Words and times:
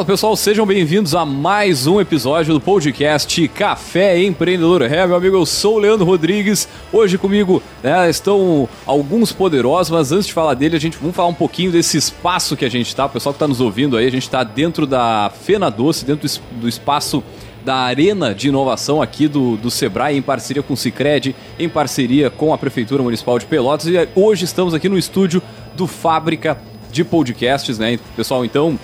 Fala 0.00 0.06
pessoal, 0.06 0.34
sejam 0.34 0.64
bem-vindos 0.64 1.14
a 1.14 1.26
mais 1.26 1.86
um 1.86 2.00
episódio 2.00 2.54
do 2.54 2.60
podcast 2.60 3.46
Café 3.48 4.18
Empreendedor. 4.22 4.80
É, 4.80 5.06
meu 5.06 5.14
amigo, 5.14 5.36
eu 5.36 5.44
sou 5.44 5.74
o 5.76 5.78
Leandro 5.78 6.06
Rodrigues. 6.06 6.66
Hoje 6.90 7.18
comigo 7.18 7.62
né, 7.82 8.08
estão 8.08 8.66
alguns 8.86 9.30
poderosos, 9.30 9.90
mas 9.90 10.10
antes 10.10 10.28
de 10.28 10.32
falar 10.32 10.54
dele, 10.54 10.74
a 10.74 10.80
gente 10.80 10.96
vamos 10.96 11.14
falar 11.14 11.28
um 11.28 11.34
pouquinho 11.34 11.70
desse 11.70 11.98
espaço 11.98 12.56
que 12.56 12.64
a 12.64 12.70
gente 12.70 12.86
está. 12.86 13.04
O 13.04 13.10
pessoal 13.10 13.34
que 13.34 13.36
está 13.36 13.46
nos 13.46 13.60
ouvindo 13.60 13.94
aí, 13.94 14.06
a 14.06 14.10
gente 14.10 14.22
está 14.22 14.42
dentro 14.42 14.86
da 14.86 15.30
Fena 15.42 15.70
Doce, 15.70 16.06
dentro 16.06 16.26
do 16.52 16.66
espaço 16.66 17.22
da 17.62 17.74
Arena 17.74 18.34
de 18.34 18.48
Inovação 18.48 19.02
aqui 19.02 19.28
do, 19.28 19.58
do 19.58 19.70
Sebrae, 19.70 20.16
em 20.16 20.22
parceria 20.22 20.62
com 20.62 20.72
o 20.72 20.76
Cicred, 20.78 21.36
em 21.58 21.68
parceria 21.68 22.30
com 22.30 22.54
a 22.54 22.56
Prefeitura 22.56 23.02
Municipal 23.02 23.38
de 23.38 23.44
Pelotas. 23.44 23.86
E 23.86 24.08
hoje 24.14 24.46
estamos 24.46 24.72
aqui 24.72 24.88
no 24.88 24.96
estúdio 24.96 25.42
do 25.76 25.86
Fábrica 25.86 26.56
de 26.90 27.04
Podcasts, 27.04 27.78
né? 27.78 27.98
Pessoal, 28.16 28.46
então 28.46 28.78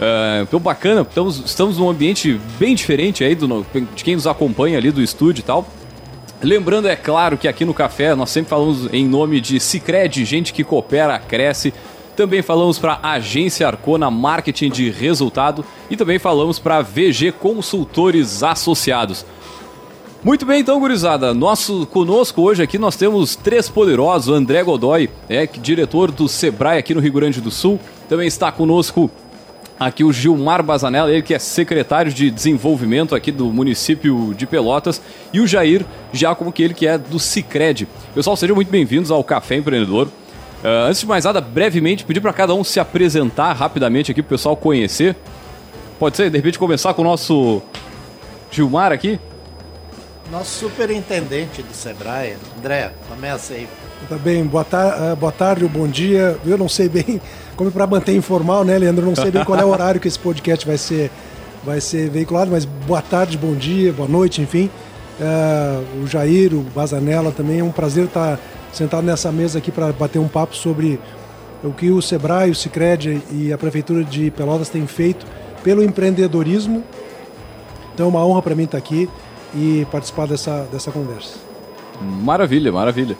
Uh, 0.00 0.42
então 0.42 0.58
bacana, 0.58 1.02
estamos, 1.02 1.42
estamos 1.44 1.76
num 1.76 1.90
ambiente 1.90 2.40
bem 2.58 2.74
diferente 2.74 3.22
aí 3.22 3.34
do, 3.34 3.66
de 3.94 4.02
quem 4.02 4.14
nos 4.14 4.26
acompanha 4.26 4.78
ali 4.78 4.90
do 4.90 5.02
estúdio 5.02 5.42
e 5.42 5.44
tal. 5.44 5.68
Lembrando, 6.42 6.88
é 6.88 6.96
claro, 6.96 7.36
que 7.36 7.46
aqui 7.46 7.66
no 7.66 7.74
Café 7.74 8.14
nós 8.14 8.30
sempre 8.30 8.48
falamos 8.48 8.88
em 8.94 9.06
nome 9.06 9.42
de 9.42 9.60
Cicred, 9.60 10.24
gente 10.24 10.54
que 10.54 10.64
coopera, 10.64 11.18
cresce. 11.18 11.74
Também 12.16 12.40
falamos 12.40 12.78
para 12.78 12.98
Agência 13.02 13.66
Arcona 13.66 14.10
Marketing 14.10 14.70
de 14.70 14.88
Resultado 14.90 15.64
e 15.90 15.96
também 15.98 16.18
falamos 16.18 16.58
para 16.58 16.80
VG 16.80 17.32
Consultores 17.32 18.42
Associados. 18.42 19.26
Muito 20.24 20.46
bem, 20.46 20.60
então, 20.60 20.80
gurizada. 20.80 21.34
Nosso, 21.34 21.86
conosco 21.86 22.40
hoje 22.40 22.62
aqui 22.62 22.78
nós 22.78 22.96
temos 22.96 23.36
três 23.36 23.68
poderosos. 23.68 24.34
André 24.34 24.62
Godoy, 24.62 25.10
é 25.28 25.46
diretor 25.46 26.10
do 26.10 26.26
Sebrae 26.26 26.78
aqui 26.78 26.94
no 26.94 27.00
Rio 27.00 27.12
Grande 27.12 27.40
do 27.40 27.50
Sul. 27.50 27.78
Também 28.08 28.26
está 28.26 28.50
conosco 28.50 29.10
aqui 29.80 30.04
o 30.04 30.12
Gilmar 30.12 30.62
Bazanella, 30.62 31.10
ele 31.10 31.22
que 31.22 31.32
é 31.32 31.38
secretário 31.38 32.12
de 32.12 32.30
desenvolvimento 32.30 33.14
aqui 33.14 33.32
do 33.32 33.46
município 33.46 34.34
de 34.36 34.46
Pelotas, 34.46 35.00
e 35.32 35.40
o 35.40 35.46
Jair 35.46 35.86
Giacomo, 36.12 36.52
que 36.52 36.62
ele 36.62 36.74
que 36.74 36.86
é 36.86 36.98
do 36.98 37.18
Cicred. 37.18 37.88
Pessoal, 38.14 38.36
sejam 38.36 38.54
muito 38.54 38.70
bem-vindos 38.70 39.10
ao 39.10 39.24
Café 39.24 39.56
Empreendedor. 39.56 40.06
Uh, 40.62 40.86
antes 40.86 41.00
de 41.00 41.06
mais 41.06 41.24
nada, 41.24 41.40
brevemente, 41.40 42.04
pedir 42.04 42.20
para 42.20 42.34
cada 42.34 42.54
um 42.54 42.62
se 42.62 42.78
apresentar 42.78 43.54
rapidamente 43.54 44.12
aqui 44.12 44.22
para 44.22 44.28
o 44.28 44.36
pessoal 44.36 44.54
conhecer. 44.54 45.16
Pode 45.98 46.18
ser, 46.18 46.28
de 46.28 46.36
repente, 46.36 46.58
começar 46.58 46.92
com 46.92 47.00
o 47.00 47.04
nosso 47.04 47.62
Gilmar 48.50 48.92
aqui? 48.92 49.18
Nosso 50.30 50.68
superintendente 50.68 51.62
do 51.62 51.72
Sebrae, 51.72 52.36
André, 52.58 52.92
começa 53.08 53.54
aí. 53.54 53.66
Tá 54.08 54.16
bem, 54.16 54.44
boa, 54.44 54.64
tar 54.64 55.12
ah, 55.12 55.14
boa 55.14 55.30
tarde 55.30 55.62
ou 55.62 55.70
bom 55.70 55.86
dia. 55.86 56.36
Eu 56.44 56.58
não 56.58 56.68
sei 56.68 56.88
bem 56.88 57.20
como 57.54 57.70
para 57.70 57.86
manter 57.86 58.14
informal, 58.16 58.64
né, 58.64 58.76
Leandro? 58.78 59.06
Não 59.06 59.14
sei 59.14 59.30
bem 59.30 59.44
qual 59.44 59.58
é 59.58 59.64
o 59.64 59.68
horário 59.68 60.00
que 60.00 60.08
esse 60.08 60.18
podcast 60.18 60.66
vai 60.66 60.78
ser, 60.78 61.10
vai 61.62 61.80
ser 61.80 62.08
veiculado, 62.08 62.50
mas 62.50 62.64
boa 62.64 63.02
tarde, 63.02 63.36
bom 63.36 63.54
dia, 63.54 63.92
boa 63.92 64.08
noite, 64.08 64.40
enfim. 64.40 64.70
Uh, 65.20 66.02
o 66.02 66.06
Jair, 66.06 66.54
o 66.54 66.62
Bazanella 66.74 67.30
também, 67.30 67.60
é 67.60 67.64
um 67.64 67.70
prazer 67.70 68.06
estar 68.06 68.38
sentado 68.72 69.04
nessa 69.04 69.30
mesa 69.30 69.58
aqui 69.58 69.70
para 69.70 69.92
bater 69.92 70.18
um 70.18 70.28
papo 70.28 70.56
sobre 70.56 70.98
o 71.62 71.70
que 71.72 71.90
o 71.90 72.00
Sebrae, 72.00 72.50
o 72.50 72.54
Cicred 72.54 73.22
e 73.30 73.52
a 73.52 73.58
Prefeitura 73.58 74.02
de 74.02 74.30
Pelotas 74.30 74.70
têm 74.70 74.86
feito 74.86 75.26
pelo 75.62 75.84
empreendedorismo. 75.84 76.82
Então 77.94 78.06
é 78.06 78.08
uma 78.08 78.24
honra 78.24 78.40
para 78.40 78.54
mim 78.54 78.64
estar 78.64 78.78
aqui 78.78 79.08
e 79.54 79.86
participar 79.92 80.26
dessa, 80.26 80.66
dessa 80.72 80.90
conversa. 80.90 81.34
Maravilha, 82.00 82.72
maravilha. 82.72 83.16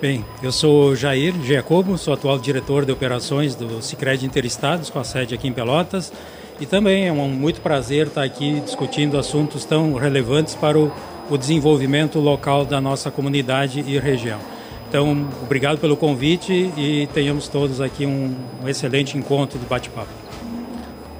Bem, 0.00 0.24
eu 0.42 0.50
sou 0.50 0.96
Jair 0.96 1.34
Giacomo, 1.42 1.98
sou 1.98 2.14
atual 2.14 2.38
diretor 2.38 2.86
de 2.86 2.90
operações 2.90 3.54
do 3.54 3.82
Sicredi 3.82 4.24
Interestados, 4.24 4.88
com 4.88 4.98
a 4.98 5.04
sede 5.04 5.34
aqui 5.34 5.46
em 5.46 5.52
Pelotas. 5.52 6.10
E 6.58 6.64
também 6.64 7.06
é 7.06 7.12
um 7.12 7.28
muito 7.28 7.60
prazer 7.60 8.06
estar 8.06 8.22
aqui 8.22 8.60
discutindo 8.60 9.18
assuntos 9.18 9.66
tão 9.66 9.92
relevantes 9.92 10.54
para 10.54 10.78
o, 10.78 10.90
o 11.28 11.36
desenvolvimento 11.36 12.18
local 12.18 12.64
da 12.64 12.80
nossa 12.80 13.10
comunidade 13.10 13.80
e 13.80 13.98
região. 13.98 14.40
Então, 14.88 15.28
obrigado 15.42 15.76
pelo 15.76 15.98
convite 15.98 16.72
e 16.78 17.06
tenhamos 17.12 17.46
todos 17.46 17.78
aqui 17.78 18.06
um, 18.06 18.34
um 18.62 18.68
excelente 18.70 19.18
encontro 19.18 19.58
de 19.58 19.66
bate-papo. 19.66 20.08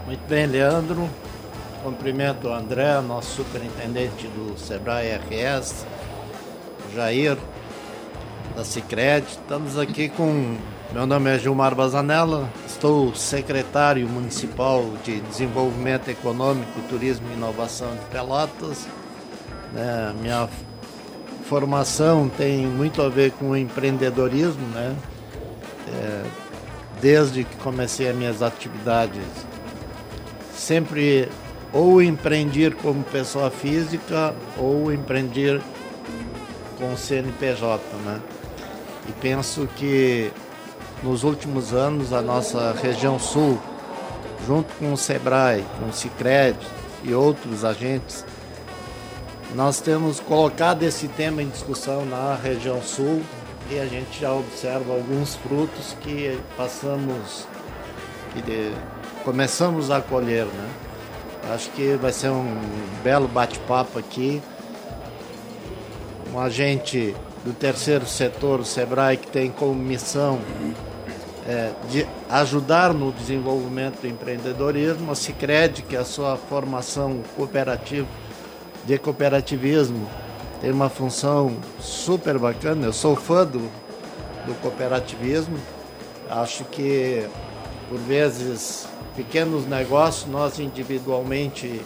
Muito 0.06 0.26
bem, 0.26 0.46
Leandro. 0.46 1.06
Cumprimento 1.84 2.48
o 2.48 2.54
André, 2.54 2.98
nosso 3.02 3.42
superintendente 3.42 4.26
do 4.28 4.58
Sebrae 4.58 5.10
RS, 5.16 5.84
Jair, 6.94 7.36
da 8.54 8.64
Cicred. 8.64 9.26
Estamos 9.26 9.78
aqui 9.78 10.08
com. 10.08 10.56
Meu 10.92 11.06
nome 11.06 11.30
é 11.30 11.38
Gilmar 11.38 11.74
Bazanella, 11.74 12.50
estou 12.66 13.14
secretário 13.14 14.08
municipal 14.08 14.84
de 15.04 15.20
Desenvolvimento 15.20 16.08
Econômico, 16.08 16.80
Turismo 16.88 17.28
e 17.30 17.34
Inovação 17.34 17.94
de 17.94 18.04
Pelotas. 18.06 18.88
É, 19.76 20.12
minha 20.20 20.48
formação 21.44 22.28
tem 22.28 22.66
muito 22.66 23.02
a 23.02 23.08
ver 23.08 23.30
com 23.32 23.56
empreendedorismo, 23.56 24.66
né? 24.74 24.96
É, 25.88 26.22
desde 27.00 27.44
que 27.44 27.56
comecei 27.58 28.08
as 28.08 28.16
minhas 28.16 28.42
atividades, 28.42 29.22
sempre 30.52 31.28
ou 31.72 32.02
empreendi 32.02 32.68
como 32.82 33.04
pessoa 33.04 33.48
física 33.48 34.34
ou 34.58 34.92
empreendi 34.92 35.60
com 36.78 36.96
CNPJ, 36.96 37.80
né? 38.04 38.20
E 39.10 39.12
penso 39.20 39.68
que 39.74 40.30
nos 41.02 41.24
últimos 41.24 41.74
anos 41.74 42.12
a 42.12 42.22
nossa 42.22 42.72
região 42.80 43.18
sul, 43.18 43.58
junto 44.46 44.72
com 44.74 44.92
o 44.92 44.96
SEBRAE, 44.96 45.64
com 45.80 45.88
o 45.88 45.92
CICRED 45.92 46.56
e 47.02 47.12
outros 47.12 47.64
agentes, 47.64 48.24
nós 49.52 49.80
temos 49.80 50.20
colocado 50.20 50.84
esse 50.84 51.08
tema 51.08 51.42
em 51.42 51.48
discussão 51.48 52.06
na 52.06 52.36
região 52.36 52.80
sul 52.80 53.20
e 53.68 53.80
a 53.80 53.86
gente 53.86 54.20
já 54.20 54.32
observa 54.32 54.92
alguns 54.92 55.34
frutos 55.34 55.96
que 56.02 56.38
passamos, 56.56 57.48
que 58.32 58.42
de, 58.42 58.72
começamos 59.24 59.90
a 59.90 60.00
colher, 60.00 60.46
né? 60.46 60.70
Acho 61.52 61.68
que 61.70 61.96
vai 61.96 62.12
ser 62.12 62.28
um 62.28 62.60
belo 63.02 63.26
bate-papo 63.26 63.98
aqui. 63.98 64.40
Um 66.32 66.38
agente 66.38 67.16
do 67.44 67.52
terceiro 67.52 68.06
setor, 68.06 68.60
o 68.60 68.64
SEBRAE, 68.64 69.16
que 69.16 69.26
tem 69.28 69.50
como 69.50 69.74
missão 69.74 70.38
é, 71.46 71.72
de 71.88 72.06
ajudar 72.28 72.92
no 72.92 73.12
desenvolvimento 73.12 74.02
do 74.02 74.08
empreendedorismo, 74.08 75.10
a 75.10 75.14
Cicred, 75.14 75.82
que 75.82 75.96
é 75.96 76.00
a 76.00 76.04
sua 76.04 76.36
formação 76.36 77.22
cooperativa 77.36 78.06
de 78.84 78.98
cooperativismo, 78.98 80.08
tem 80.60 80.70
uma 80.70 80.90
função 80.90 81.56
super 81.80 82.38
bacana. 82.38 82.86
Eu 82.86 82.92
sou 82.92 83.16
fã 83.16 83.46
do, 83.46 83.60
do 84.46 84.54
cooperativismo. 84.60 85.58
Acho 86.28 86.64
que, 86.64 87.26
por 87.88 87.98
vezes, 87.98 88.86
pequenos 89.16 89.66
negócios, 89.66 90.30
nós 90.30 90.58
individualmente 90.58 91.80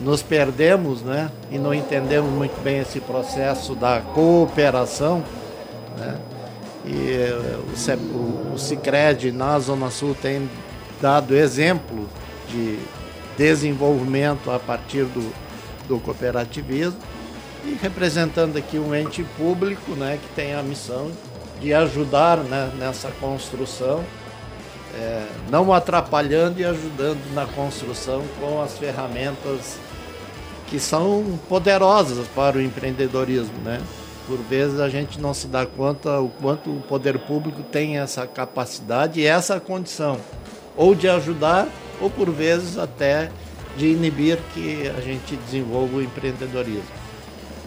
nos 0.00 0.22
perdemos 0.22 1.02
né, 1.02 1.30
e 1.50 1.58
não 1.58 1.72
entendemos 1.72 2.30
muito 2.30 2.60
bem 2.62 2.78
esse 2.78 3.00
processo 3.00 3.74
da 3.74 4.00
cooperação. 4.00 5.24
Né? 5.96 6.16
E 6.84 7.12
eh, 7.12 7.58
o, 8.54 8.58
Cicred 8.58 9.32
na 9.32 9.58
Zona 9.58 9.90
Sul 9.90 10.14
tem 10.20 10.48
dado 11.00 11.34
exemplo 11.34 12.08
de 12.48 12.78
desenvolvimento 13.36 14.50
a 14.50 14.58
partir 14.58 15.04
do, 15.04 15.32
do 15.88 15.98
cooperativismo 15.98 17.00
e 17.64 17.76
representando 17.82 18.56
aqui 18.56 18.78
um 18.78 18.94
ente 18.94 19.24
público 19.36 19.92
né, 19.92 20.18
que 20.22 20.34
tem 20.34 20.54
a 20.54 20.62
missão 20.62 21.10
de 21.60 21.74
ajudar 21.74 22.38
né, 22.38 22.70
nessa 22.78 23.10
construção, 23.20 24.04
é, 24.94 25.26
não 25.50 25.72
atrapalhando 25.72 26.60
e 26.60 26.64
ajudando 26.64 27.34
na 27.34 27.46
construção 27.46 28.22
com 28.38 28.62
as 28.62 28.78
ferramentas 28.78 29.78
que 30.66 30.78
são 30.78 31.38
poderosas 31.48 32.26
para 32.28 32.58
o 32.58 32.62
empreendedorismo, 32.62 33.54
né? 33.64 33.80
Por 34.26 34.38
vezes 34.38 34.80
a 34.80 34.88
gente 34.88 35.20
não 35.20 35.32
se 35.32 35.46
dá 35.46 35.64
conta 35.64 36.20
o 36.20 36.28
quanto 36.28 36.70
o 36.70 36.80
poder 36.80 37.18
público 37.20 37.62
tem 37.62 37.98
essa 37.98 38.26
capacidade 38.26 39.20
e 39.20 39.26
essa 39.26 39.60
condição, 39.60 40.18
ou 40.76 40.94
de 40.94 41.08
ajudar, 41.08 41.68
ou 42.00 42.10
por 42.10 42.30
vezes 42.30 42.76
até 42.76 43.30
de 43.76 43.86
inibir 43.86 44.38
que 44.52 44.90
a 44.96 45.00
gente 45.00 45.36
desenvolva 45.36 45.98
o 45.98 46.02
empreendedorismo. 46.02 47.06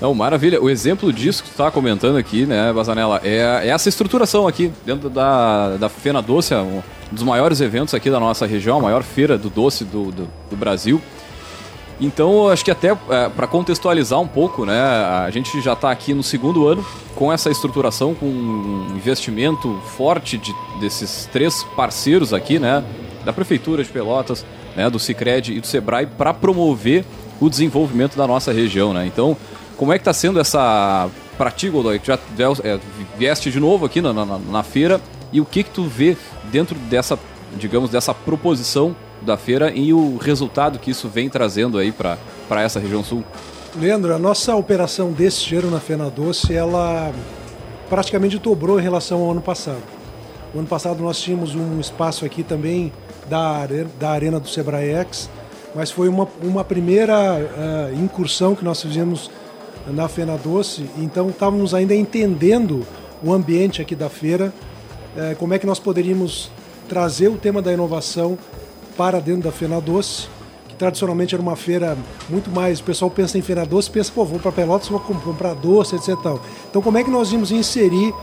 Não, 0.02 0.14
maravilha. 0.14 0.62
O 0.62 0.70
exemplo 0.70 1.12
disso 1.12 1.44
que 1.44 1.50
tu 1.50 1.54
está 1.54 1.70
comentando 1.70 2.18
aqui, 2.18 2.46
né, 2.46 2.72
Bazanella, 2.72 3.20
é, 3.24 3.66
é, 3.66 3.68
essa 3.68 3.90
estruturação 3.90 4.48
aqui 4.48 4.72
dentro 4.86 5.10
da, 5.10 5.76
da 5.76 5.90
Fena 5.90 6.22
Doce, 6.22 6.56
um 6.56 6.82
dos 7.12 7.24
maiores 7.24 7.60
eventos 7.60 7.94
aqui 7.94 8.10
da 8.10 8.20
nossa 8.20 8.46
região, 8.46 8.78
a 8.78 8.82
maior 8.82 9.04
feira 9.04 9.38
do 9.38 9.50
doce 9.50 9.84
do, 9.84 10.12
do, 10.12 10.30
do 10.50 10.56
Brasil. 10.56 11.02
Então, 12.02 12.48
acho 12.48 12.64
que 12.64 12.72
até 12.72 12.98
é, 13.10 13.30
para 13.30 13.46
contextualizar 13.46 14.20
um 14.20 14.28
pouco, 14.28 14.66
né, 14.66 14.80
a 14.80 15.30
gente 15.32 15.60
já 15.62 15.74
está 15.74 15.92
aqui 15.92 16.14
no 16.14 16.24
segundo 16.24 16.68
ano 16.68 16.86
com 17.14 17.32
essa 17.32 17.50
estruturação, 17.50 18.16
com 18.16 18.26
um 18.26 18.96
investimento 18.96 19.78
forte 19.98 20.38
de, 20.38 20.56
desses 20.80 21.26
três 21.26 21.64
parceiros 21.76 22.34
aqui, 22.34 22.58
né, 22.58 22.84
da 23.26 23.34
Prefeitura 23.34 23.84
de 23.84 23.90
Pelotas, 23.90 24.46
né, 24.78 24.90
do 24.90 24.98
Cicred 24.98 25.54
e 25.54 25.60
do 25.60 25.68
Sebrae 25.68 26.06
para 26.06 26.34
promover 26.34 27.04
o 27.40 27.50
desenvolvimento 27.50 28.16
da 28.16 28.26
nossa 28.26 28.54
região. 28.54 28.94
Né? 28.94 29.06
Então, 29.06 29.36
como 29.76 29.92
é 29.92 29.98
que 29.98 30.02
está 30.02 30.14
sendo 30.14 30.40
essa 30.40 31.10
para 31.38 31.52
ti, 31.52 31.70
Godoy, 31.70 32.00
que 32.00 32.08
já 32.08 32.20
é, 32.64 32.80
vieste 33.18 33.50
de 33.50 33.62
novo 33.62 33.86
aqui 33.86 34.02
na, 34.02 34.12
na, 34.14 34.26
na, 34.26 34.62
feira 34.62 35.00
e 35.32 35.40
o 35.40 35.46
que 35.46 35.64
que 35.64 35.70
tu 35.70 35.84
vê 35.86 36.18
dentro 36.52 36.76
dessa, 36.76 37.18
digamos, 37.56 37.90
dessa 37.90 38.14
proposição 38.14 38.94
da 39.22 39.38
feira 39.38 39.72
e 39.72 39.94
o 39.94 40.18
resultado 40.18 40.80
que 40.80 40.92
isso 40.92 41.08
vem 41.08 41.30
trazendo 41.30 41.78
aí 41.78 41.92
para 41.92 42.18
essa 42.62 42.80
região 42.80 43.04
sul? 43.04 43.24
Leandro, 43.76 44.14
a 44.14 44.20
nossa 44.20 44.56
operação 44.56 45.12
deste 45.12 45.56
ano 45.56 45.70
na 45.70 45.80
Fena 45.80 46.10
Doce, 46.10 46.54
ela 46.54 47.12
praticamente 47.90 48.38
dobrou 48.38 48.80
em 48.80 48.84
relação 48.84 49.22
ao 49.22 49.32
ano 49.32 49.42
passado. 49.42 49.84
O 50.54 50.60
ano 50.60 50.68
passado 50.68 51.04
nós 51.04 51.20
tínhamos 51.20 51.54
um 51.54 51.80
espaço 51.80 52.26
aqui 52.26 52.44
também 52.44 52.92
da, 53.30 53.68
da 54.00 54.10
Arena 54.10 54.40
do 54.40 54.48
Sebraex, 54.48 55.30
mas 55.76 55.92
foi 55.92 56.10
uma, 56.10 56.28
uma 56.42 56.64
primeira 56.64 57.14
uh, 57.16 57.96
incursão 57.96 58.56
que 58.56 58.66
nós 58.66 58.82
fizemos 58.82 59.30
na 59.88 60.08
Fena 60.08 60.38
Doce, 60.38 60.90
então 60.98 61.30
estávamos 61.30 61.74
ainda 61.74 61.94
entendendo 61.94 62.86
o 63.24 63.32
ambiente 63.32 63.82
aqui 63.82 63.96
da 63.96 64.10
feira, 64.10 64.52
uh, 65.16 65.36
como 65.38 65.54
é 65.54 65.60
que 65.60 65.68
nós 65.68 65.80
poderíamos 65.80 66.50
trazer 66.88 67.28
o 67.28 67.38
tema 67.38 67.62
da 67.62 67.72
inovação 67.72 68.38
para 69.00 69.22
dentro 69.22 69.44
da 69.44 69.52
Fena 69.54 69.80
Doce, 69.80 70.28
que 70.68 70.76
tradicionalmente 70.76 71.34
era 71.34 71.42
uma 71.42 71.56
feira 71.56 71.98
muito 72.28 72.52
mais, 72.52 72.82
o 72.82 72.84
pessoal 72.84 73.10
pensa 73.10 73.38
em 73.38 73.42
Fena 73.42 73.66
Doce, 73.66 73.90
pensa, 73.90 74.12
pô, 74.14 74.26
vou 74.26 74.40
para 74.42 74.52
Pelotas, 74.52 74.90
vou 74.90 75.00
comprar 75.00 75.54
doce, 75.54 75.96
etc. 75.96 76.10
Então 76.70 76.82
como 76.82 76.98
é 76.98 77.04
que 77.06 77.10
nós 77.10 77.32
íamos 77.32 77.50
inserir 77.50 78.14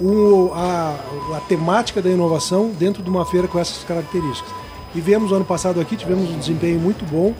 o, 0.00 0.50
a, 0.54 0.96
a 1.36 1.40
temática 1.40 2.00
da 2.00 2.08
inovação 2.08 2.70
dentro 2.70 3.02
de 3.02 3.10
uma 3.10 3.26
feira 3.26 3.46
com 3.46 3.58
essas 3.58 3.84
características. 3.84 4.50
E 4.94 5.00
viemos 5.02 5.30
ano 5.30 5.44
passado 5.44 5.78
aqui, 5.78 5.94
tivemos 5.94 6.30
um 6.30 6.38
desempenho 6.38 6.80
muito 6.80 7.04
bom 7.04 7.34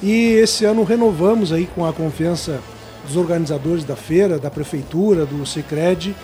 e 0.00 0.34
esse 0.34 0.64
ano 0.64 0.84
renovamos 0.84 1.52
aí 1.52 1.66
com 1.66 1.84
a 1.84 1.92
confiança 1.92 2.60
dos 3.04 3.16
organizadores 3.16 3.82
da 3.82 3.96
feira, 3.96 4.38
da 4.38 4.48
prefeitura, 4.48 5.26
do 5.26 5.44
Secred, 5.44 6.14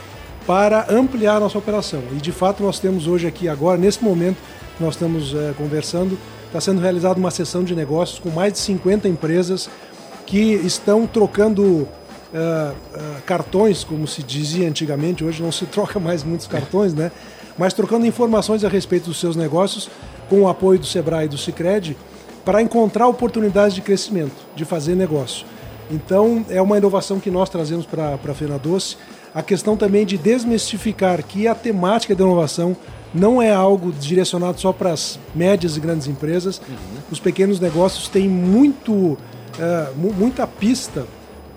para 0.48 0.86
ampliar 0.88 1.36
a 1.36 1.40
nossa 1.40 1.58
operação. 1.58 2.02
E 2.12 2.14
de 2.14 2.32
fato 2.32 2.62
nós 2.62 2.78
temos 2.78 3.06
hoje 3.06 3.26
aqui 3.26 3.50
agora, 3.50 3.76
nesse 3.76 4.02
momento 4.02 4.38
nós 4.80 4.94
estamos 4.94 5.34
é, 5.34 5.52
conversando, 5.58 6.18
está 6.46 6.58
sendo 6.58 6.80
realizada 6.80 7.20
uma 7.20 7.30
sessão 7.30 7.62
de 7.62 7.74
negócios 7.74 8.18
com 8.18 8.30
mais 8.30 8.54
de 8.54 8.58
50 8.60 9.06
empresas 9.08 9.68
que 10.24 10.54
estão 10.54 11.06
trocando 11.06 11.62
uh, 11.62 11.86
uh, 12.32 13.22
cartões, 13.26 13.84
como 13.84 14.06
se 14.06 14.22
dizia 14.22 14.66
antigamente, 14.66 15.22
hoje 15.22 15.42
não 15.42 15.52
se 15.52 15.66
troca 15.68 16.00
mais 16.00 16.24
muitos 16.24 16.46
cartões, 16.46 16.94
né? 16.94 17.12
Mas 17.58 17.74
trocando 17.74 18.06
informações 18.06 18.64
a 18.64 18.68
respeito 18.70 19.06
dos 19.06 19.20
seus 19.20 19.36
negócios, 19.36 19.90
com 20.30 20.42
o 20.42 20.48
apoio 20.48 20.78
do 20.78 20.86
Sebrae 20.86 21.26
e 21.26 21.28
do 21.28 21.36
Cicred, 21.36 21.94
para 22.42 22.62
encontrar 22.62 23.06
oportunidades 23.06 23.74
de 23.74 23.82
crescimento, 23.82 24.36
de 24.56 24.64
fazer 24.64 24.94
negócio. 24.94 25.44
Então, 25.90 26.44
é 26.48 26.60
uma 26.62 26.78
inovação 26.78 27.20
que 27.20 27.30
nós 27.30 27.50
trazemos 27.50 27.84
para 27.84 28.14
a 28.14 28.34
Fena 28.34 28.58
Doce. 28.58 28.96
A 29.34 29.42
questão 29.42 29.76
também 29.76 30.06
de 30.06 30.16
desmistificar 30.16 31.22
que 31.22 31.46
a 31.46 31.54
temática 31.54 32.14
da 32.14 32.24
inovação 32.24 32.76
não 33.14 33.40
é 33.40 33.52
algo 33.52 33.92
direcionado 33.92 34.60
só 34.60 34.72
para 34.72 34.92
as 34.92 35.18
médias 35.34 35.76
e 35.76 35.80
grandes 35.80 36.06
empresas. 36.06 36.60
Uhum. 36.68 36.74
Os 37.10 37.20
pequenos 37.20 37.60
negócios 37.60 38.08
têm 38.08 38.28
muito, 38.28 38.92
uh, 38.92 39.18
muita 39.96 40.46
pista 40.46 41.06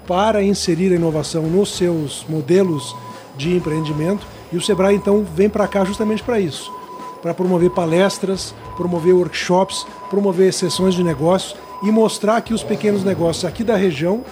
para 0.08 0.42
inserir 0.44 0.92
a 0.92 0.96
inovação 0.96 1.44
nos 1.44 1.76
seus 1.76 2.26
modelos 2.28 2.96
de 3.38 3.56
empreendimento. 3.56 4.26
E 4.52 4.58
o 4.58 4.62
Sebrae 4.62 4.96
então 4.96 5.24
vem 5.24 5.50
para 5.50 5.68
cá 5.68 5.86
justamente 5.86 6.24
para 6.24 6.40
isso, 6.40 6.72
para 7.22 7.34
promover 7.34 7.70
palestras, 7.72 8.54
promover 8.76 9.14
workshops, 9.14 9.86
promover 10.10 10.54
sessões 10.54 10.94
de 10.94 11.04
negócios 11.04 11.56
e 11.84 11.92
mostrar 11.92 12.42
que 12.42 12.54
os 12.54 12.64
pequenos 12.64 13.04
negócios 13.04 13.46
aqui 13.46 13.64
da 13.64 13.76
região 13.76 14.24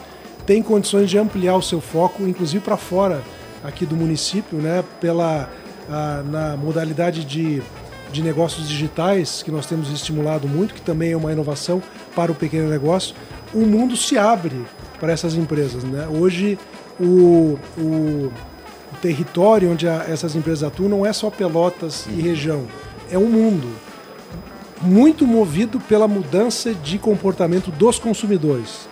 têm 0.49 0.63
condições 0.63 1.11
de 1.11 1.15
ampliar 1.15 1.55
o 1.57 1.61
seu 1.61 1.79
foco, 1.79 2.23
inclusive 2.23 2.63
para 2.63 2.75
fora 2.75 3.21
aqui 3.63 3.85
do 3.85 3.95
município, 3.95 4.57
né, 4.57 4.83
pela 4.99 5.47
a, 5.87 6.23
na 6.23 6.57
modalidade 6.57 7.23
de, 7.23 7.61
de 8.11 8.23
negócios 8.23 8.67
digitais 8.67 9.43
que 9.43 9.51
nós 9.51 9.67
temos 9.67 9.91
estimulado 9.91 10.47
muito, 10.47 10.73
que 10.73 10.81
também 10.81 11.11
é 11.11 11.15
uma 11.15 11.31
inovação 11.31 11.83
para 12.15 12.31
o 12.31 12.35
pequeno 12.35 12.67
negócio. 12.67 13.13
O 13.53 13.59
mundo 13.59 13.95
se 13.95 14.17
abre 14.17 14.65
para 14.99 15.11
essas 15.11 15.35
empresas. 15.35 15.83
Né? 15.83 16.07
Hoje, 16.07 16.57
o, 16.99 17.59
o, 17.77 18.31
o 18.91 18.97
território 19.03 19.71
onde 19.71 19.87
a, 19.87 20.05
essas 20.09 20.35
empresas 20.35 20.63
atuam 20.63 20.89
não 20.89 21.05
é 21.05 21.13
só 21.13 21.29
Pelotas 21.29 22.07
e 22.07 22.21
região, 22.21 22.65
é 23.11 23.19
um 23.19 23.29
mundo. 23.29 23.69
Muito 24.81 25.27
movido 25.27 25.79
pela 25.79 26.07
mudança 26.07 26.73
de 26.73 26.97
comportamento 26.97 27.69
dos 27.69 27.99
consumidores, 27.99 28.88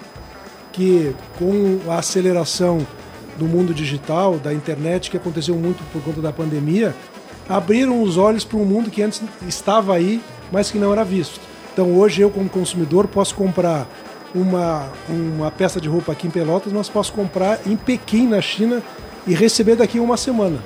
que 0.78 1.16
com 1.40 1.80
a 1.92 1.98
aceleração 1.98 2.86
do 3.36 3.46
mundo 3.46 3.74
digital, 3.74 4.38
da 4.38 4.54
internet, 4.54 5.10
que 5.10 5.18
aconteceu 5.18 5.56
muito 5.56 5.84
por 5.92 6.04
conta 6.04 6.22
da 6.22 6.32
pandemia, 6.32 6.96
abriram 7.50 8.04
os 8.04 8.16
olhos 8.16 8.46
para 8.46 8.60
um 8.60 8.66
mundo 8.66 8.92
que 8.92 9.02
antes 9.02 9.22
estava 9.48 9.96
aí, 9.96 10.22
mas 10.52 10.70
que 10.70 10.78
não 10.78 10.94
era 10.94 11.04
visto. 11.04 11.40
Então 11.74 11.98
hoje 11.98 12.22
eu, 12.22 12.30
como 12.30 12.48
consumidor, 12.48 13.08
posso 13.08 13.34
comprar 13.34 13.88
uma, 14.36 14.88
uma 15.10 15.50
peça 15.50 15.82
de 15.82 15.90
roupa 15.90 16.12
aqui 16.12 16.28
em 16.28 16.30
Pelotas, 16.30 16.72
mas 16.72 16.88
posso 16.88 17.12
comprar 17.12 17.60
em 17.66 17.76
Pequim, 17.76 18.28
na 18.28 18.40
China, 18.40 18.84
e 19.26 19.34
receber 19.34 19.76
daqui 19.76 20.00
uma 20.00 20.16
semana. 20.16 20.64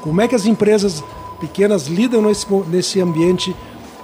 Como 0.00 0.20
é 0.20 0.26
que 0.26 0.34
as 0.34 0.44
empresas 0.44 1.04
pequenas 1.40 1.86
lidam 1.86 2.20
nesse, 2.20 2.46
nesse 2.68 3.00
ambiente 3.00 3.54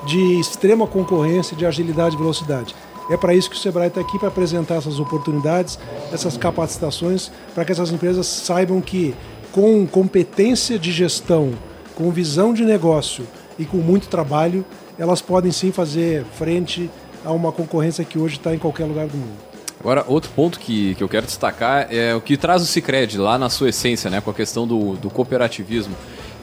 de 0.06 0.38
extrema 0.38 0.86
concorrência, 0.86 1.56
de 1.56 1.66
agilidade 1.66 2.14
e 2.14 2.18
velocidade? 2.18 2.74
É 3.10 3.16
para 3.16 3.34
isso 3.34 3.50
que 3.50 3.56
o 3.56 3.58
Sebrae 3.58 3.88
está 3.88 4.00
aqui 4.00 4.18
para 4.18 4.28
apresentar 4.28 4.76
essas 4.76 4.98
oportunidades, 4.98 5.78
essas 6.12 6.36
capacitações, 6.36 7.30
para 7.54 7.64
que 7.64 7.72
essas 7.72 7.90
empresas 7.90 8.26
saibam 8.26 8.80
que 8.80 9.14
com 9.52 9.86
competência 9.86 10.78
de 10.78 10.90
gestão, 10.90 11.52
com 11.94 12.10
visão 12.10 12.54
de 12.54 12.64
negócio 12.64 13.26
e 13.58 13.64
com 13.64 13.76
muito 13.76 14.08
trabalho, 14.08 14.64
elas 14.98 15.20
podem 15.20 15.52
sim 15.52 15.70
fazer 15.70 16.24
frente 16.36 16.90
a 17.24 17.32
uma 17.32 17.52
concorrência 17.52 18.04
que 18.04 18.18
hoje 18.18 18.36
está 18.36 18.54
em 18.54 18.58
qualquer 18.58 18.84
lugar 18.84 19.06
do 19.06 19.16
mundo. 19.16 19.54
Agora, 19.80 20.02
outro 20.08 20.30
ponto 20.30 20.58
que, 20.58 20.94
que 20.94 21.04
eu 21.04 21.08
quero 21.08 21.26
destacar 21.26 21.88
é 21.90 22.14
o 22.14 22.20
que 22.20 22.38
traz 22.38 22.62
o 22.62 22.66
Cicred 22.66 23.18
lá 23.18 23.36
na 23.38 23.50
sua 23.50 23.68
essência, 23.68 24.10
né, 24.10 24.20
com 24.20 24.30
a 24.30 24.34
questão 24.34 24.66
do, 24.66 24.94
do 24.94 25.10
cooperativismo. 25.10 25.94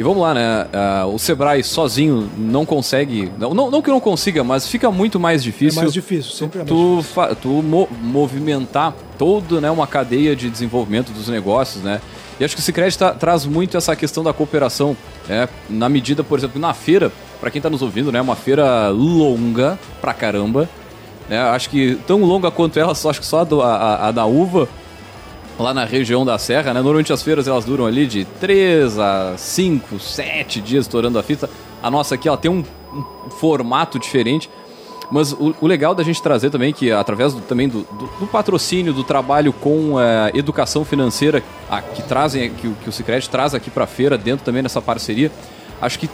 E 0.01 0.03
vamos 0.03 0.23
lá, 0.23 0.33
né? 0.33 0.65
Uh, 1.05 1.13
o 1.13 1.19
Sebrae 1.19 1.63
sozinho 1.63 2.27
não 2.35 2.65
consegue. 2.65 3.31
Não, 3.37 3.53
não, 3.53 3.83
que 3.83 3.91
não 3.91 3.99
consiga, 3.99 4.43
mas 4.43 4.67
fica 4.67 4.89
muito 4.89 5.19
mais 5.19 5.43
difícil. 5.43 5.79
É 5.79 5.83
mais 5.83 5.93
difícil, 5.93 6.31
sempre 6.31 6.63
tu, 6.63 6.73
é 6.73 7.17
mais 7.19 7.29
difícil. 7.29 7.35
tu 7.39 7.49
mo 7.61 7.87
movimentar 8.01 8.95
toda 9.15 9.61
né, 9.61 9.69
uma 9.69 9.85
cadeia 9.85 10.35
de 10.35 10.49
desenvolvimento 10.49 11.11
dos 11.11 11.27
negócios, 11.27 11.83
né? 11.83 12.01
E 12.39 12.43
acho 12.43 12.55
que 12.55 12.61
o 12.61 12.63
Cicred 12.63 12.97
tá, 12.97 13.13
traz 13.13 13.45
muito 13.45 13.77
essa 13.77 13.95
questão 13.95 14.23
da 14.23 14.33
cooperação, 14.33 14.97
né? 15.29 15.47
Na 15.69 15.87
medida, 15.87 16.23
por 16.23 16.39
exemplo, 16.39 16.59
na 16.59 16.73
feira, 16.73 17.11
para 17.39 17.51
quem 17.51 17.59
está 17.59 17.69
nos 17.69 17.83
ouvindo, 17.83 18.11
né? 18.11 18.19
Uma 18.19 18.35
feira 18.35 18.89
longa 18.89 19.77
pra 20.01 20.15
caramba. 20.15 20.67
Né? 21.29 21.39
Acho 21.39 21.69
que 21.69 21.93
tão 22.07 22.23
longa 22.23 22.49
quanto 22.49 22.79
ela, 22.79 22.95
só, 22.95 23.11
acho 23.11 23.19
que 23.19 23.25
só 23.27 23.41
a, 23.41 23.65
a, 23.65 24.07
a 24.07 24.11
da 24.11 24.25
uva, 24.25 24.67
lá 25.61 25.73
na 25.73 25.85
região 25.85 26.25
da 26.25 26.37
Serra, 26.37 26.73
né? 26.73 26.81
Normalmente 26.81 27.13
as 27.13 27.21
feiras 27.21 27.47
elas 27.47 27.65
duram 27.65 27.85
ali 27.85 28.05
de 28.05 28.25
3 28.25 28.99
a 28.99 29.35
5, 29.37 29.99
7 29.99 30.61
dias 30.61 30.85
estourando 30.85 31.17
a 31.19 31.23
fita. 31.23 31.49
A 31.81 31.89
nossa 31.89 32.15
aqui 32.15 32.27
ela 32.27 32.37
tem 32.37 32.49
um, 32.49 32.63
um 32.93 33.29
formato 33.29 33.99
diferente. 33.99 34.49
Mas 35.11 35.33
o, 35.33 35.53
o, 35.59 35.67
legal 35.67 35.93
da 35.93 36.03
gente 36.03 36.21
trazer 36.21 36.49
também, 36.49 36.71
que 36.71 36.89
através 36.89 37.33
do, 37.33 37.41
também 37.41 37.67
do, 37.67 37.79
do, 37.81 38.09
do, 38.21 38.27
patrocínio, 38.27 38.93
do 38.93 39.03
trabalho 39.03 39.51
com 39.51 39.99
é, 39.99 40.31
educação 40.33 40.85
financeira 40.85 41.43
a, 41.69 41.81
que 41.81 42.01
trazem, 42.01 42.49
que, 42.49 42.69
que 42.69 42.89
o 42.89 42.93
Cicred 42.93 43.29
traz 43.29 43.53
aqui 43.53 43.69
para 43.69 43.83
a 43.83 43.87
feira, 43.87 44.17
dentro 44.17 44.45
também 44.45 44.63
dessa 44.63 44.81
parceria, 44.81 45.29
acho 45.81 45.99
que 45.99 46.09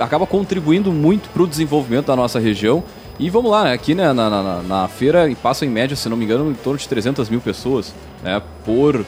acaba 0.00 0.26
contribuindo 0.26 0.92
muito 0.92 1.28
para 1.28 1.44
o 1.44 1.46
desenvolvimento 1.46 2.06
da 2.06 2.16
nossa 2.16 2.40
região 2.40 2.82
e 3.20 3.30
vamos 3.30 3.52
lá, 3.52 3.64
né? 3.64 3.72
aqui 3.72 3.94
né, 3.94 4.12
na, 4.12 4.28
na, 4.28 4.62
na, 4.62 4.88
feira 4.88 5.30
passam 5.40 5.68
em 5.68 5.70
média, 5.70 5.96
se 5.96 6.08
não 6.08 6.16
me 6.16 6.24
engano, 6.24 6.50
em 6.50 6.54
torno 6.54 6.78
de 6.78 6.88
300 6.88 7.28
mil 7.28 7.40
pessoas 7.40 7.94
né, 8.24 8.42
por, 8.64 9.04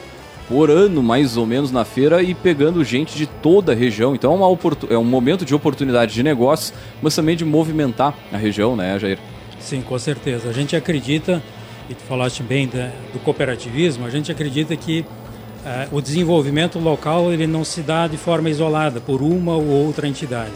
por 0.46 0.70
ano, 0.70 1.02
mais 1.02 1.36
ou 1.36 1.46
menos, 1.46 1.72
na 1.72 1.84
feira 1.84 2.22
e 2.22 2.34
pegando 2.34 2.84
gente 2.84 3.16
de 3.16 3.26
toda 3.26 3.72
a 3.72 3.74
região. 3.74 4.14
Então 4.14 4.32
é, 4.32 4.36
uma 4.36 4.58
é 4.90 4.98
um 4.98 5.04
momento 5.04 5.44
de 5.44 5.54
oportunidade 5.54 6.12
de 6.12 6.22
negócios, 6.22 6.72
mas 7.02 7.16
também 7.16 7.34
de 7.34 7.44
movimentar 7.44 8.14
a 8.32 8.36
região, 8.36 8.76
né, 8.76 8.98
Jair? 8.98 9.18
Sim, 9.58 9.80
com 9.80 9.98
certeza. 9.98 10.48
A 10.48 10.52
gente 10.52 10.76
acredita, 10.76 11.42
e 11.88 11.94
tu 11.94 12.02
falaste 12.02 12.42
bem 12.42 12.68
da, 12.68 12.90
do 13.12 13.18
cooperativismo, 13.18 14.06
a 14.06 14.10
gente 14.10 14.30
acredita 14.30 14.76
que 14.76 15.00
uh, 15.00 15.96
o 15.96 16.00
desenvolvimento 16.00 16.78
local 16.78 17.32
ele 17.32 17.46
não 17.46 17.64
se 17.64 17.80
dá 17.80 18.06
de 18.06 18.16
forma 18.16 18.50
isolada 18.50 19.00
por 19.00 19.22
uma 19.22 19.56
ou 19.56 19.66
outra 19.66 20.06
entidade. 20.06 20.52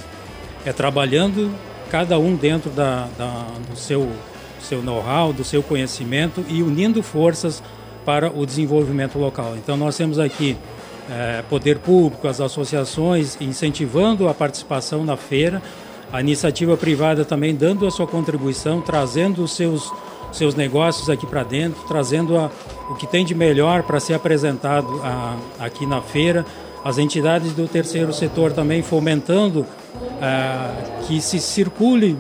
É 0.65 0.73
trabalhando 0.73 1.51
cada 1.91 2.19
um 2.19 2.37
dentro 2.37 2.71
da, 2.71 3.09
da 3.19 3.47
do 3.69 3.77
seu, 3.77 4.09
seu 4.61 4.83
know-how, 4.83 5.33
do 5.33 5.43
seu 5.43 5.63
conhecimento 5.63 6.45
e 6.49 6.63
unindo 6.63 7.03
forças 7.03 7.63
para 8.05 8.31
o 8.31 8.45
desenvolvimento 8.45 9.19
local. 9.19 9.55
Então 9.57 9.77
nós 9.77 9.97
temos 9.97 10.19
aqui 10.19 10.57
é, 11.11 11.43
poder 11.49 11.79
público, 11.79 12.29
as 12.29 12.41
associações 12.41 13.37
incentivando 13.41 14.29
a 14.29 14.35
participação 14.35 15.05
na 15.05 15.17
feira 15.17 15.63
a 16.13 16.21
iniciativa 16.21 16.77
privada 16.77 17.25
também 17.25 17.55
dando 17.55 17.87
a 17.87 17.91
sua 17.91 18.07
contribuição, 18.07 18.81
trazendo 18.81 19.43
os 19.45 19.53
seus, 19.53 19.93
seus 20.33 20.55
negócios 20.55 21.09
aqui 21.09 21.27
para 21.27 21.45
dentro, 21.45 21.81
trazendo 21.87 22.37
a, 22.37 22.51
o 22.91 22.95
que 22.97 23.07
tem 23.07 23.25
de 23.25 23.35
melhor 23.35 23.85
para 23.85 24.01
ser 24.01 24.15
apresentado 24.15 24.89
a, 25.05 25.37
aqui 25.59 25.87
na 25.87 26.01
feira. 26.01 26.45
As 26.85 26.99
entidades 26.99 27.53
do 27.53 27.69
terceiro 27.69 28.13
setor 28.13 28.53
também 28.53 28.83
fomentando 28.83 29.61
uh, 29.61 31.07
que 31.07 31.21
se 31.21 31.39
circule 31.39 32.13
uh, 32.13 32.19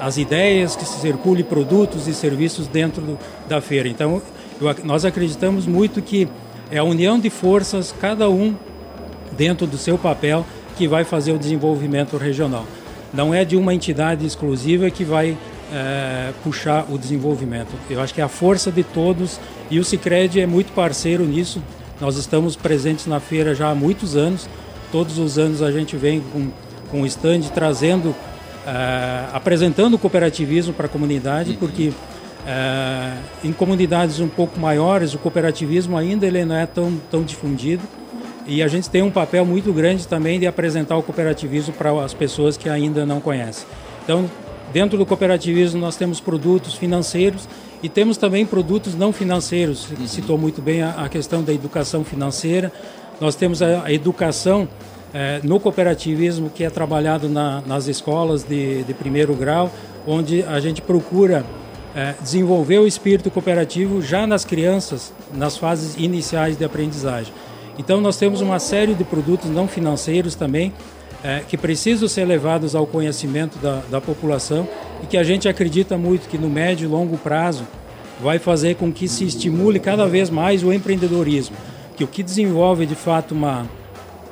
as 0.00 0.18
ideias, 0.18 0.76
que 0.76 0.84
se 0.84 1.00
circule 1.00 1.42
produtos 1.42 2.06
e 2.08 2.12
serviços 2.12 2.66
dentro 2.66 3.00
do, 3.00 3.18
da 3.48 3.60
feira. 3.60 3.88
Então, 3.88 4.20
eu, 4.60 4.74
nós 4.84 5.04
acreditamos 5.04 5.66
muito 5.66 6.00
que 6.02 6.28
é 6.70 6.78
a 6.78 6.84
união 6.84 7.18
de 7.18 7.30
forças, 7.30 7.94
cada 8.00 8.28
um 8.28 8.54
dentro 9.36 9.66
do 9.66 9.76
seu 9.76 9.96
papel, 9.96 10.44
que 10.76 10.88
vai 10.88 11.04
fazer 11.04 11.32
o 11.32 11.38
desenvolvimento 11.38 12.16
regional. 12.16 12.66
Não 13.12 13.32
é 13.32 13.44
de 13.44 13.56
uma 13.56 13.72
entidade 13.72 14.26
exclusiva 14.26 14.90
que 14.90 15.04
vai 15.04 15.36
é, 15.72 16.32
puxar 16.42 16.86
o 16.90 16.98
desenvolvimento. 16.98 17.70
Eu 17.88 18.00
acho 18.00 18.12
que 18.12 18.20
é 18.20 18.24
a 18.24 18.28
força 18.28 18.70
de 18.70 18.82
todos 18.82 19.40
e 19.70 19.78
o 19.78 19.84
Cicred 19.84 20.40
é 20.40 20.46
muito 20.46 20.72
parceiro 20.72 21.24
nisso. 21.24 21.62
Nós 22.00 22.16
estamos 22.16 22.56
presentes 22.56 23.06
na 23.06 23.20
feira 23.20 23.54
já 23.54 23.70
há 23.70 23.74
muitos 23.74 24.16
anos. 24.16 24.48
Todos 24.92 25.18
os 25.18 25.38
anos 25.38 25.62
a 25.62 25.70
gente 25.72 25.96
vem 25.96 26.20
com, 26.32 26.48
com 26.90 27.02
o 27.02 27.06
stand 27.06 27.40
trazendo, 27.54 28.14
é, 28.66 29.24
apresentando 29.32 29.94
o 29.94 29.98
cooperativismo 29.98 30.72
para 30.72 30.86
a 30.86 30.88
comunidade, 30.88 31.52
uhum. 31.52 31.56
porque 31.56 31.92
é, 32.46 33.12
em 33.42 33.52
comunidades 33.52 34.20
um 34.20 34.28
pouco 34.28 34.58
maiores 34.60 35.14
o 35.14 35.18
cooperativismo 35.18 35.96
ainda 35.96 36.26
ele 36.26 36.44
não 36.44 36.54
é 36.54 36.66
tão, 36.66 36.96
tão 37.10 37.22
difundido. 37.22 37.82
E 38.46 38.62
a 38.62 38.68
gente 38.68 38.88
tem 38.88 39.02
um 39.02 39.10
papel 39.10 39.44
muito 39.44 39.72
grande 39.72 40.06
também 40.06 40.38
de 40.38 40.46
apresentar 40.46 40.96
o 40.96 41.02
cooperativismo 41.02 41.74
para 41.74 41.90
as 42.04 42.14
pessoas 42.14 42.56
que 42.56 42.68
ainda 42.68 43.04
não 43.04 43.20
conhecem. 43.20 43.66
Então, 44.04 44.30
dentro 44.72 44.96
do 44.96 45.04
cooperativismo 45.04 45.80
nós 45.80 45.96
temos 45.96 46.20
produtos 46.20 46.74
financeiros 46.74 47.48
e 47.82 47.88
temos 47.88 48.16
também 48.16 48.46
produtos 48.46 48.94
não 48.94 49.12
financeiros. 49.12 49.90
Uhum. 49.90 50.06
Citou 50.06 50.38
muito 50.38 50.62
bem 50.62 50.82
a, 50.82 50.90
a, 50.90 51.08
questão 51.08 51.42
da 51.42 51.52
educação 51.52 52.04
financeira. 52.04 52.72
Nós 53.20 53.34
temos 53.34 53.60
a, 53.62 53.84
a 53.84 53.92
educação 53.92 54.68
é, 55.12 55.40
no 55.42 55.58
cooperativismo 55.58 56.48
que 56.48 56.62
é 56.62 56.70
trabalhado 56.70 57.28
na, 57.28 57.62
nas 57.66 57.88
escolas 57.88 58.44
de, 58.44 58.84
de, 58.84 58.94
primeiro 58.94 59.34
grau, 59.34 59.72
onde 60.06 60.44
a 60.44 60.60
gente 60.60 60.80
procura 60.80 61.44
é, 61.96 62.14
desenvolver 62.20 62.78
o 62.78 62.86
espírito 62.86 63.30
cooperativo 63.30 64.02
já 64.02 64.26
nas 64.26 64.44
crianças, 64.44 65.14
nas 65.32 65.56
fases 65.56 65.96
iniciais 65.96 66.58
de 66.58 66.64
aprendizagem. 66.64 67.32
Então 67.78 68.02
nós 68.02 68.18
temos 68.18 68.42
uma 68.42 68.58
série 68.58 68.94
de 68.94 69.02
produtos 69.02 69.50
não 69.50 69.66
financeiros 69.66 70.34
também 70.34 70.74
é, 71.24 71.40
que 71.40 71.56
precisam 71.56 72.06
ser 72.06 72.26
levados 72.26 72.74
ao 72.74 72.86
conhecimento 72.86 73.58
da, 73.58 73.80
da 73.90 74.00
população 74.00 74.68
e 75.02 75.06
que 75.06 75.16
a 75.16 75.24
gente 75.24 75.48
acredita 75.48 75.96
muito 75.96 76.28
que 76.28 76.36
no 76.36 76.50
médio 76.50 76.84
e 76.84 76.88
longo 76.88 77.16
prazo 77.16 77.64
vai 78.20 78.38
fazer 78.38 78.76
com 78.76 78.92
que 78.92 79.08
se 79.08 79.24
estimule 79.24 79.80
cada 79.80 80.06
vez 80.06 80.28
mais 80.28 80.62
o 80.62 80.72
empreendedorismo, 80.72 81.56
que 81.96 82.04
o 82.04 82.06
que 82.06 82.22
desenvolve 82.22 82.84
de 82.84 82.94
fato 82.94 83.34
uma, 83.34 83.66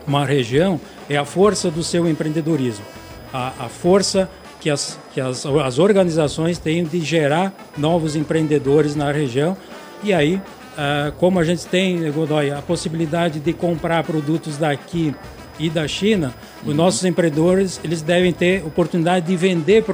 uma 0.06 0.24
região 0.24 0.78
é 1.08 1.16
a 1.16 1.24
força 1.24 1.70
do 1.70 1.82
seu 1.82 2.06
empreendedorismo, 2.08 2.84
a, 3.32 3.52
a 3.58 3.68
força 3.68 4.28
que, 4.60 4.70
as, 4.70 4.98
que 5.14 5.20
as, 5.20 5.46
as 5.46 5.78
organizações 5.78 6.58
têm 6.58 6.84
de 6.84 7.00
gerar 7.00 7.54
novos 7.78 8.16
empreendedores 8.16 8.94
na 8.94 9.10
região 9.12 9.56
e 10.02 10.12
aí 10.12 10.42
ah, 10.76 11.12
como 11.18 11.38
a 11.38 11.44
gente 11.44 11.66
tem, 11.66 12.10
Godoy, 12.10 12.50
a 12.50 12.60
possibilidade 12.60 13.38
de 13.38 13.52
comprar 13.52 14.02
produtos 14.02 14.56
daqui 14.56 15.14
e 15.58 15.70
da 15.70 15.86
China, 15.86 16.34
uhum. 16.62 16.70
os 16.70 16.76
nossos 16.76 17.04
empreendedores 17.04 17.80
eles 17.84 18.02
devem 18.02 18.32
ter 18.32 18.64
oportunidade 18.66 19.26
de 19.26 19.36
vender 19.36 19.84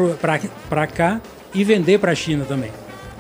para 0.68 0.86
cá 0.86 1.20
e 1.52 1.62
vender 1.64 1.98
para 1.98 2.12
a 2.12 2.14
China 2.14 2.44
também. 2.46 2.70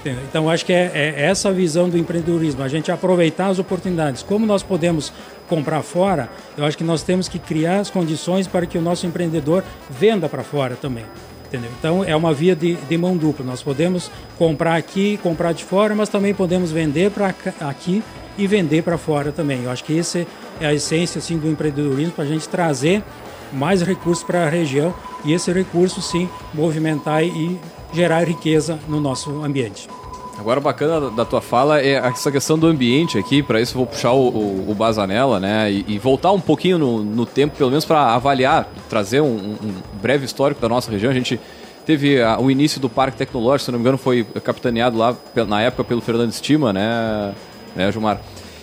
Entendeu? 0.00 0.22
Então, 0.26 0.48
acho 0.48 0.64
que 0.64 0.72
é, 0.72 0.90
é, 0.94 1.26
essa 1.26 1.50
a 1.50 1.52
visão 1.52 1.86
do 1.86 1.98
empreendedorismo, 1.98 2.62
a 2.62 2.68
gente 2.68 2.90
aproveitar 2.90 3.48
as 3.48 3.58
oportunidades. 3.58 4.22
Como 4.22 4.46
nós 4.46 4.62
podemos 4.62 5.12
comprar 5.46 5.82
fora, 5.82 6.30
eu 6.56 6.64
acho 6.64 6.78
que 6.78 6.84
nós 6.84 7.02
temos 7.02 7.28
que 7.28 7.38
criar 7.38 7.80
as 7.80 7.90
condições 7.90 8.46
para 8.46 8.64
que 8.64 8.78
o 8.78 8.80
nosso 8.80 9.06
empreendedor 9.06 9.62
venda 9.90 10.26
para 10.26 10.42
fora 10.42 10.74
também. 10.74 11.04
Entendeu? 11.50 11.70
Então 11.76 12.04
é 12.04 12.14
uma 12.14 12.32
via 12.32 12.54
de, 12.54 12.76
de 12.76 12.96
mão 12.96 13.16
dupla. 13.16 13.44
Nós 13.44 13.60
podemos 13.60 14.08
comprar 14.38 14.76
aqui, 14.76 15.18
comprar 15.20 15.52
de 15.52 15.64
fora, 15.64 15.96
mas 15.96 16.08
também 16.08 16.32
podemos 16.32 16.70
vender 16.70 17.10
para 17.10 17.34
aqui 17.60 18.04
e 18.38 18.46
vender 18.46 18.84
para 18.84 18.96
fora 18.96 19.32
também. 19.32 19.64
Eu 19.64 19.70
acho 19.70 19.82
que 19.82 19.98
essa 19.98 20.24
é 20.60 20.66
a 20.66 20.72
essência 20.72 21.18
assim, 21.18 21.36
do 21.36 21.48
empreendedorismo 21.48 22.12
para 22.12 22.22
a 22.22 22.28
gente 22.28 22.48
trazer 22.48 23.02
mais 23.52 23.82
recursos 23.82 24.22
para 24.22 24.46
a 24.46 24.48
região 24.48 24.94
e 25.24 25.32
esse 25.32 25.52
recurso 25.52 26.00
sim 26.00 26.28
movimentar 26.54 27.24
e 27.24 27.58
gerar 27.92 28.22
riqueza 28.22 28.78
no 28.86 29.00
nosso 29.00 29.42
ambiente. 29.42 29.88
Agora, 30.40 30.58
bacana 30.58 31.10
da 31.10 31.22
tua 31.22 31.42
fala 31.42 31.82
é 31.82 31.96
essa 31.96 32.32
questão 32.32 32.58
do 32.58 32.66
ambiente 32.66 33.18
aqui. 33.18 33.42
Para 33.42 33.60
isso, 33.60 33.74
vou 33.74 33.86
puxar 33.86 34.12
o, 34.12 34.28
o, 34.28 34.70
o 34.70 34.74
Bazanella, 34.74 35.38
né? 35.38 35.70
E, 35.70 35.84
e, 35.86 35.98
voltar 35.98 36.32
um 36.32 36.40
pouquinho 36.40 36.78
no, 36.78 37.04
no 37.04 37.26
tempo, 37.26 37.58
pelo 37.58 37.68
menos 37.68 37.84
para 37.84 38.14
avaliar, 38.14 38.66
trazer 38.88 39.20
um, 39.20 39.26
um, 39.26 39.74
breve 40.00 40.24
histórico 40.24 40.58
da 40.58 40.66
nossa 40.66 40.90
região. 40.90 41.10
A 41.10 41.14
gente 41.14 41.38
teve 41.84 42.22
a, 42.22 42.40
o 42.40 42.50
início 42.50 42.80
do 42.80 42.88
Parque 42.88 43.18
Tecnológico, 43.18 43.66
se 43.66 43.70
não 43.70 43.78
me 43.78 43.82
engano, 43.82 43.98
foi 43.98 44.24
capitaneado 44.42 44.96
lá 44.96 45.14
na 45.46 45.60
época 45.60 45.84
pelo 45.84 46.00
Fernando 46.00 46.30
Estima, 46.30 46.72
né, 46.72 47.34
né 47.76 47.92
Gilmar? 47.92 48.18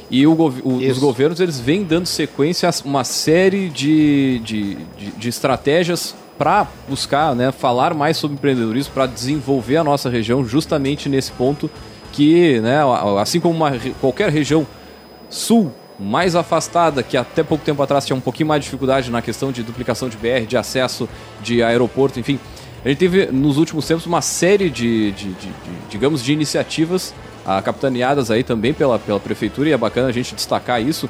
E 0.10 0.26
o, 0.26 0.34
o, 0.34 0.78
os 0.78 0.98
governos 0.98 1.40
eles 1.40 1.60
vêm 1.60 1.84
dando 1.84 2.08
sequência 2.08 2.68
a 2.68 2.74
uma 2.86 3.04
série 3.04 3.70
de, 3.70 4.40
de, 4.40 4.76
de, 4.98 5.12
de 5.12 5.30
estratégias 5.30 6.16
para 6.38 6.68
buscar 6.88 7.36
né, 7.36 7.52
falar 7.52 7.94
mais 7.94 8.18
sobre 8.18 8.36
empreendedorismo, 8.36 8.94
para 8.94 9.06
desenvolver 9.06 9.78
a 9.78 9.84
nossa 9.84 10.10
região 10.10 10.46
justamente 10.46 11.10
nesse 11.10 11.32
ponto 11.32 11.70
que, 12.12 12.60
né, 12.62 12.80
assim 13.20 13.40
como 13.40 13.56
uma, 13.56 13.72
qualquer 14.00 14.30
região 14.30 14.66
sul 15.30 15.72
mais 16.00 16.36
afastada, 16.36 17.02
que 17.02 17.18
até 17.18 17.44
pouco 17.44 17.66
tempo 17.66 17.82
atrás 17.82 18.06
tinha 18.06 18.16
um 18.16 18.22
pouquinho 18.22 18.48
mais 18.48 18.62
de 18.62 18.66
dificuldade 18.66 19.10
na 19.10 19.22
questão 19.22 19.52
de 19.52 19.64
duplicação 19.64 20.08
de 20.08 20.18
BR, 20.18 20.46
de 20.48 20.56
acesso 20.56 21.10
de 21.42 21.64
aeroporto, 21.64 22.20
enfim, 22.20 22.40
a 22.86 22.90
gente 22.90 23.00
teve 23.00 23.26
nos 23.28 23.58
últimos 23.58 23.86
tempos 23.88 24.06
uma 24.06 24.22
série 24.22 24.70
de, 24.70 25.12
de, 25.12 25.34
de, 25.34 25.48
de 25.48 25.52
digamos, 25.90 26.24
de 26.24 26.32
iniciativas 26.32 27.14
ah, 27.46 27.62
capitaneadas 27.62 28.30
aí 28.30 28.44
também 28.44 28.74
pela, 28.74 29.00
pela 29.00 29.20
prefeitura, 29.20 29.70
e 29.70 29.72
é 29.72 29.78
bacana 29.78 30.10
a 30.10 30.12
gente 30.12 30.36
destacar 30.36 30.82
isso, 30.82 31.10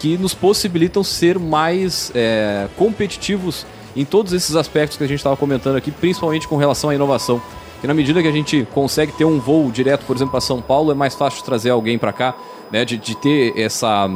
que 0.00 0.18
nos 0.18 0.34
possibilitam 0.34 1.04
ser 1.04 1.38
mais 1.38 2.10
é, 2.14 2.66
competitivos 2.76 3.64
em 3.96 4.04
todos 4.04 4.32
esses 4.32 4.56
aspectos 4.56 4.96
que 4.96 5.04
a 5.04 5.06
gente 5.06 5.18
estava 5.18 5.36
comentando 5.36 5.76
aqui, 5.76 5.90
principalmente 5.90 6.48
com 6.48 6.56
relação 6.56 6.90
à 6.90 6.94
inovação. 6.94 7.40
E 7.82 7.86
na 7.86 7.94
medida 7.94 8.22
que 8.22 8.28
a 8.28 8.32
gente 8.32 8.66
consegue 8.72 9.12
ter 9.12 9.24
um 9.24 9.38
voo 9.38 9.70
direto, 9.70 10.04
por 10.06 10.16
exemplo, 10.16 10.32
para 10.32 10.40
São 10.40 10.60
Paulo, 10.60 10.90
é 10.90 10.94
mais 10.94 11.14
fácil 11.14 11.44
trazer 11.44 11.70
alguém 11.70 11.98
para 11.98 12.12
cá, 12.12 12.34
né, 12.72 12.84
de, 12.84 12.96
de 12.96 13.14
ter 13.16 13.52
essa, 13.58 14.10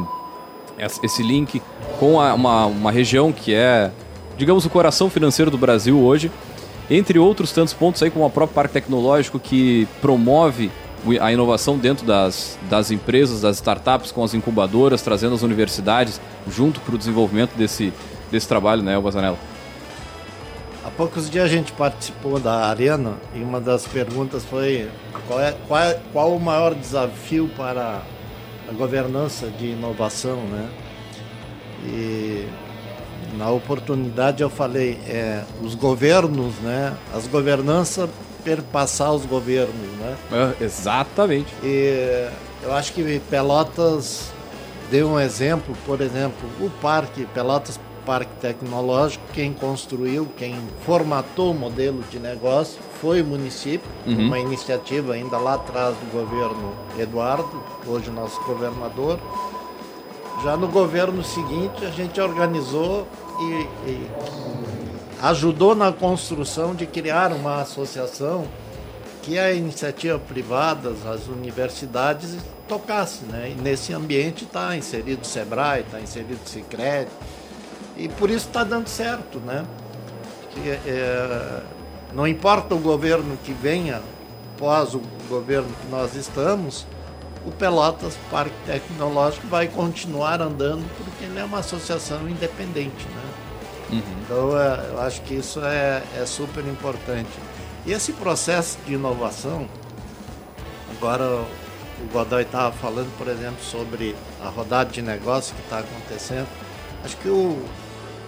esse 1.03 1.21
link 1.21 1.61
com 1.99 2.19
a, 2.19 2.33
uma, 2.33 2.65
uma 2.65 2.91
região 2.91 3.31
que 3.31 3.53
é, 3.53 3.91
digamos, 4.37 4.65
o 4.65 4.69
coração 4.69 5.09
financeiro 5.09 5.51
do 5.51 5.57
Brasil 5.57 5.99
hoje, 5.99 6.31
entre 6.89 7.19
outros 7.19 7.51
tantos 7.51 7.73
pontos 7.73 8.01
aí, 8.01 8.09
como 8.09 8.25
o 8.25 8.29
próprio 8.29 8.55
Parque 8.55 8.73
Tecnológico, 8.73 9.39
que 9.39 9.87
promove 10.01 10.71
a 11.21 11.31
inovação 11.31 11.77
dentro 11.77 12.05
das, 12.05 12.57
das 12.69 12.91
empresas, 12.91 13.41
das 13.41 13.57
startups, 13.57 14.11
com 14.11 14.23
as 14.23 14.33
incubadoras, 14.33 15.01
trazendo 15.01 15.35
as 15.35 15.43
universidades 15.43 16.19
junto 16.49 16.79
para 16.81 16.95
o 16.95 16.97
desenvolvimento 16.97 17.55
desse, 17.55 17.93
desse 18.31 18.47
trabalho, 18.47 18.81
né, 18.81 18.99
Bazanello? 18.99 19.37
Há 20.99 21.01
poucos 21.01 21.29
dias 21.29 21.45
a 21.45 21.47
gente 21.47 21.71
participou 21.71 22.41
da 22.41 22.65
Arena 22.65 23.13
e 23.33 23.41
uma 23.41 23.61
das 23.61 23.87
perguntas 23.87 24.43
foi 24.43 24.91
qual, 25.29 25.39
é, 25.39 25.55
qual, 25.65 25.79
é, 25.79 25.99
qual 26.11 26.35
o 26.35 26.39
maior 26.41 26.75
desafio 26.75 27.49
para 27.55 28.01
a 28.67 28.73
governança 28.73 29.47
de 29.47 29.67
inovação, 29.67 30.35
né? 30.41 30.69
E 31.85 32.49
na 33.37 33.49
oportunidade 33.49 34.43
eu 34.43 34.49
falei, 34.49 34.99
é, 35.07 35.45
os 35.61 35.73
governos, 35.73 36.55
né? 36.55 36.93
As 37.13 37.27
governanças 37.27 38.09
perpassar 38.43 39.13
os 39.13 39.25
governos, 39.25 39.89
né? 39.99 40.17
É, 40.33 40.65
exatamente. 40.65 41.47
E 41.63 42.29
eu 42.61 42.73
acho 42.73 42.91
que 42.91 43.21
Pelotas 43.29 44.33
deu 44.91 45.11
um 45.11 45.17
exemplo, 45.17 45.73
por 45.85 46.01
exemplo, 46.01 46.49
o 46.59 46.69
parque 46.81 47.25
Pelotas 47.33 47.79
parque 48.09 48.31
tecnológico, 48.41 49.23
quem 49.33 49.53
construiu, 49.53 50.27
quem 50.35 50.55
formatou 50.83 51.51
o 51.51 51.53
modelo 51.53 52.03
de 52.09 52.17
negócio 52.17 52.81
foi 52.99 53.21
o 53.21 53.25
município, 53.25 53.87
uhum. 54.07 54.25
uma 54.25 54.39
iniciativa 54.39 55.13
ainda 55.13 55.37
lá 55.37 55.53
atrás 55.53 55.95
do 55.95 56.11
governo 56.11 56.73
Eduardo, 56.97 57.63
hoje 57.85 58.09
nosso 58.09 58.43
governador. 58.45 59.19
Já 60.43 60.57
no 60.57 60.67
governo 60.67 61.23
seguinte, 61.23 61.85
a 61.85 61.91
gente 61.91 62.19
organizou 62.19 63.07
e, 63.39 63.89
e 63.91 64.07
ajudou 65.21 65.75
na 65.75 65.91
construção 65.91 66.73
de 66.73 66.87
criar 66.87 67.31
uma 67.31 67.61
associação 67.61 68.47
que 69.21 69.37
a 69.37 69.53
iniciativa 69.53 70.17
privada, 70.17 70.95
as 71.05 71.27
universidades 71.27 72.37
tocasse, 72.67 73.25
né? 73.25 73.53
E 73.55 73.61
nesse 73.61 73.93
ambiente 73.93 74.45
está 74.45 74.75
inserido 74.75 75.21
o 75.21 75.25
Sebrae, 75.25 75.81
está 75.81 76.01
inserido 76.01 76.39
o 76.43 76.49
Sicredi, 76.49 77.11
e 77.99 78.09
por 78.09 78.29
isso 78.29 78.47
está 78.47 78.63
dando 78.63 78.87
certo, 78.87 79.39
né? 79.39 79.65
que 80.49 80.69
é, 80.69 81.61
não 82.13 82.27
importa 82.27 82.73
o 82.75 82.79
governo 82.79 83.37
que 83.43 83.53
venha, 83.53 84.01
após 84.55 84.93
o 84.93 85.01
governo 85.27 85.69
que 85.81 85.87
nós 85.89 86.15
estamos, 86.15 86.85
o 87.45 87.51
Pelotas 87.51 88.17
Parque 88.29 88.55
Tecnológico 88.65 89.47
vai 89.47 89.67
continuar 89.67 90.41
andando 90.41 90.85
porque 90.97 91.25
ele 91.25 91.39
é 91.39 91.43
uma 91.43 91.59
associação 91.59 92.27
independente, 92.27 93.07
né? 93.07 93.23
Uhum. 93.91 94.01
Então 94.21 94.59
é, 94.59 94.89
eu 94.91 95.01
acho 95.01 95.21
que 95.21 95.35
isso 95.35 95.61
é, 95.63 96.03
é 96.17 96.25
super 96.25 96.65
importante. 96.65 97.29
E 97.85 97.93
esse 97.93 98.11
processo 98.13 98.77
de 98.85 98.93
inovação, 98.93 99.67
agora 100.97 101.23
o 101.25 102.11
Godoy 102.11 102.43
estava 102.43 102.71
falando, 102.73 103.09
por 103.17 103.27
exemplo, 103.27 103.63
sobre 103.63 104.15
a 104.43 104.49
rodada 104.49 104.89
de 104.89 105.01
negócio 105.01 105.55
que 105.55 105.61
está 105.61 105.79
acontecendo. 105.79 106.47
Acho 107.03 107.15
que 107.17 107.29
o, 107.29 107.65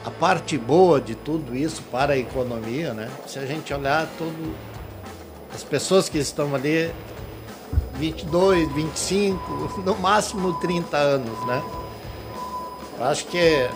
a 0.03 0.09
parte 0.09 0.57
boa 0.57 0.99
de 0.99 1.15
tudo 1.15 1.55
isso 1.55 1.83
para 1.91 2.13
a 2.13 2.17
economia, 2.17 2.93
né? 2.93 3.09
Se 3.27 3.37
a 3.39 3.45
gente 3.45 3.73
olhar 3.73 4.07
todo 4.17 4.55
as 5.53 5.63
pessoas 5.63 6.09
que 6.09 6.17
estão 6.17 6.55
ali 6.55 6.91
22, 7.95 8.71
25, 8.71 9.81
no 9.85 9.95
máximo 9.97 10.59
30 10.59 10.97
anos, 10.97 11.45
né? 11.45 11.61
Eu 12.97 13.05
acho 13.05 13.25
que 13.27 13.37
é, 13.37 13.69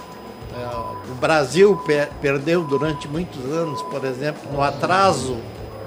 o 1.09 1.15
Brasil 1.15 1.77
per 1.85 2.09
perdeu 2.21 2.63
durante 2.63 3.07
muitos 3.07 3.43
anos, 3.45 3.81
por 3.83 4.03
exemplo, 4.05 4.51
no 4.51 4.61
atraso 4.61 5.37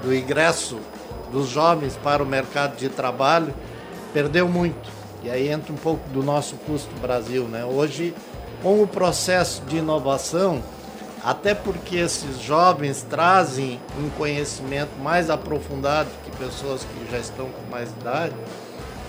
do 0.01 0.13
ingresso 0.13 0.77
dos 1.31 1.49
jovens 1.49 1.97
para 1.97 2.23
o 2.23 2.25
mercado 2.25 2.77
de 2.77 2.89
trabalho, 2.89 3.53
perdeu 4.13 4.47
muito. 4.47 4.89
E 5.21 5.29
aí 5.29 5.49
entra 5.49 5.73
um 5.73 5.77
pouco 5.77 6.07
do 6.09 6.23
nosso 6.23 6.55
custo 6.65 6.89
Brasil, 7.01 7.43
né? 7.43 7.65
Hoje, 7.65 8.13
com 8.61 8.81
o 8.81 8.87
processo 8.87 9.61
de 9.63 9.77
inovação, 9.77 10.61
até 11.23 11.53
porque 11.53 11.97
esses 11.97 12.39
jovens 12.39 13.05
trazem 13.09 13.79
um 13.97 14.09
conhecimento 14.11 14.91
mais 15.01 15.29
aprofundado 15.29 16.09
que 16.23 16.31
pessoas 16.37 16.83
que 16.83 17.11
já 17.11 17.19
estão 17.19 17.49
com 17.49 17.71
mais 17.71 17.89
idade, 17.89 18.35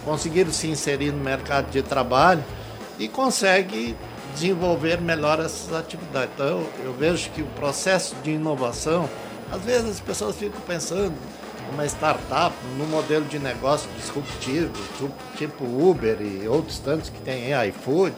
conseguiram 0.05 0.53
se 0.53 0.69
inserir 0.69 1.13
no 1.13 1.23
mercado 1.23 1.71
de 1.71 1.83
trabalho 1.83 2.43
e 2.99 3.09
conseguem 3.09 3.97
desenvolver 4.35 5.01
melhor 5.01 5.41
essas 5.41 5.73
atividades. 5.75 6.31
Então, 6.35 6.65
eu, 6.85 6.93
vejo 6.93 7.31
que 7.31 7.43
o 7.43 7.47
processo 7.47 8.15
de 8.23 8.33
inovação, 8.33 9.09
às 9.51 9.63
vezes 9.63 9.91
as 9.91 10.01
pessoas 10.01 10.37
ficam 10.37 10.61
pensando 10.63 11.15
uma 11.73 11.87
startup, 11.87 12.55
num 12.77 12.87
modelo 12.87 13.25
de 13.27 13.39
negócio 13.39 13.89
disruptivo, 13.97 14.73
tipo 15.37 15.65
Uber 15.65 16.21
e 16.21 16.49
outros 16.49 16.79
tantos 16.79 17.11
que 17.11 17.21
tem 17.21 17.53
iFood, 17.69 18.15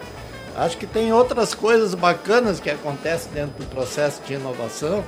Acho 0.56 0.76
que 0.76 0.87
tem 0.87 1.12
outras 1.12 1.54
coisas 1.54 1.94
bacanas 1.94 2.61
que 2.61 2.71
acontecem 2.71 3.32
dentro 3.32 3.64
do 3.64 3.66
processo 3.66 4.21
de 4.23 4.35
inovação 4.35 5.02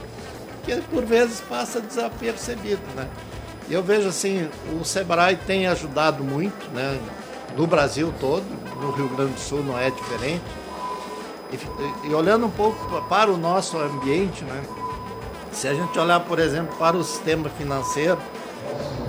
que 0.65 0.81
por 0.83 1.05
vezes 1.05 1.41
passa 1.43 1.81
desapercebido, 1.81 2.83
né? 2.97 3.07
Eu 3.69 3.83
vejo 3.83 4.09
assim, 4.09 4.49
o 4.81 4.85
Sebrae 4.85 5.37
tem 5.37 5.67
ajudado 5.67 6.25
muito, 6.25 6.71
né? 6.73 6.99
No 7.57 7.67
Brasil 7.67 8.13
todo, 8.19 8.45
no 8.81 8.91
Rio 8.91 9.09
Grande 9.09 9.35
do 9.35 9.41
Sul 9.41 9.63
não 9.63 9.79
é 9.79 9.91
diferente. 9.91 10.45
E, 11.53 12.09
e 12.09 12.15
olhando 12.15 12.47
um 12.47 12.51
pouco 12.51 13.03
para 13.03 13.31
o 13.31 13.37
nosso 13.37 13.79
ambiente, 13.79 14.45
né? 14.45 14.63
Se 15.53 15.69
a 15.69 15.75
gente 15.75 15.97
olhar, 15.99 16.21
por 16.21 16.39
exemplo, 16.39 16.75
para 16.77 16.97
o 16.97 17.05
sistema 17.05 17.49
financeiro, 17.51 18.19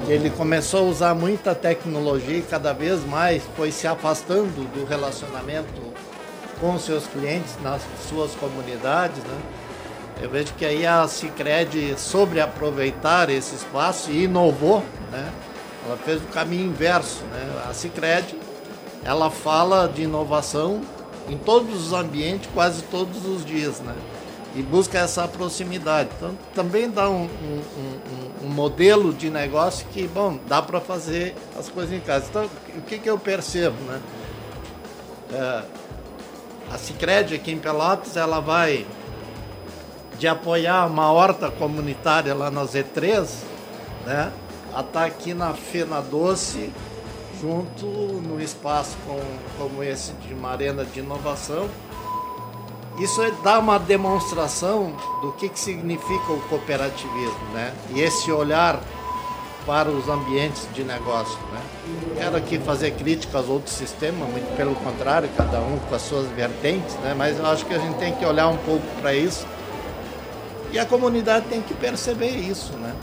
ele 0.08 0.30
começou 0.30 0.82
a 0.82 0.84
usar 0.84 1.16
muita 1.16 1.56
tecnologia 1.56 2.38
e 2.38 2.42
cada 2.42 2.72
vez 2.72 3.04
mais 3.06 3.44
foi 3.56 3.72
se 3.72 3.88
afastando 3.88 4.64
do 4.72 4.86
relacionamento 4.86 5.85
com 6.60 6.78
seus 6.80 7.06
clientes, 7.08 7.58
nas 7.62 7.82
suas 8.08 8.34
comunidades, 8.36 9.24
né? 9.24 9.42
Eu 10.22 10.30
vejo 10.30 10.54
que 10.54 10.66
aí 10.66 10.86
a 10.86 11.08
Cicred 11.08 12.00
sobre 12.00 12.40
aproveitar 12.40 13.30
esse 13.30 13.56
espaço 13.56 14.12
e 14.12 14.24
inovou, 14.24 14.82
né? 15.12 15.32
Ela 15.86 15.98
fez 15.98 16.22
o 16.22 16.28
caminho 16.28 16.68
inverso, 16.68 17.24
né? 17.26 17.64
A 17.70 17.74
Cicred, 17.74 18.36
ela 19.04 19.30
fala 19.30 19.88
de 19.88 20.04
inovação 20.04 20.82
em 21.28 21.38
todos 21.38 21.88
os 21.88 21.94
ambientes, 21.94 22.50
quase 22.54 22.82
todos 22.84 23.26
os 23.26 23.46
dias, 23.46 23.80
né? 23.82 23.96
E 24.56 24.62
busca 24.62 24.98
essa 24.98 25.28
proximidade. 25.28 26.10
Então, 26.16 26.34
também 26.54 26.90
dá 26.90 27.10
um, 27.10 27.24
um, 27.24 27.62
um, 27.78 28.46
um 28.46 28.50
modelo 28.50 29.14
de 29.14 29.30
negócio 29.30 29.86
que, 29.92 30.08
bom, 30.08 30.40
dá 30.48 30.62
para 30.62 30.80
fazer 30.80 31.36
as 31.60 31.68
coisas 31.68 31.94
em 31.94 32.00
casa. 32.00 32.28
Então, 32.30 32.50
o 32.78 32.82
que, 32.84 32.98
que 32.98 33.10
eu 33.10 33.20
percebo, 33.20 33.76
né? 33.84 34.02
É, 35.34 35.64
a 36.72 36.78
Sicredi 36.78 37.36
aqui 37.36 37.52
em 37.52 37.60
Pelotas, 37.60 38.18
ela 38.18 38.40
vai 38.40 38.86
de 40.18 40.28
apoiar 40.28 40.86
uma 40.88 41.12
horta 41.12 41.52
comunitária 41.52 42.34
lá 42.34 42.50
na 42.50 42.64
Z3, 42.64 43.28
né? 44.06 44.32
A 44.74 44.84
tá 44.84 45.06
aqui 45.06 45.34
na 45.34 45.54
Fena 45.54 46.02
Doce, 46.02 46.72
junto 47.40 47.86
no 47.86 48.42
espaço 48.42 48.98
com, 49.06 49.20
como 49.58 49.84
esse 49.84 50.12
de 50.14 50.34
uma 50.34 50.52
arena 50.52 50.84
de 50.84 51.00
inovação. 51.00 51.70
Isso 53.00 53.22
é 53.22 53.32
dá 53.44 53.60
uma 53.60 53.78
demonstração 53.78 54.96
do 55.22 55.34
que, 55.34 55.50
que 55.50 55.60
significa 55.60 56.32
o 56.32 56.42
cooperativismo, 56.48 57.46
né? 57.54 57.74
E 57.94 58.02
esse 58.02 58.32
olhar 58.32 58.82
para 59.66 59.90
os 59.90 60.08
ambientes 60.08 60.68
de 60.74 60.84
negócio. 60.84 61.40
Né? 61.52 61.62
Quero 62.18 62.38
aqui 62.38 62.58
fazer 62.60 62.92
crítica 62.92 63.38
aos 63.38 63.50
outros 63.50 63.76
sistemas, 63.76 64.30
muito 64.30 64.56
pelo 64.56 64.76
contrário, 64.76 65.30
cada 65.36 65.60
um 65.60 65.78
com 65.80 65.96
as 65.96 66.02
suas 66.02 66.28
vertentes, 66.30 66.96
né? 66.96 67.14
mas 67.18 67.40
eu 67.40 67.46
acho 67.46 67.66
que 67.66 67.74
a 67.74 67.80
gente 67.80 67.98
tem 67.98 68.14
que 68.14 68.26
olhar 68.26 68.48
um 68.48 68.58
pouco 68.58 68.86
para 69.02 69.14
isso 69.14 69.46
e 70.72 70.80
a 70.80 70.86
comunidade 70.86 71.46
tem 71.48 71.62
que 71.62 71.74
perceber 71.74 72.32
isso. 72.32 72.74
Né? 72.74 72.94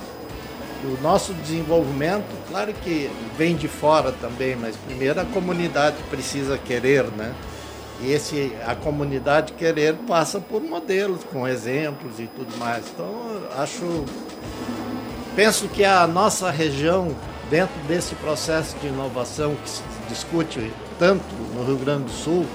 O 0.85 1.01
nosso 1.01 1.33
desenvolvimento, 1.33 2.27
claro 2.49 2.73
que 2.75 3.11
vem 3.39 3.57
de 3.57 3.67
fora 3.69 4.13
também, 4.13 4.57
mas 4.57 4.77
primeiro 4.77 5.21
a 5.21 5.25
comunidade 5.25 5.97
precisa 6.11 6.59
querer, 6.59 7.05
né? 7.05 7.33
E 8.03 8.11
esse, 8.11 8.53
a 8.67 8.75
comunidade 8.75 9.53
querer 9.53 9.95
passa 10.09 10.41
por 10.41 10.61
modelos, 10.61 11.23
com 11.23 11.47
exemplos 11.47 12.19
e 12.19 12.27
tudo 12.27 12.57
mais. 12.59 12.85
Então, 12.93 13.09
acho 13.57 14.05
Penso 15.35 15.67
que 15.69 15.83
a 15.83 16.07
nossa 16.07 16.51
região, 16.51 17.17
dentro 17.49 17.75
desse 17.89 18.15
processo 18.17 18.77
de 18.79 18.89
inovação 18.89 19.55
que 19.55 19.71
se 19.71 19.83
discute 20.07 20.71
tanto 20.99 21.25
no 21.55 21.65
Rio 21.65 21.77
Grande 21.77 22.05
do 22.05 22.11
Sul, 22.11 22.47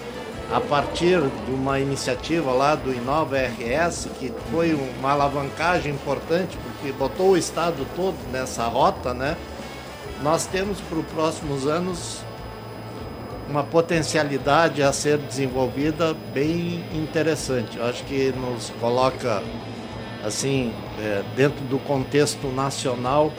a 0.54 0.62
partir 0.62 1.20
de 1.20 1.52
uma 1.52 1.80
iniciativa 1.80 2.52
lá 2.52 2.76
do 2.76 2.94
Inova 2.94 3.36
RS, 3.36 4.10
que 4.20 4.32
foi 4.52 4.74
uma 5.00 5.12
alavancagem 5.12 5.92
importante, 5.92 6.56
porque 6.58 6.94
botou 6.94 7.32
o 7.32 7.38
estado 7.38 7.86
todo 7.96 8.16
nessa 8.32 8.66
rota, 8.68 9.12
né? 9.12 9.36
Nós 10.22 10.46
temos 10.46 10.80
para 10.80 11.00
os 11.00 11.06
próximos 11.08 11.66
anos 11.66 12.20
uma 13.50 13.64
potencialidade 13.64 14.84
a 14.84 14.94
ser 14.94 15.18
desenvolvida 15.18 16.16
bem 16.32 16.86
interessante. 16.94 17.78
Eu 17.78 17.86
acho 17.86 18.04
que 18.04 18.32
nos 18.34 18.70
coloca 18.80 19.42
assim, 20.28 20.72
é, 21.00 21.24
dentro 21.36 21.64
do 21.66 21.80
contexto 21.80 22.48
nacional, 22.48 23.32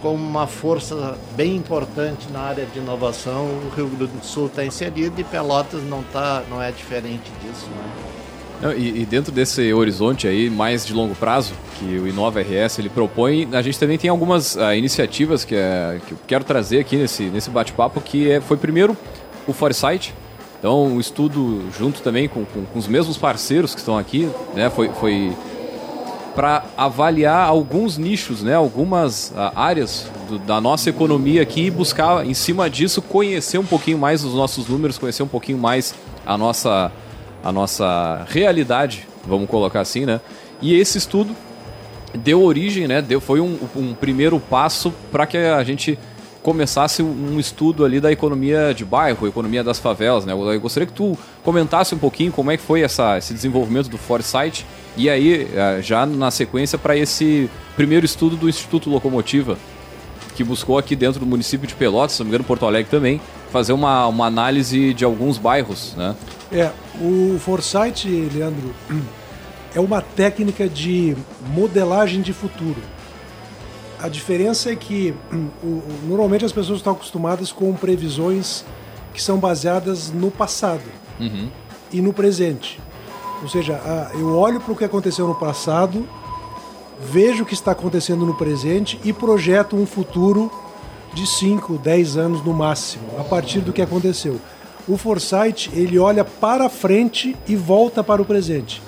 como 0.00 0.22
uma 0.22 0.46
força 0.46 1.18
bem 1.34 1.56
importante 1.56 2.28
na 2.30 2.40
área 2.40 2.66
de 2.66 2.78
inovação. 2.78 3.46
O 3.46 3.72
Rio 3.74 3.88
Grande 3.88 4.12
do 4.12 4.24
Sul 4.24 4.46
está 4.46 4.64
inserido 4.64 5.18
e 5.18 5.24
Pelotas 5.24 5.82
não, 5.82 6.02
tá, 6.02 6.42
não 6.48 6.62
é 6.62 6.70
diferente 6.70 7.30
disso. 7.42 7.66
Né? 7.70 8.76
E, 8.76 9.02
e, 9.02 9.06
dentro 9.06 9.32
desse 9.32 9.72
horizonte 9.72 10.26
aí 10.26 10.48
mais 10.48 10.86
de 10.86 10.94
longo 10.94 11.14
prazo 11.14 11.52
que 11.78 11.84
o 11.84 12.06
Inova 12.06 12.40
RS 12.40 12.78
ele 12.78 12.88
propõe, 12.88 13.48
a 13.52 13.60
gente 13.60 13.78
também 13.78 13.98
tem 13.98 14.08
algumas 14.08 14.56
uh, 14.56 14.72
iniciativas 14.74 15.44
que, 15.44 15.54
é, 15.54 16.00
que 16.06 16.12
eu 16.12 16.18
quero 16.26 16.44
trazer 16.44 16.80
aqui 16.80 16.96
nesse, 16.96 17.24
nesse 17.24 17.50
bate-papo, 17.50 18.00
que 18.00 18.30
é, 18.30 18.40
foi 18.40 18.56
primeiro 18.56 18.96
o 19.46 19.52
Foresight, 19.52 20.14
então 20.58 20.86
um 20.86 21.00
estudo 21.00 21.64
junto 21.76 22.00
também 22.00 22.26
com, 22.26 22.44
com, 22.44 22.64
com, 22.64 22.78
os 22.78 22.88
mesmos 22.88 23.18
parceiros 23.18 23.74
que 23.74 23.80
estão 23.80 23.98
aqui, 23.98 24.30
né, 24.54 24.70
foi, 24.70 24.88
foi 24.88 25.32
para 26.34 26.64
avaliar 26.76 27.46
alguns 27.46 27.96
nichos, 27.96 28.42
né, 28.42 28.54
algumas 28.54 29.30
uh, 29.30 29.52
áreas 29.54 30.08
do, 30.28 30.38
da 30.38 30.60
nossa 30.60 30.90
economia 30.90 31.42
aqui 31.42 31.66
e 31.66 31.70
buscar, 31.70 32.26
em 32.26 32.34
cima 32.34 32.68
disso, 32.68 33.00
conhecer 33.00 33.58
um 33.58 33.64
pouquinho 33.64 33.98
mais 33.98 34.24
os 34.24 34.34
nossos 34.34 34.66
números, 34.66 34.98
conhecer 34.98 35.22
um 35.22 35.28
pouquinho 35.28 35.58
mais 35.58 35.94
a 36.26 36.36
nossa, 36.36 36.90
a 37.42 37.52
nossa 37.52 38.26
realidade, 38.28 39.06
vamos 39.26 39.48
colocar 39.48 39.80
assim, 39.80 40.04
né? 40.04 40.20
E 40.60 40.74
esse 40.74 40.98
estudo 40.98 41.34
deu 42.12 42.42
origem, 42.42 42.88
né, 42.88 43.00
deu, 43.00 43.20
foi 43.20 43.40
um, 43.40 43.56
um 43.76 43.94
primeiro 43.94 44.40
passo 44.40 44.92
para 45.12 45.26
que 45.26 45.36
a 45.36 45.62
gente 45.62 45.98
começasse 46.42 47.02
um 47.02 47.40
estudo 47.40 47.84
ali 47.86 48.00
da 48.00 48.12
economia 48.12 48.74
de 48.74 48.84
bairro, 48.84 49.26
economia 49.26 49.64
das 49.64 49.78
favelas, 49.78 50.26
né? 50.26 50.32
Eu 50.32 50.60
gostaria 50.60 50.86
que 50.86 50.92
tu 50.92 51.16
comentasse 51.42 51.94
um 51.94 51.98
pouquinho 51.98 52.30
como 52.30 52.50
é 52.50 52.56
que 52.56 52.62
foi 52.62 52.82
essa, 52.82 53.16
esse 53.16 53.32
desenvolvimento 53.32 53.88
do 53.88 53.96
Foresight 53.96 54.66
e 54.96 55.08
aí, 55.10 55.48
eh, 55.54 55.80
já 55.82 56.06
na 56.06 56.30
sequência, 56.30 56.78
para 56.78 56.96
esse 56.96 57.50
primeiro 57.76 58.04
estudo 58.06 58.36
do 58.36 58.48
Instituto 58.48 58.88
Locomotiva, 58.90 59.58
que 60.36 60.42
buscou 60.44 60.78
aqui 60.78 60.94
dentro 60.96 61.20
do 61.20 61.26
município 61.26 61.66
de 61.66 61.74
Pelotas, 61.74 62.12
se 62.12 62.20
não 62.20 62.26
me 62.26 62.30
engano, 62.30 62.44
Porto 62.44 62.66
Alegre 62.66 62.90
também, 62.90 63.20
fazer 63.52 63.72
uma, 63.72 64.06
uma 64.06 64.26
análise 64.26 64.92
de 64.94 65.04
alguns 65.04 65.38
bairros, 65.38 65.94
né? 65.96 66.14
É, 66.52 66.70
o 67.00 67.38
Foresight, 67.38 68.08
Leandro, 68.08 68.74
é 69.74 69.80
uma 69.80 70.00
técnica 70.00 70.68
de 70.68 71.16
modelagem 71.54 72.20
de 72.20 72.32
futuro. 72.32 72.80
A 73.98 74.08
diferença 74.08 74.70
é 74.70 74.76
que 74.76 75.14
normalmente 76.04 76.44
as 76.44 76.52
pessoas 76.52 76.78
estão 76.78 76.92
acostumadas 76.92 77.50
com 77.52 77.72
previsões 77.74 78.64
que 79.12 79.22
são 79.22 79.38
baseadas 79.38 80.10
no 80.12 80.30
passado 80.30 80.82
Uhum. 81.18 81.48
e 81.92 82.00
no 82.00 82.12
presente. 82.12 82.80
Ou 83.42 83.48
seja, 83.48 83.80
eu 84.14 84.36
olho 84.36 84.60
para 84.60 84.72
o 84.72 84.76
que 84.76 84.84
aconteceu 84.84 85.26
no 85.26 85.34
passado, 85.34 86.06
vejo 87.00 87.42
o 87.42 87.46
que 87.46 87.54
está 87.54 87.72
acontecendo 87.72 88.24
no 88.24 88.34
presente 88.34 88.98
e 89.04 89.12
projeto 89.12 89.76
um 89.76 89.84
futuro 89.86 90.50
de 91.12 91.26
5, 91.26 91.78
10 91.78 92.16
anos 92.16 92.44
no 92.44 92.52
máximo, 92.54 93.04
a 93.18 93.24
partir 93.24 93.60
do 93.60 93.72
que 93.72 93.82
aconteceu. 93.82 94.40
O 94.88 94.96
foresight, 94.96 95.70
ele 95.74 95.98
olha 95.98 96.24
para 96.24 96.68
frente 96.68 97.36
e 97.46 97.54
volta 97.56 98.02
para 98.02 98.20
o 98.20 98.24
presente. 98.24 98.82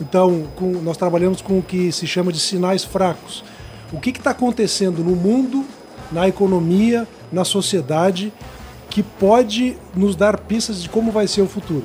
Então, 0.00 0.44
com- 0.56 0.80
nós 0.82 0.96
trabalhamos 0.96 1.40
com 1.42 1.58
o 1.58 1.62
que 1.62 1.90
se 1.92 2.06
chama 2.06 2.32
de 2.32 2.40
sinais 2.40 2.84
fracos. 2.84 3.44
O 3.92 4.00
que 4.00 4.10
está 4.10 4.30
acontecendo 4.30 5.02
no 5.04 5.14
mundo, 5.16 5.64
na 6.10 6.26
economia, 6.28 7.06
na 7.30 7.44
sociedade, 7.44 8.32
que 8.88 9.02
pode 9.02 9.76
nos 9.94 10.14
dar 10.16 10.38
pistas 10.38 10.82
de 10.82 10.88
como 10.88 11.10
vai 11.12 11.26
ser 11.26 11.42
o 11.42 11.46
futuro. 11.46 11.84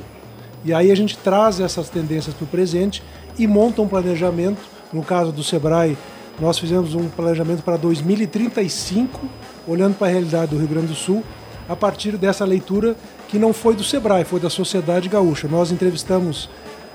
E 0.68 0.74
aí 0.74 0.92
a 0.92 0.96
gente 0.96 1.18
traz 1.18 1.62
essas 1.62 1.88
tendências 1.88 2.36
para 2.36 2.44
o 2.44 2.48
presente 2.48 3.02
e 3.40 3.48
monta 3.48 3.82
um 3.82 3.88
planejamento. 3.88 4.60
No 4.92 5.02
caso 5.02 5.32
do 5.32 5.42
Sebrae, 5.42 5.98
nós 6.42 6.60
fizemos 6.60 6.94
um 6.94 7.08
planejamento 7.08 7.64
para 7.64 7.78
2035, 7.78 9.18
olhando 9.66 9.96
para 9.96 10.08
a 10.08 10.10
realidade 10.10 10.52
do 10.52 10.58
Rio 10.58 10.68
Grande 10.68 10.88
do 10.88 10.94
Sul, 10.96 11.24
a 11.70 11.76
partir 11.76 12.18
dessa 12.18 12.44
leitura 12.44 12.98
que 13.30 13.40
não 13.40 13.54
foi 13.54 13.78
do 13.78 13.84
Sebrae, 13.84 14.26
foi 14.26 14.42
da 14.42 14.50
sociedade 14.50 15.08
gaúcha. 15.08 15.48
Nós 15.48 15.72
entrevistamos 15.72 16.50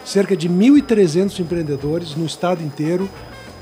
cerca 0.05 0.37
de 0.37 0.51
1.300 0.51 1.41
empreendedores 1.41 2.15
no 2.15 2.27
estado 2.27 2.63
inteiro, 2.63 3.09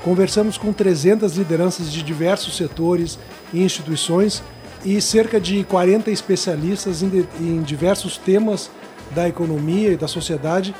conversamos 0.03 0.57
com 0.57 0.73
300 0.73 1.37
lideranças 1.37 1.89
de 1.89 2.03
diversos 2.03 2.57
setores 2.57 3.17
e 3.53 3.63
instituições 3.63 4.43
e 4.83 4.99
cerca 4.99 5.39
de 5.39 5.63
40 5.63 6.11
especialistas 6.11 7.01
em, 7.01 7.61
diversos 7.61 8.17
temas 8.17 8.69
da 9.13 9.27
economia 9.27 9.91
e 9.91 9.97
da 9.97 10.07
sociedade 10.07 10.75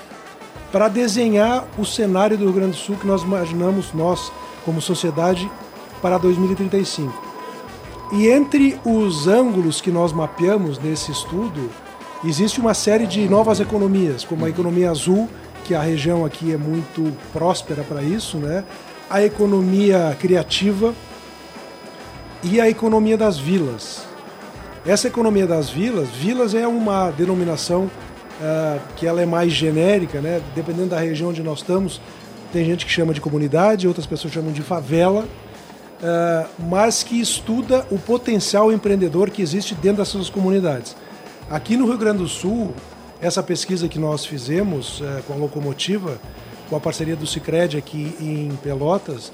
para 0.72 0.88
desenhar 0.88 1.68
o 1.78 1.86
cenário 1.86 2.38
do 2.38 2.46
Rio 2.46 2.54
Grande 2.54 2.72
do 2.72 2.78
Sul 2.78 2.96
que 2.96 3.06
nós 3.06 3.24
imaginamos, 3.24 3.94
nós, 3.94 4.32
como 4.64 4.82
sociedade, 4.82 5.50
para 6.02 6.18
2035. 6.18 7.14
E 8.14 8.28
entre 8.28 8.80
os 8.86 9.28
ângulos 9.28 9.82
que 9.82 9.92
nós 9.92 10.12
mapeamos 10.12 10.80
nesse 10.80 11.12
estudo, 11.12 11.70
existe 12.24 12.60
uma 12.60 12.74
série 12.74 13.06
de 13.06 13.28
novas 13.28 13.60
economias, 13.60 14.24
como 14.24 14.46
a 14.46 14.50
economia 14.50 14.92
azul, 14.92 15.30
que 15.64 15.76
a 15.76 15.82
região 15.82 16.26
aqui 16.26 16.54
é 16.54 16.58
muito 16.58 17.16
próspera 17.32 17.84
para 17.84 18.02
isso, 18.02 18.38
né? 18.38 18.64
a 19.10 19.22
economia 19.24 20.16
criativa 20.20 20.94
e 22.44 22.60
a 22.60 22.70
economia 22.70 23.18
das 23.18 23.38
vilas. 23.38 24.04
Essa 24.86 25.08
economia 25.08 25.46
das 25.46 25.70
vilas, 25.70 26.10
vilas 26.10 26.56
é 26.56 26.66
uma 26.68 27.12
denominação 27.12 27.90
ah, 28.42 28.80
que 28.96 29.06
ela 29.06 29.22
é 29.22 29.26
mais 29.26 29.52
genérica, 29.52 30.20
né? 30.20 30.42
dependendo 30.56 30.90
da 30.90 31.00
região 31.00 31.30
onde 31.30 31.44
nós 31.44 31.60
estamos, 31.60 32.02
tem 32.52 32.66
gente 32.66 32.86
que 32.86 32.92
chama 32.92 33.14
de 33.14 33.22
comunidade, 33.22 33.88
outras 33.88 34.06
pessoas 34.06 34.34
chamam 34.34 34.52
de 34.52 34.62
favela, 34.62 35.26
ah, 36.04 36.48
mas 36.58 37.04
que 37.04 37.20
estuda 37.20 37.86
o 37.92 38.00
potencial 38.00 38.72
empreendedor 38.72 39.30
que 39.30 39.42
existe 39.42 39.76
dentro 39.76 39.98
dessas 39.98 40.30
comunidades. 40.30 40.96
Aqui 41.50 41.76
no 41.76 41.86
Rio 41.86 41.98
Grande 41.98 42.20
do 42.20 42.28
Sul, 42.28 42.74
essa 43.22 43.44
pesquisa 43.44 43.88
que 43.88 44.00
nós 44.00 44.26
fizemos 44.26 45.02
eh, 45.04 45.22
com 45.28 45.34
a 45.34 45.36
locomotiva, 45.36 46.18
com 46.70 46.76
a 46.76 46.80
parceria 46.80 47.16
do 47.16 47.28
Cicred 47.28 47.78
aqui 47.78 48.16
em 48.20 48.50
Pelotas 48.64 49.32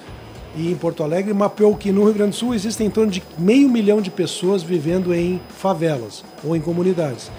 e 0.55 0.71
em 0.71 0.75
Porto 0.75 1.03
Alegre, 1.03 1.33
mapeou 1.33 1.75
que 1.75 1.91
no 1.91 2.03
Rio 2.03 2.13
Grande 2.13 2.31
do 2.31 2.35
Sul 2.35 2.53
existem 2.53 2.87
em 2.87 2.89
torno 2.89 3.11
de 3.11 3.23
meio 3.37 3.69
milhão 3.69 4.01
de 4.01 4.11
pessoas 4.11 4.61
vivendo 4.61 5.13
em 5.13 5.39
favelas 5.47 6.25
ou 6.43 6.55
em 6.55 6.59
comunidades. 6.59 7.31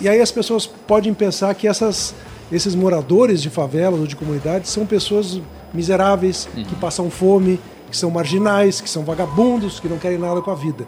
E 0.00 0.08
aí 0.08 0.20
as 0.20 0.30
pessoas 0.30 0.66
podem 0.66 1.14
pensar 1.14 1.54
que 1.54 1.66
essas, 1.66 2.14
esses 2.50 2.74
moradores 2.74 3.40
de 3.40 3.50
favelas 3.50 4.00
ou 4.00 4.06
de 4.06 4.16
comunidades 4.16 4.70
são 4.70 4.84
pessoas 4.84 5.40
miseráveis, 5.72 6.48
que 6.54 6.74
passam 6.76 7.10
fome, 7.10 7.60
que 7.90 7.96
são 7.96 8.10
marginais, 8.10 8.80
que 8.80 8.90
são 8.90 9.04
vagabundos, 9.04 9.80
que 9.80 9.88
não 9.88 9.98
querem 9.98 10.18
nada 10.18 10.40
com 10.42 10.50
a 10.50 10.54
vida. 10.54 10.86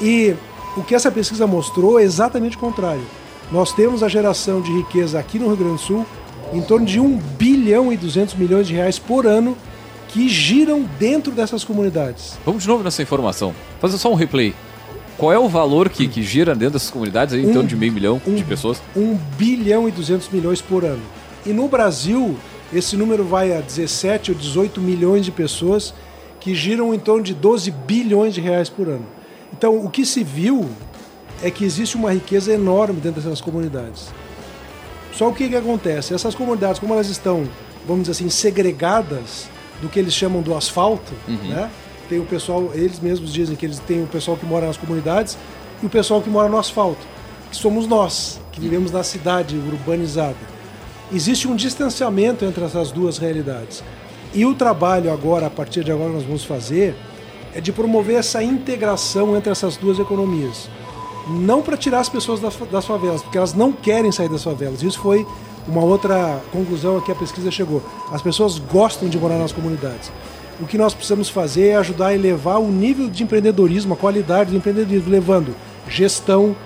E 0.00 0.34
o 0.76 0.82
que 0.82 0.94
essa 0.94 1.10
pesquisa 1.10 1.46
mostrou 1.46 1.98
é 1.98 2.02
exatamente 2.02 2.56
o 2.56 2.60
contrário. 2.60 3.04
Nós 3.50 3.72
temos 3.72 4.02
a 4.02 4.08
geração 4.08 4.60
de 4.60 4.70
riqueza 4.72 5.18
aqui 5.18 5.38
no 5.38 5.46
Rio 5.46 5.56
Grande 5.56 5.74
do 5.74 5.78
Sul 5.78 6.06
em 6.52 6.60
torno 6.62 6.86
de 6.86 7.00
1 7.00 7.16
bilhão 7.38 7.92
e 7.92 7.96
200 7.96 8.34
milhões 8.34 8.66
de 8.66 8.74
reais 8.74 8.98
por 8.98 9.26
ano 9.26 9.56
que 10.08 10.28
giram 10.28 10.82
dentro 10.98 11.32
dessas 11.32 11.64
comunidades. 11.64 12.38
Vamos 12.44 12.62
de 12.62 12.68
novo 12.68 12.82
nessa 12.82 13.02
informação. 13.02 13.54
Fazer 13.80 13.98
só 13.98 14.10
um 14.10 14.14
replay. 14.14 14.54
Qual 15.18 15.32
é 15.32 15.38
o 15.38 15.48
valor 15.48 15.88
que, 15.90 16.06
que 16.08 16.22
gira 16.22 16.54
dentro 16.54 16.74
dessas 16.74 16.90
comunidades 16.90 17.34
aí, 17.34 17.42
em 17.42 17.48
Um- 17.50 17.52
torno 17.52 17.68
de 17.68 17.74
meio 17.76 17.92
milhão 17.92 18.20
de 18.24 18.30
um- 18.30 18.42
pessoas? 18.44 18.80
1 18.96 19.14
bilhão 19.36 19.88
e 19.88 19.90
200 19.92 20.28
milhões 20.30 20.62
por 20.62 20.84
ano. 20.84 21.02
E 21.44 21.52
no 21.52 21.66
Brasil, 21.68 22.36
esse 22.72 22.96
número 22.96 23.24
vai 23.24 23.52
a 23.56 23.60
17 23.60 24.30
ou 24.30 24.36
18 24.38 24.80
milhões 24.80 25.24
de 25.24 25.32
pessoas 25.32 25.92
que 26.38 26.54
giram 26.54 26.94
em 26.94 26.98
torno 27.00 27.22
de 27.24 27.34
12 27.34 27.70
bilhões 27.70 28.32
de 28.32 28.40
reais 28.40 28.68
por 28.68 28.86
ano. 28.88 29.04
Então, 29.52 29.76
o 29.84 29.90
que 29.90 30.06
se 30.06 30.22
viu 30.22 30.68
é 31.42 31.50
que 31.50 31.64
existe 31.64 31.96
uma 31.96 32.12
riqueza 32.12 32.52
enorme 32.52 33.00
dentro 33.00 33.20
dessas 33.20 33.40
comunidades. 33.40 34.06
Só 35.12 35.28
o 35.28 35.34
que, 35.34 35.48
que 35.48 35.56
acontece? 35.56 36.14
Essas 36.14 36.34
comunidades, 36.36 36.78
como 36.78 36.94
elas 36.94 37.08
estão, 37.08 37.44
vamos 37.86 38.02
dizer 38.06 38.12
assim, 38.12 38.28
segregadas 38.30 39.48
do 39.82 39.88
que 39.88 39.98
eles 39.98 40.14
chamam 40.14 40.42
do 40.42 40.54
asfalto, 40.54 41.12
né? 41.26 41.68
Tem 42.08 42.18
o 42.18 42.24
pessoal, 42.24 42.70
eles 42.74 43.00
mesmos 43.00 43.32
dizem 43.32 43.54
que 43.54 43.66
eles 43.66 43.78
têm 43.80 44.02
o 44.02 44.06
pessoal 44.06 44.36
que 44.36 44.46
mora 44.46 44.66
nas 44.66 44.76
comunidades 44.76 45.36
e 45.82 45.86
o 45.86 45.88
pessoal 45.90 46.22
que 46.22 46.30
mora 46.30 46.48
no 46.48 46.58
asfalto, 46.58 47.06
que 47.50 47.56
somos 47.56 47.86
nós, 47.86 48.40
que 48.52 48.60
vivemos 48.60 48.90
na 48.90 49.02
cidade 49.02 49.56
urbanizada. 49.56 50.36
Existe 51.12 51.48
um 51.48 51.56
distanciamento 51.56 52.44
entre 52.44 52.64
essas 52.64 52.90
duas 52.90 53.18
realidades. 53.18 53.82
E 54.34 54.44
o 54.44 54.54
trabalho 54.54 55.12
agora, 55.12 55.46
a 55.46 55.50
partir 55.50 55.84
de 55.84 55.92
agora, 55.92 56.10
nós 56.10 56.24
vamos 56.24 56.44
fazer 56.44 56.94
é 57.54 57.60
de 57.60 57.72
promover 57.72 58.16
essa 58.16 58.42
integração 58.42 59.34
entre 59.36 59.50
essas 59.50 59.76
duas 59.76 59.98
economias 59.98 60.68
não 61.28 61.60
para 61.62 61.76
tirar 61.76 62.00
as 62.00 62.08
pessoas 62.08 62.40
das, 62.40 62.84
favelas, 62.86 63.22
porque 63.22 63.36
elas 63.36 63.52
não 63.52 63.72
querem 63.72 64.10
sair 64.10 64.28
das 64.28 64.42
favelas. 64.42 64.82
Isso 64.82 64.98
foi 64.98 65.26
uma 65.66 65.82
outra 65.84 66.40
conclusão 66.50 66.96
a 66.96 67.02
que 67.02 67.12
a 67.12 67.14
pesquisa 67.14 67.50
chegou. 67.50 67.82
As 68.10 68.22
pessoas 68.22 68.58
gostam 68.58 69.08
de 69.08 69.18
morar 69.18 69.38
nas 69.38 69.52
comunidades. 69.52 70.10
O 70.60 70.66
que 70.66 70.76
nós 70.76 70.92
precisamos 70.92 71.28
fazer 71.28 71.68
é 71.68 71.76
ajudar 71.76 72.08
a 72.08 72.14
elevar 72.14 72.58
o 72.58 72.68
nível 72.68 73.08
de 73.08 73.22
empreendedorismo, 73.22 73.94
a 73.94 73.96
qualidade 73.96 74.50
do 74.50 74.56
empreendedorismo, 74.56 75.08
levando 75.08 75.54
gestão, 75.88 76.56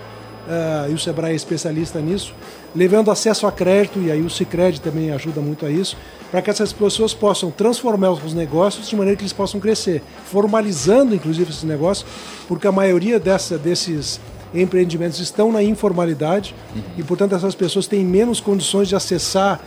ah, 0.48 0.86
e 0.88 0.94
o 0.94 0.98
Sebrae 0.98 1.32
é 1.32 1.36
especialista 1.36 2.00
nisso, 2.00 2.34
levando 2.74 3.10
acesso 3.10 3.46
a 3.46 3.52
crédito, 3.52 3.98
e 4.00 4.10
aí 4.10 4.22
o 4.22 4.30
Cicred 4.30 4.80
também 4.80 5.10
ajuda 5.12 5.40
muito 5.40 5.66
a 5.66 5.70
isso, 5.70 5.96
para 6.30 6.40
que 6.40 6.48
essas 6.48 6.72
pessoas 6.72 7.12
possam 7.12 7.50
transformar 7.50 8.12
os 8.12 8.32
negócios 8.32 8.88
de 8.88 8.96
maneira 8.96 9.16
que 9.16 9.22
eles 9.22 9.32
possam 9.32 9.60
crescer, 9.60 10.02
formalizando 10.24 11.14
inclusive 11.14 11.50
esses 11.50 11.62
negócios, 11.62 12.08
porque 12.48 12.66
a 12.66 12.72
maioria 12.72 13.20
dessa, 13.20 13.58
desses 13.58 14.18
empreendimentos 14.54 15.18
estão 15.18 15.52
na 15.52 15.62
informalidade 15.62 16.54
e, 16.96 17.02
portanto, 17.02 17.34
essas 17.34 17.54
pessoas 17.54 17.86
têm 17.86 18.04
menos 18.04 18.40
condições 18.40 18.88
de 18.88 18.96
acessar 18.96 19.60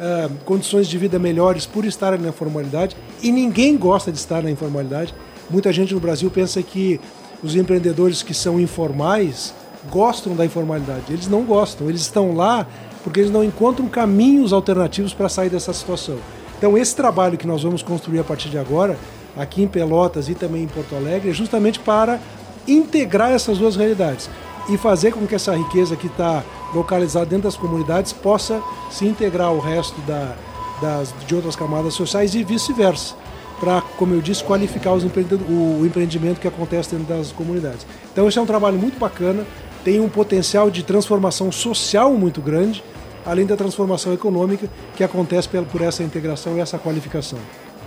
ah, 0.00 0.30
condições 0.44 0.86
de 0.86 0.96
vida 0.96 1.18
melhores 1.18 1.66
por 1.66 1.84
estarem 1.84 2.20
na 2.20 2.28
informalidade 2.28 2.96
e 3.22 3.32
ninguém 3.32 3.76
gosta 3.76 4.12
de 4.12 4.18
estar 4.18 4.42
na 4.42 4.50
informalidade. 4.50 5.14
Muita 5.50 5.72
gente 5.72 5.94
no 5.94 6.00
Brasil 6.00 6.30
pensa 6.30 6.62
que 6.62 7.00
os 7.42 7.56
empreendedores 7.56 8.22
que 8.22 8.34
são 8.34 8.60
informais 8.60 9.54
gostam 9.90 10.34
da 10.34 10.44
informalidade. 10.44 11.04
Eles 11.10 11.28
não 11.28 11.42
gostam, 11.42 11.88
eles 11.88 12.02
estão 12.02 12.34
lá 12.34 12.66
porque 13.02 13.20
eles 13.20 13.30
não 13.30 13.42
encontram 13.42 13.88
caminhos 13.88 14.52
alternativos 14.52 15.14
para 15.14 15.28
sair 15.28 15.48
dessa 15.48 15.72
situação. 15.72 16.18
Então, 16.58 16.76
esse 16.76 16.94
trabalho 16.94 17.38
que 17.38 17.46
nós 17.46 17.62
vamos 17.62 17.82
construir 17.82 18.18
a 18.18 18.24
partir 18.24 18.48
de 18.48 18.58
agora, 18.58 18.98
aqui 19.36 19.62
em 19.62 19.68
Pelotas 19.68 20.28
e 20.28 20.34
também 20.34 20.64
em 20.64 20.68
Porto 20.68 20.94
Alegre, 20.94 21.30
é 21.30 21.32
justamente 21.32 21.78
para 21.78 22.20
integrar 22.66 23.30
essas 23.30 23.58
duas 23.58 23.76
realidades 23.76 24.28
e 24.68 24.76
fazer 24.76 25.12
com 25.12 25.26
que 25.26 25.34
essa 25.34 25.56
riqueza 25.56 25.96
que 25.96 26.08
está 26.08 26.44
localizada 26.74 27.26
dentro 27.26 27.44
das 27.44 27.56
comunidades 27.56 28.12
possa 28.12 28.62
se 28.90 29.06
integrar 29.06 29.48
ao 29.48 29.58
resto 29.58 30.00
da, 30.02 30.34
das, 30.80 31.14
de 31.26 31.34
outras 31.34 31.56
camadas 31.56 31.94
sociais 31.94 32.34
e 32.34 32.42
vice-versa, 32.44 33.14
para, 33.58 33.80
como 33.96 34.14
eu 34.14 34.20
disse, 34.20 34.44
qualificar 34.44 34.92
os 34.92 35.04
empreendedor- 35.04 35.48
o 35.48 35.84
empreendimento 35.84 36.40
que 36.40 36.46
acontece 36.46 36.94
dentro 36.94 37.12
das 37.12 37.32
comunidades. 37.32 37.86
Então, 38.12 38.28
esse 38.28 38.38
é 38.38 38.42
um 38.42 38.46
trabalho 38.46 38.78
muito 38.78 38.98
bacana, 38.98 39.44
tem 39.84 40.00
um 40.00 40.08
potencial 40.08 40.70
de 40.70 40.82
transformação 40.82 41.50
social 41.50 42.12
muito 42.14 42.40
grande, 42.40 42.84
além 43.24 43.46
da 43.46 43.56
transformação 43.56 44.12
econômica 44.12 44.68
que 44.96 45.04
acontece 45.04 45.48
por 45.48 45.82
essa 45.82 46.02
integração 46.02 46.56
e 46.56 46.60
essa 46.60 46.78
qualificação. 46.78 47.38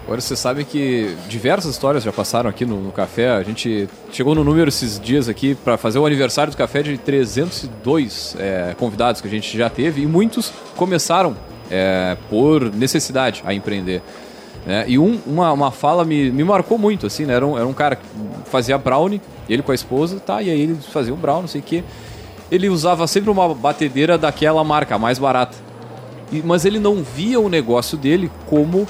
Agora 0.03 0.19
você 0.19 0.35
sabe 0.35 0.65
que 0.65 1.15
diversas 1.29 1.71
histórias 1.71 2.03
já 2.03 2.11
passaram 2.11 2.49
aqui 2.49 2.65
no, 2.65 2.81
no 2.81 2.91
café. 2.91 3.29
A 3.31 3.43
gente 3.43 3.87
chegou 4.11 4.33
no 4.33 4.43
número 4.43 4.67
esses 4.67 4.99
dias 4.99 5.29
aqui 5.29 5.55
para 5.55 5.77
fazer 5.77 5.99
o 5.99 6.05
aniversário 6.05 6.51
do 6.51 6.57
café 6.57 6.81
de 6.81 6.97
302 6.97 8.35
é, 8.39 8.75
convidados 8.77 9.21
que 9.21 9.27
a 9.27 9.31
gente 9.31 9.55
já 9.55 9.69
teve 9.69 10.01
e 10.01 10.05
muitos 10.07 10.51
começaram 10.75 11.35
é, 11.69 12.17
por 12.29 12.73
necessidade 12.73 13.43
a 13.45 13.53
empreender. 13.53 14.01
Né? 14.65 14.85
E 14.87 14.99
um, 14.99 15.19
uma, 15.25 15.51
uma 15.53 15.71
fala 15.71 16.03
me, 16.03 16.31
me 16.31 16.43
marcou 16.43 16.77
muito, 16.77 17.07
assim, 17.07 17.25
né? 17.25 17.33
Era 17.33 17.45
um, 17.45 17.57
era 17.57 17.67
um 17.67 17.73
cara 17.73 17.95
que 17.95 18.03
fazia 18.45 18.77
brownie, 18.77 19.21
ele 19.47 19.61
com 19.61 19.71
a 19.71 19.75
esposa, 19.75 20.19
tá? 20.19 20.41
E 20.41 20.49
aí 20.49 20.61
ele 20.61 20.75
fazia 20.75 21.13
um 21.13 21.17
brownie, 21.17 21.43
não 21.43 21.47
sei 21.47 21.61
o 21.61 21.63
quê. 21.63 21.83
Ele 22.51 22.69
usava 22.69 23.07
sempre 23.07 23.29
uma 23.29 23.53
batedeira 23.53 24.17
daquela 24.17 24.63
marca, 24.63 24.95
a 24.95 24.99
mais 24.99 25.17
barata. 25.17 25.57
E, 26.31 26.41
mas 26.43 26.65
ele 26.65 26.79
não 26.79 27.03
via 27.03 27.39
o 27.39 27.49
negócio 27.49 27.97
dele 27.97 28.29
como 28.47 28.87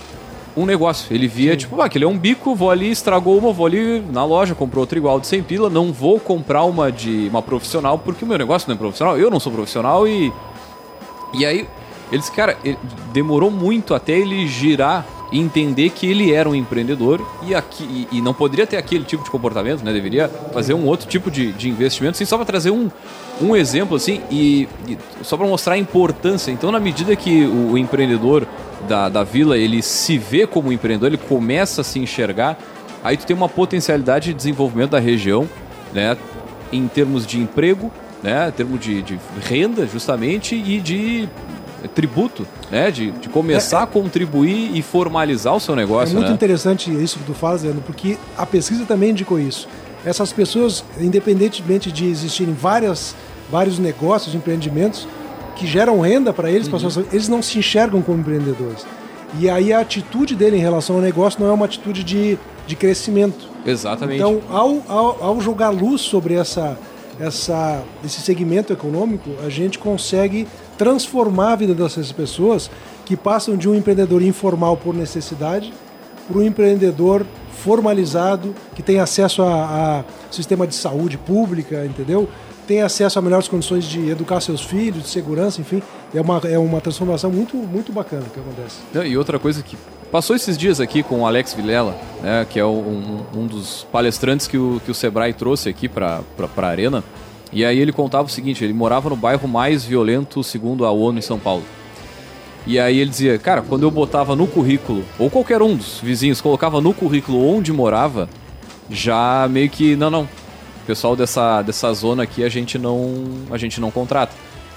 um 0.55 0.65
negócio. 0.65 1.13
Ele 1.13 1.27
via, 1.27 1.51
Sim. 1.51 1.57
tipo, 1.57 1.81
ah, 1.81 1.85
aquele 1.85 2.05
é 2.05 2.07
um 2.07 2.17
bico, 2.17 2.55
vou 2.55 2.69
ali, 2.69 2.91
estragou 2.91 3.37
uma, 3.37 3.51
vou 3.51 3.65
ali 3.65 4.01
na 4.11 4.25
loja, 4.25 4.55
comprou 4.55 4.81
outra 4.81 4.97
igual 4.97 5.19
de 5.19 5.27
100 5.27 5.43
pila, 5.43 5.69
não 5.69 5.91
vou 5.91 6.19
comprar 6.19 6.63
uma 6.63 6.91
de 6.91 7.27
uma 7.29 7.41
profissional, 7.41 7.97
porque 7.97 8.25
o 8.25 8.27
meu 8.27 8.37
negócio 8.37 8.67
não 8.67 8.75
é 8.75 8.77
profissional, 8.77 9.17
eu 9.17 9.29
não 9.29 9.39
sou 9.39 9.51
profissional 9.51 10.07
e. 10.07 10.31
E 11.33 11.45
aí, 11.45 11.65
eles, 12.11 12.29
cara, 12.29 12.57
ele, 12.63 12.77
demorou 13.13 13.49
muito 13.49 13.93
até 13.93 14.11
ele 14.11 14.45
girar 14.45 15.05
e 15.31 15.39
entender 15.39 15.89
que 15.91 16.05
ele 16.05 16.33
era 16.33 16.49
um 16.49 16.53
empreendedor 16.53 17.25
e, 17.43 17.55
aqui, 17.55 18.07
e, 18.11 18.17
e, 18.17 18.21
não 18.21 18.33
poderia 18.33 18.67
ter 18.67 18.75
aquele 18.75 19.05
tipo 19.05 19.23
de 19.23 19.31
comportamento, 19.31 19.81
né? 19.81 19.93
Deveria 19.93 20.27
fazer 20.53 20.73
um 20.73 20.85
outro 20.85 21.07
tipo 21.07 21.31
de, 21.31 21.53
de 21.53 21.69
investimento, 21.69 22.17
assim, 22.17 22.25
só 22.25 22.35
para 22.35 22.45
trazer 22.45 22.69
um, 22.69 22.91
um 23.41 23.55
exemplo, 23.55 23.95
assim, 23.95 24.21
e, 24.29 24.67
e 24.85 24.97
só 25.23 25.37
para 25.37 25.47
mostrar 25.47 25.75
a 25.75 25.77
importância. 25.77 26.51
Então, 26.51 26.69
na 26.69 26.81
medida 26.81 27.15
que 27.15 27.45
o, 27.45 27.71
o 27.71 27.77
empreendedor 27.77 28.45
da, 28.87 29.09
da 29.09 29.23
vila 29.23 29.57
ele 29.57 29.81
se 29.81 30.17
vê 30.17 30.45
como 30.45 30.71
empreendedor, 30.71 31.07
ele 31.07 31.17
começa 31.17 31.81
a 31.81 31.83
se 31.83 31.99
enxergar, 31.99 32.57
aí 33.03 33.17
tu 33.17 33.25
tem 33.25 33.35
uma 33.35 33.49
potencialidade 33.49 34.27
de 34.27 34.33
desenvolvimento 34.33 34.91
da 34.91 34.99
região, 34.99 35.47
né? 35.93 36.17
Em 36.71 36.87
termos 36.87 37.25
de 37.25 37.39
emprego, 37.39 37.91
né? 38.23 38.47
Em 38.49 38.51
termos 38.51 38.79
de, 38.79 39.01
de 39.01 39.19
renda, 39.41 39.85
justamente, 39.85 40.55
e 40.55 40.79
de 40.79 41.27
tributo, 41.95 42.47
né? 42.69 42.91
De, 42.91 43.11
de 43.11 43.29
começar 43.29 43.79
é, 43.79 43.83
a 43.83 43.87
contribuir 43.87 44.75
e 44.75 44.81
formalizar 44.81 45.55
o 45.55 45.59
seu 45.59 45.75
negócio. 45.75 46.13
É 46.13 46.15
muito 46.15 46.29
né? 46.29 46.33
interessante 46.33 46.91
isso 46.91 47.19
que 47.19 47.25
tu 47.25 47.33
falas, 47.33 47.63
Leandro, 47.63 47.81
porque 47.81 48.17
a 48.37 48.45
pesquisa 48.45 48.85
também 48.85 49.11
indicou 49.11 49.39
isso. 49.39 49.67
Essas 50.05 50.33
pessoas, 50.33 50.83
independentemente 50.99 51.91
de 51.91 52.05
existirem 52.05 52.53
várias, 52.53 53.15
vários 53.51 53.77
negócios, 53.77 54.33
empreendimentos 54.33 55.07
que 55.61 55.67
geram 55.67 55.99
renda 56.01 56.33
para 56.33 56.49
eles, 56.49 56.67
uhum. 56.67 57.05
eles 57.11 57.27
não 57.27 57.39
se 57.39 57.59
enxergam 57.59 58.01
como 58.01 58.19
empreendedores. 58.19 58.83
E 59.39 59.47
aí 59.47 59.71
a 59.71 59.79
atitude 59.79 60.35
dele 60.35 60.57
em 60.57 60.59
relação 60.59 60.95
ao 60.95 61.01
negócio 61.03 61.39
não 61.39 61.51
é 61.51 61.53
uma 61.53 61.65
atitude 61.65 62.03
de, 62.03 62.37
de 62.65 62.75
crescimento. 62.75 63.47
Exatamente. 63.63 64.17
Então, 64.17 64.41
ao, 64.49 64.81
ao, 64.87 65.23
ao 65.23 65.39
jogar 65.39 65.69
luz 65.69 66.01
sobre 66.01 66.33
essa, 66.33 66.75
essa, 67.19 67.83
esse 68.03 68.21
segmento 68.21 68.73
econômico, 68.73 69.29
a 69.45 69.49
gente 69.49 69.77
consegue 69.77 70.47
transformar 70.79 71.53
a 71.53 71.55
vida 71.55 71.75
dessas 71.75 72.11
pessoas 72.11 72.71
que 73.05 73.15
passam 73.15 73.55
de 73.55 73.69
um 73.69 73.75
empreendedor 73.75 74.23
informal 74.23 74.75
por 74.75 74.95
necessidade 74.95 75.71
para 76.27 76.39
um 76.39 76.43
empreendedor 76.43 77.23
formalizado 77.63 78.55
que 78.73 78.81
tem 78.81 78.99
acesso 78.99 79.43
a, 79.43 79.99
a, 79.99 80.03
sistema 80.33 80.65
de 80.65 80.73
saúde 80.73 81.19
pública, 81.19 81.85
entendeu? 81.85 82.27
Tem 82.71 82.81
acesso 82.81 83.19
a 83.19 83.21
melhores 83.21 83.49
condições 83.49 83.83
de 83.83 84.11
educar 84.11 84.39
seus 84.39 84.61
filhos, 84.61 85.03
de 85.03 85.09
segurança, 85.09 85.59
enfim. 85.59 85.83
É 86.15 86.21
uma, 86.21 86.37
é 86.45 86.57
uma 86.57 86.79
transformação 86.79 87.29
muito, 87.29 87.57
muito 87.57 87.91
bacana 87.91 88.23
que 88.33 88.39
acontece. 88.39 89.09
E 89.09 89.17
outra 89.17 89.37
coisa 89.37 89.61
que 89.61 89.75
passou 90.09 90.37
esses 90.37 90.57
dias 90.57 90.79
aqui 90.79 91.03
com 91.03 91.19
o 91.19 91.27
Alex 91.27 91.53
Vilela, 91.53 91.97
né, 92.23 92.47
que 92.49 92.57
é 92.57 92.65
um, 92.65 93.25
um 93.35 93.45
dos 93.45 93.85
palestrantes 93.91 94.47
que 94.47 94.57
o, 94.57 94.81
que 94.85 94.89
o 94.89 94.93
Sebrae 94.93 95.33
trouxe 95.33 95.67
aqui 95.67 95.89
para 95.89 96.21
a 96.39 96.65
Arena. 96.65 97.03
E 97.51 97.65
aí 97.65 97.77
ele 97.77 97.91
contava 97.91 98.27
o 98.27 98.31
seguinte: 98.31 98.63
ele 98.63 98.71
morava 98.71 99.09
no 99.09 99.17
bairro 99.17 99.49
mais 99.49 99.83
violento, 99.83 100.41
segundo 100.41 100.85
a 100.85 100.91
ONU 100.91 101.19
em 101.19 101.21
São 101.21 101.37
Paulo. 101.37 101.65
E 102.65 102.79
aí 102.79 102.99
ele 102.99 103.09
dizia, 103.09 103.37
cara, 103.37 103.61
quando 103.61 103.83
eu 103.83 103.91
botava 103.91 104.33
no 104.33 104.47
currículo, 104.47 105.03
ou 105.19 105.29
qualquer 105.29 105.61
um 105.61 105.75
dos 105.75 105.99
vizinhos 106.01 106.39
colocava 106.39 106.79
no 106.79 106.93
currículo 106.93 107.45
onde 107.45 107.73
morava, 107.73 108.29
já 108.89 109.45
meio 109.49 109.69
que, 109.69 109.97
não, 109.97 110.09
não, 110.09 110.29
o 110.83 110.85
pessoal 110.85 111.15
dessa, 111.15 111.61
dessa 111.61 111.91
zona 111.93 112.23
aqui 112.23 112.43
a 112.43 112.49
gente 112.49 112.77
não 112.77 113.23
a 113.51 113.57
gente 113.57 113.79
não 113.79 113.91
contrata. 113.91 114.33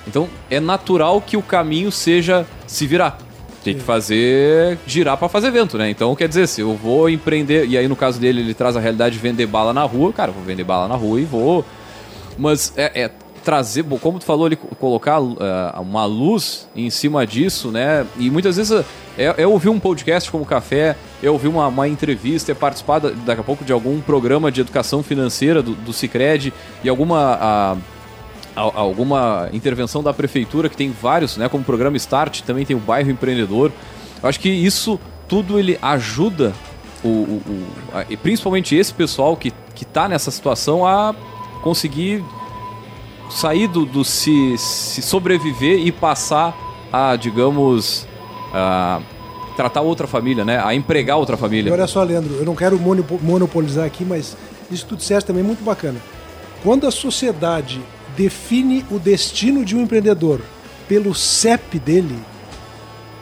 Então 0.07 0.29
é 0.51 0.61
natural 0.61 1.21
que 1.21 1.37
o 1.37 1.43
caminho 1.43 1.91
seja 1.91 2.47
se 2.67 2.87
virar. 2.87 3.19
Tem 3.63 3.75
que 3.75 3.81
fazer 3.81 4.79
girar 4.87 5.17
para 5.17 5.29
fazer 5.29 5.51
vento, 5.51 5.79
né? 5.79 5.89
Então 5.89 6.15
quer 6.15 6.29
dizer, 6.29 6.47
se 6.47 6.61
eu 6.61 6.75
vou 6.75 7.09
empreender, 7.09 7.67
e 7.67 7.79
aí 7.79 7.89
no 7.89 7.97
caso 7.97 8.21
dele 8.21 8.41
ele 8.41 8.53
traz 8.53 8.77
a 8.77 8.81
realidade 8.81 9.15
de 9.15 9.21
vender 9.21 9.47
bala 9.47 9.73
na 9.73 9.83
rua, 9.85 10.13
cara, 10.13 10.31
eu 10.31 10.35
vou 10.35 10.45
vender 10.45 10.65
bala 10.65 10.87
na 10.87 10.97
rua 10.97 11.21
e 11.21 11.25
vou 11.25 11.65
mas 12.37 12.73
é, 12.77 13.05
é 13.05 13.11
trazer, 13.45 13.85
como 14.01 14.19
tu 14.19 14.25
falou 14.25 14.47
ali, 14.47 14.57
colocar 14.57 15.21
uh, 15.21 15.37
uma 15.81 16.07
luz 16.07 16.69
em 16.75 16.89
cima 16.89 17.27
disso, 17.27 17.71
né? 17.71 18.07
E 18.19 18.31
muitas 18.31 18.57
vezes 18.57 18.85
é, 19.17 19.43
é 19.43 19.47
ouvir 19.47 19.69
um 19.69 19.79
podcast 19.79 20.31
como 20.31 20.45
Café, 20.45 20.97
é 21.23 21.31
ouvir 21.31 21.49
uma, 21.49 21.67
uma 21.69 21.89
entrevista, 21.89 22.53
é 22.53 22.55
participar 22.55 22.99
da, 22.99 23.11
daqui 23.11 23.41
a 23.41 23.45
pouco 23.45 23.65
de 23.65 23.73
algum 23.73 24.01
programa 24.01 24.51
de 24.51 24.61
educação 24.61 25.03
financeira 25.03 25.63
do, 25.63 25.75
do 25.75 25.93
Cicred 25.93 26.53
e 26.83 26.89
alguma. 26.89 27.39
A, 27.41 27.77
alguma 28.57 29.49
intervenção 29.53 30.01
da 30.01 30.15
prefeitura 30.15 30.69
que 30.69 30.77
tem 30.77 30.89
vários, 30.89 31.37
né, 31.37 31.49
como 31.49 31.65
o 31.65 31.67
programa 31.67 31.97
Start, 31.97 32.43
também 32.43 32.65
tem 32.65 32.77
o 32.77 32.79
bairro 32.79 33.11
empreendedor. 33.11 33.73
Eu 34.23 34.29
acho 34.29 34.39
que 34.39 34.49
isso 34.49 35.01
tudo 35.27 35.59
ele 35.59 35.77
ajuda 35.83 36.53
o, 37.03 37.09
o, 37.09 37.43
o 37.49 37.67
a, 37.93 38.17
principalmente 38.17 38.77
esse 38.77 38.95
pessoal 38.95 39.37
que 39.37 39.53
que 39.75 39.85
está 39.85 40.09
nessa 40.09 40.31
situação 40.31 40.87
a 40.87 41.15
conseguir 41.63 42.25
sair 43.29 43.67
do, 43.67 43.85
do 43.85 44.05
se, 44.05 44.57
se, 44.57 45.03
sobreviver 45.03 45.81
e 45.81 45.91
passar 45.91 46.57
a, 46.93 47.17
digamos, 47.17 48.07
a 48.55 49.01
tratar 49.57 49.81
outra 49.81 50.07
família, 50.07 50.45
né? 50.45 50.63
A 50.65 50.75
empregar 50.75 51.19
outra 51.19 51.37
família. 51.37 51.71
E 51.71 51.73
olha 51.73 51.87
só, 51.87 52.03
Leandro, 52.03 52.35
eu 52.35 52.45
não 52.45 52.55
quero 52.55 52.79
monopolizar 52.79 53.85
aqui, 53.85 54.05
mas 54.05 54.37
isso 54.71 54.87
tudo 54.87 55.03
certo 55.03 55.27
também 55.27 55.43
é 55.43 55.47
muito 55.47 55.65
bacana. 55.65 56.01
Quando 56.63 56.87
a 56.87 56.91
sociedade 56.91 57.81
define 58.17 58.85
o 58.91 58.99
destino 58.99 59.65
de 59.65 59.77
um 59.77 59.83
empreendedor 59.83 60.41
pelo 60.89 61.15
CEP 61.15 61.79
dele, 61.79 62.17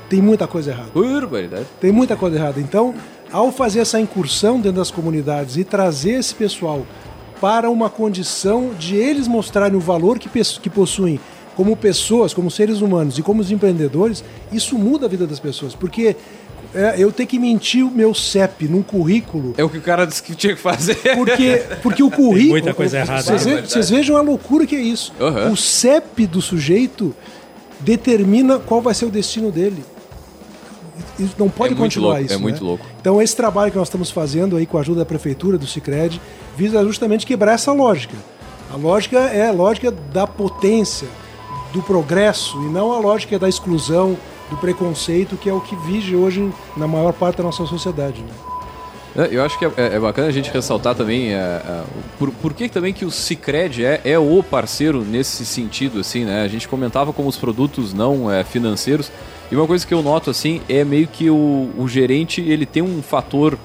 tem 0.09 0.21
muita 0.21 0.47
coisa 0.47 0.71
errada. 0.71 0.91
Urbanidade. 0.95 1.67
Tem 1.81 1.91
muita 1.91 2.17
coisa 2.17 2.37
errada. 2.37 2.61
Então, 2.61 2.95
ao 3.33 3.51
fazer 3.51 3.81
essa 3.81 3.99
incursão 3.99 4.57
dentro 4.57 4.79
das 4.79 4.91
comunidades 4.91 5.57
e 5.57 5.65
trazer 5.65 6.13
esse 6.13 6.35
pessoal 6.35 6.87
para 7.41 7.71
uma 7.71 7.91
condição 7.91 8.73
de 8.79 8.95
eles 8.95 9.27
mostrarem 9.27 9.77
o 9.77 9.81
valor 9.81 10.19
que, 10.19 10.29
que 10.29 10.71
possuem 10.71 11.19
como 11.57 11.77
pessoas, 11.77 12.33
como 12.33 12.51
seres 12.51 12.81
humanos 12.81 13.19
e 13.19 13.23
como 13.23 13.41
os 13.41 13.51
empreendedores, 13.51 14.25
isso 14.53 14.79
muda 14.79 15.07
a 15.07 15.09
vida 15.09 15.27
das 15.27 15.39
pessoas. 15.39 15.75
Porque 15.75 16.17
é, 16.75 16.95
eu 16.99 17.13
ter 17.13 17.27
que 17.27 17.39
mentir 17.39 17.87
o 17.87 17.91
meu 17.91 18.15
CEP 18.15 18.69
num 18.69 18.83
currículo. 18.83 19.55
É 19.57 19.65
o 19.65 19.69
que 19.69 19.79
o 19.79 19.83
cara 19.83 20.07
disse 20.07 20.23
que 20.23 20.35
tinha 20.35 20.55
que 20.55 20.61
fazer. 20.61 20.97
Porque, 21.15 21.63
porque 21.83 22.03
o 22.03 22.11
currículo. 22.11 22.39
Tem 22.39 22.49
muita 22.49 22.75
coisa 22.75 22.99
errada. 22.99 23.23
Vocês, 23.23 23.47
é 23.47 23.63
vocês 23.63 23.91
vejam 23.91 24.17
a 24.17 24.21
loucura 24.21 24.67
que 24.67 24.77
é 24.77 24.81
isso. 24.81 25.13
Uhum. 25.21 25.53
O 25.53 25.57
CEP 25.57 26.27
do 26.27 26.41
sujeito 26.41 27.15
determina 27.81 28.59
qual 28.59 28.81
vai 28.81 28.95
ser 28.95 29.05
o 29.05 29.11
destino 29.11 29.51
dele 29.51 29.83
não 31.39 31.49
pode 31.49 31.75
é 31.75 31.77
continuar 31.77 32.15
louco, 32.15 32.25
isso. 32.25 32.35
É 32.35 32.37
né? 32.37 32.43
muito 32.43 32.65
louco. 32.65 32.87
Então 33.01 33.21
esse 33.21 33.37
trabalho 33.37 33.71
que 33.71 33.79
nós 33.79 33.89
estamos 33.89 34.11
fazendo 34.11 34.57
aí 34.57 34.67
com 34.67 34.79
a 34.79 34.81
ajuda 34.81 35.01
da 35.01 35.07
prefeitura, 35.07 35.59
do 35.59 35.67
Sicredi, 35.67 36.21
visa 36.57 36.83
justamente 36.85 37.27
quebrar 37.27 37.53
essa 37.53 37.73
lógica. 37.73 38.17
A 38.73 38.77
lógica 38.77 39.19
é 39.19 39.49
a 39.49 39.53
lógica 39.53 39.91
da 39.91 40.27
potência, 40.27 41.09
do 41.73 41.83
progresso 41.83 42.59
e 42.63 42.67
não 42.67 42.93
a 42.93 42.99
lógica 42.99 43.39
da 43.39 43.49
exclusão, 43.49 44.17
do 44.51 44.57
preconceito, 44.57 45.37
que 45.37 45.49
é 45.49 45.53
o 45.53 45.61
que 45.61 45.75
vige 45.75 46.15
hoje 46.15 46.53
na 46.77 46.87
maior 46.87 47.13
parte 47.13 47.39
da 47.39 47.45
nossa 47.45 47.65
sociedade. 47.67 48.23
Né? 48.23 48.33
É, 49.15 49.29
eu 49.31 49.45
acho 49.45 49.59
que 49.59 49.65
é, 49.65 49.73
é, 49.77 50.01
bacana 50.01 50.29
a 50.29 50.33
gente 50.33 50.51
ressaltar 50.51 50.95
também 50.95 51.35
é, 51.35 51.37
é, 51.37 51.83
por, 52.19 52.31
por 52.31 52.55
que 52.55 52.69
também 52.69 52.93
que 52.93 53.05
o 53.05 53.11
Cicred 53.11 53.85
é, 53.85 54.01
é 54.05 54.19
o 54.19 54.43
parceiro 54.43 55.05
nesse 55.05 55.45
sentido, 55.45 56.01
assim, 56.01 56.25
né? 56.25 56.43
A 56.43 56.49
gente 56.49 56.67
comentava 56.67 57.13
como 57.13 57.29
os 57.29 57.37
produtos 57.37 57.93
não 57.93 58.31
é, 58.31 58.43
financeiros, 58.43 59.13
e 59.51 59.57
uma 59.57 59.67
coisa 59.67 59.87
que 59.87 59.93
eu 59.93 60.03
noto 60.03 60.31
assim 60.31 60.63
é 60.67 60.83
meio 60.83 61.07
que 61.07 61.29
o, 61.29 61.71
o 61.77 61.87
gerente 61.87 62.41
ele 62.41 62.65
tem 62.65 62.83
um 62.83 63.03
fator 63.03 63.59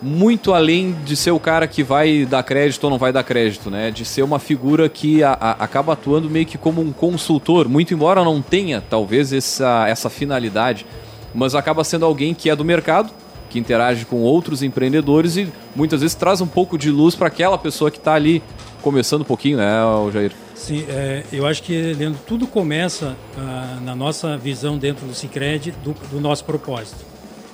muito 0.00 0.52
além 0.52 0.92
de 1.04 1.16
ser 1.16 1.30
o 1.30 1.40
cara 1.40 1.66
que 1.66 1.82
vai 1.82 2.24
dar 2.24 2.42
crédito 2.42 2.84
ou 2.84 2.90
não 2.90 2.98
vai 2.98 3.12
dar 3.12 3.22
crédito, 3.24 3.70
né? 3.70 3.90
De 3.90 4.04
ser 4.04 4.22
uma 4.22 4.38
figura 4.38 4.88
que 4.88 5.22
a, 5.22 5.32
a, 5.32 5.50
acaba 5.52 5.92
atuando 5.92 6.30
meio 6.30 6.46
que 6.46 6.56
como 6.56 6.80
um 6.80 6.92
consultor, 6.92 7.68
muito 7.68 7.92
embora 7.92 8.24
não 8.24 8.40
tenha 8.40 8.80
talvez 8.80 9.32
essa, 9.32 9.86
essa 9.88 10.08
finalidade, 10.08 10.86
mas 11.34 11.54
acaba 11.54 11.82
sendo 11.84 12.04
alguém 12.04 12.34
que 12.34 12.48
é 12.48 12.56
do 12.56 12.64
mercado, 12.64 13.10
que 13.50 13.58
interage 13.58 14.04
com 14.04 14.16
outros 14.16 14.62
empreendedores 14.62 15.36
e 15.36 15.48
muitas 15.74 16.00
vezes 16.00 16.14
traz 16.14 16.40
um 16.40 16.46
pouco 16.46 16.76
de 16.76 16.90
luz 16.90 17.14
para 17.14 17.28
aquela 17.28 17.58
pessoa 17.58 17.90
que 17.90 17.98
está 17.98 18.14
ali 18.14 18.42
começando 18.82 19.22
um 19.22 19.24
pouquinho, 19.24 19.58
né, 19.58 19.70
Jair? 20.12 20.32
Sim, 20.54 20.84
é, 20.88 21.22
eu 21.32 21.46
acho 21.46 21.62
que, 21.62 21.94
Leandro, 21.94 22.20
tudo 22.26 22.46
começa 22.46 23.16
ah, 23.36 23.78
na 23.82 23.94
nossa 23.94 24.36
visão 24.36 24.76
dentro 24.76 25.06
do 25.06 25.14
Cicred 25.14 25.72
do, 25.84 25.94
do 26.10 26.20
nosso 26.20 26.44
propósito, 26.44 27.04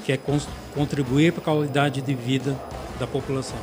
que 0.04 0.12
é 0.12 0.18
contribuir 0.74 1.32
para 1.32 1.40
a 1.40 1.44
qualidade 1.44 2.02
de 2.02 2.14
vida 2.14 2.56
da 2.98 3.06
população. 3.06 3.58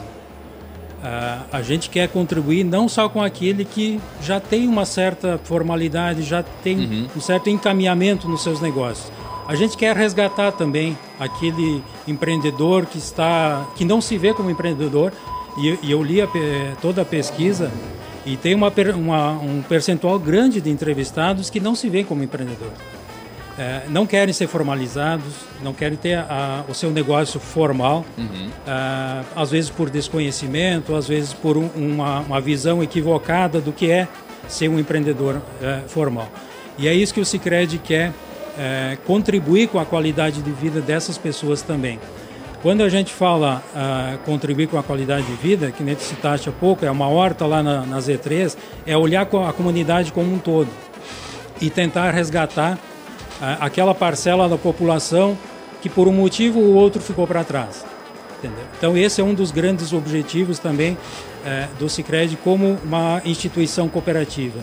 Uh, 1.01 1.45
a 1.51 1.61
gente 1.61 1.89
quer 1.89 2.07
contribuir 2.09 2.63
não 2.63 2.87
só 2.87 3.09
com 3.09 3.23
aquele 3.23 3.65
que 3.65 3.99
já 4.21 4.39
tem 4.39 4.67
uma 4.67 4.85
certa 4.85 5.39
formalidade, 5.43 6.21
já 6.21 6.43
tem 6.43 6.77
uhum. 6.77 7.07
um 7.15 7.21
certo 7.21 7.49
encaminhamento 7.49 8.27
nos 8.27 8.43
seus 8.43 8.61
negócios. 8.61 9.11
A 9.47 9.55
gente 9.55 9.75
quer 9.75 9.95
resgatar 9.95 10.51
também 10.51 10.97
aquele 11.19 11.83
empreendedor 12.07 12.85
que 12.85 12.99
está, 12.99 13.67
que 13.75 13.83
não 13.83 13.99
se 13.99 14.17
vê 14.17 14.33
como 14.33 14.49
empreendedor. 14.49 15.11
E, 15.57 15.79
e 15.83 15.91
eu 15.91 16.01
li 16.03 16.21
a, 16.21 16.27
toda 16.81 17.01
a 17.01 17.05
pesquisa 17.05 17.71
e 18.25 18.37
tem 18.37 18.53
uma, 18.53 18.71
uma, 18.95 19.31
um 19.31 19.61
percentual 19.63 20.17
grande 20.19 20.61
de 20.61 20.69
entrevistados 20.69 21.49
que 21.49 21.59
não 21.59 21.75
se 21.75 21.89
vê 21.89 22.03
como 22.03 22.23
empreendedor 22.23 22.71
é, 23.61 23.83
não 23.89 24.07
querem 24.07 24.33
ser 24.33 24.47
formalizados, 24.47 25.31
não 25.61 25.71
querem 25.71 25.95
ter 25.95 26.17
a, 26.17 26.65
o 26.67 26.73
seu 26.73 26.89
negócio 26.89 27.39
formal, 27.39 28.03
uhum. 28.17 28.49
é, 28.65 29.21
às 29.35 29.51
vezes 29.51 29.69
por 29.69 29.87
desconhecimento, 29.87 30.95
às 30.95 31.07
vezes 31.07 31.31
por 31.31 31.57
um, 31.57 31.69
uma, 31.75 32.21
uma, 32.21 32.41
visão 32.41 32.81
equivocada 32.81 33.61
do 33.61 33.71
que 33.71 33.91
é 33.91 34.07
ser 34.47 34.67
um 34.67 34.79
empreendedor 34.79 35.39
é, 35.61 35.81
formal. 35.87 36.27
E 36.75 36.87
é 36.87 36.93
isso 36.95 37.13
que 37.13 37.19
o 37.19 37.25
Cicred 37.25 37.77
quer 37.77 38.11
é, 38.57 38.97
contribuir 39.05 39.67
com 39.67 39.77
a 39.77 39.85
qualidade 39.85 40.41
de 40.41 40.51
vida 40.51 40.81
dessas 40.81 41.19
pessoas 41.19 41.61
também. 41.61 41.99
Quando 42.63 42.81
a 42.81 42.89
gente 42.89 43.11
fala 43.11 43.63
uh, 43.73 44.19
contribuir 44.19 44.67
com 44.67 44.77
a 44.77 44.83
qualidade 44.83 45.25
de 45.25 45.33
vida, 45.33 45.71
que 45.71 45.81
nem 45.81 45.95
te 45.95 46.03
citaste 46.03 46.47
há 46.47 46.51
pouco, 46.51 46.85
é 46.85 46.91
uma 46.91 47.07
horta 47.07 47.43
lá 47.47 47.63
na, 47.63 47.87
na 47.87 47.97
Z3, 47.97 48.55
é 48.85 48.95
olhar 48.95 49.23
a 49.23 49.51
comunidade 49.51 50.11
como 50.11 50.31
um 50.31 50.37
todo 50.37 50.69
e 51.59 51.71
tentar 51.71 52.11
resgatar 52.11 52.77
aquela 53.59 53.95
parcela 53.95 54.47
da 54.47 54.57
população 54.57 55.37
que 55.81 55.89
por 55.89 56.07
um 56.07 56.13
motivo 56.13 56.59
ou 56.59 56.73
outro 56.75 57.01
ficou 57.01 57.25
para 57.25 57.43
trás. 57.43 57.83
Entendeu? 58.37 58.63
Então 58.77 58.97
esse 58.97 59.21
é 59.21 59.23
um 59.23 59.33
dos 59.33 59.51
grandes 59.51 59.93
objetivos 59.93 60.59
também 60.59 60.97
é, 61.45 61.67
do 61.79 61.89
Sicredi 61.89 62.37
como 62.37 62.77
uma 62.83 63.21
instituição 63.25 63.87
cooperativa. 63.87 64.59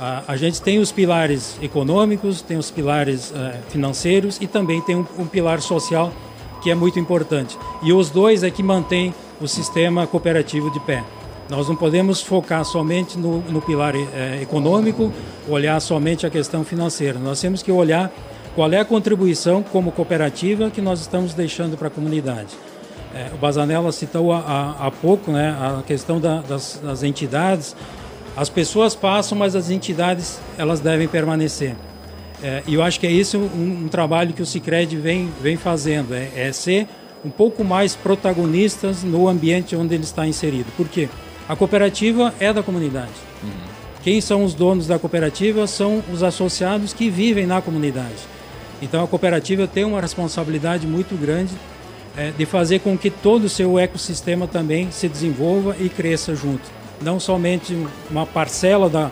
A, 0.00 0.22
a, 0.28 0.36
gente 0.36 0.62
tem 0.62 0.78
os 0.78 0.92
pilares 0.92 1.58
econômicos, 1.60 2.40
tem 2.40 2.56
os 2.56 2.70
pilares 2.70 3.32
é, 3.34 3.58
financeiros 3.68 4.38
e 4.40 4.46
também 4.46 4.80
tem 4.80 4.96
um, 4.96 5.04
um, 5.18 5.26
pilar 5.26 5.60
social 5.60 6.12
que 6.62 6.70
é 6.70 6.74
muito 6.74 6.98
importante. 6.98 7.58
E 7.82 7.92
os 7.92 8.08
dois 8.08 8.42
é 8.42 8.50
que 8.50 8.62
mantém 8.62 9.12
o 9.40 9.48
sistema 9.48 10.06
cooperativo 10.06 10.70
de 10.70 10.80
pé. 10.80 11.02
Nós 11.48 11.66
não 11.66 11.74
podemos 11.74 12.20
focar 12.20 12.62
somente 12.64 13.18
no, 13.18 13.40
no 13.40 13.62
pilar 13.62 13.94
é, 13.96 14.40
econômico, 14.42 15.12
olhar 15.48 15.80
somente 15.80 16.26
a 16.26 16.30
questão 16.30 16.62
financeira. 16.62 17.18
Nós 17.18 17.40
temos 17.40 17.62
que 17.62 17.72
olhar 17.72 18.12
qual 18.54 18.70
é 18.70 18.80
a 18.80 18.84
contribuição 18.84 19.62
como 19.62 19.90
cooperativa 19.90 20.70
que 20.70 20.82
nós 20.82 21.00
estamos 21.00 21.32
deixando 21.32 21.76
para 21.76 21.88
a 21.88 21.90
comunidade. 21.90 22.48
É, 23.14 23.30
o 23.32 23.38
Bazanella 23.38 23.90
citou 23.92 24.32
há, 24.32 24.92
pouco 25.00 25.32
né, 25.32 25.56
a 25.58 25.82
questão 25.86 26.20
da, 26.20 26.42
das, 26.42 26.80
das, 26.82 27.02
entidades. 27.02 27.74
As 28.36 28.50
pessoas 28.50 28.94
passam, 28.94 29.38
mas 29.38 29.56
as 29.56 29.70
entidades 29.70 30.38
elas 30.58 30.80
devem 30.80 31.08
permanecer. 31.08 31.74
É, 32.42 32.62
e 32.66 32.74
eu 32.74 32.82
acho 32.82 33.00
que 33.00 33.06
é 33.06 33.10
isso 33.10 33.38
um, 33.38 33.84
um 33.84 33.88
trabalho 33.88 34.34
que 34.34 34.42
o 34.42 34.46
Cicred 34.46 34.94
vem, 34.96 35.30
vem 35.40 35.56
fazendo, 35.56 36.14
é, 36.14 36.28
é 36.36 36.52
ser 36.52 36.86
um 37.24 37.30
pouco 37.30 37.64
mais 37.64 37.96
protagonistas 37.96 39.02
no 39.02 39.26
ambiente 39.26 39.74
onde 39.74 39.94
ele 39.94 40.04
está 40.04 40.26
inserido. 40.26 40.70
Por 40.76 40.86
quê? 40.86 41.08
A 41.48 41.56
cooperativa 41.56 42.34
é 42.38 42.52
da 42.52 42.62
comunidade. 42.62 43.12
Uhum. 43.42 43.50
Quem 44.02 44.20
são 44.20 44.44
os 44.44 44.52
donos 44.52 44.86
da 44.86 44.98
cooperativa 44.98 45.66
são 45.66 46.02
os 46.12 46.22
associados 46.22 46.92
que 46.92 47.08
vivem 47.08 47.46
na 47.46 47.62
comunidade. 47.62 48.16
Então 48.82 49.02
a 49.02 49.08
cooperativa 49.08 49.66
tem 49.66 49.84
uma 49.84 50.00
responsabilidade 50.00 50.86
muito 50.86 51.18
grande 51.18 51.52
é, 52.16 52.30
de 52.30 52.44
fazer 52.44 52.80
com 52.80 52.98
que 52.98 53.10
todo 53.10 53.44
o 53.44 53.48
seu 53.48 53.78
ecossistema 53.78 54.46
também 54.46 54.90
se 54.90 55.08
desenvolva 55.08 55.74
e 55.80 55.88
cresça 55.88 56.34
junto. 56.34 56.62
Não 57.00 57.18
somente 57.18 57.76
uma 58.10 58.26
parcela 58.26 58.90
da, 58.90 59.10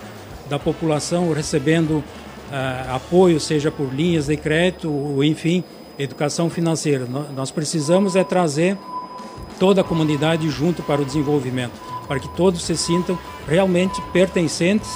da 0.48 0.58
população 0.58 1.32
recebendo 1.32 1.98
uh, 1.98 2.94
apoio, 2.94 3.40
seja 3.40 3.70
por 3.70 3.92
linhas 3.94 4.26
de 4.26 4.36
crédito 4.36 4.90
ou, 4.90 5.22
enfim, 5.24 5.64
educação 5.98 6.50
financeira. 6.50 7.06
Nós 7.34 7.50
precisamos 7.50 8.14
é 8.14 8.24
trazer 8.24 8.76
toda 9.58 9.80
a 9.80 9.84
comunidade 9.84 10.48
junto 10.50 10.82
para 10.82 11.00
o 11.00 11.04
desenvolvimento 11.04 11.95
para 12.06 12.20
que 12.20 12.28
todos 12.28 12.62
se 12.62 12.76
sintam 12.76 13.18
realmente 13.46 14.00
pertencentes 14.12 14.90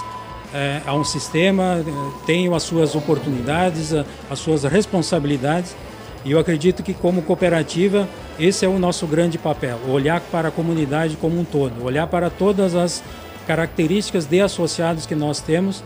é, 0.53 0.81
a 0.85 0.94
um 0.94 1.05
sistema, 1.05 1.83
eh, 1.87 1.92
tenham 2.27 2.55
as 2.57 2.64
suas 2.64 2.96
oportunidades, 2.96 3.92
as 4.29 4.38
suas 4.38 4.64
responsabilidades. 4.64 5.77
E 6.25 6.33
eu 6.33 6.40
acredito 6.40 6.83
que, 6.83 6.92
como 6.92 7.23
cooperativa, 7.23 8.09
esse 8.38 8.64
é 8.64 8.68
o 8.68 8.79
nosso 8.79 9.07
grande 9.07 9.38
papel: 9.38 9.79
olhar 9.88 10.20
para 10.20 10.49
a 10.49 10.51
comunidade 10.51 11.16
como 11.16 11.38
um 11.38 11.44
todo, 11.44 11.85
olhar 11.85 12.09
para 12.09 12.29
todas 12.29 12.75
as 12.75 13.03
características 13.46 14.27
de 14.27 14.40
associados 14.40 15.07
que 15.07 15.14
nós 15.14 15.40
temos, 15.40 15.85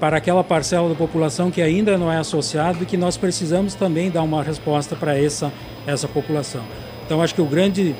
para 0.00 0.16
aquela 0.16 0.44
parcela 0.44 0.88
da 0.88 0.94
população 0.94 1.50
que 1.50 1.62
ainda 1.62 1.96
não 1.96 2.10
é 2.10 2.18
associado 2.18 2.82
e 2.82 2.86
que 2.86 2.96
nós 2.96 3.16
precisamos 3.16 3.74
também 3.74 4.10
dar 4.10 4.22
uma 4.22 4.42
resposta 4.42 4.94
para 4.94 5.18
essa, 5.18 5.52
essa 5.86 6.06
população. 6.06 6.62
Então, 7.04 7.22
acho 7.22 7.34
que 7.34 7.40
o 7.40 7.46
grande 7.46 7.94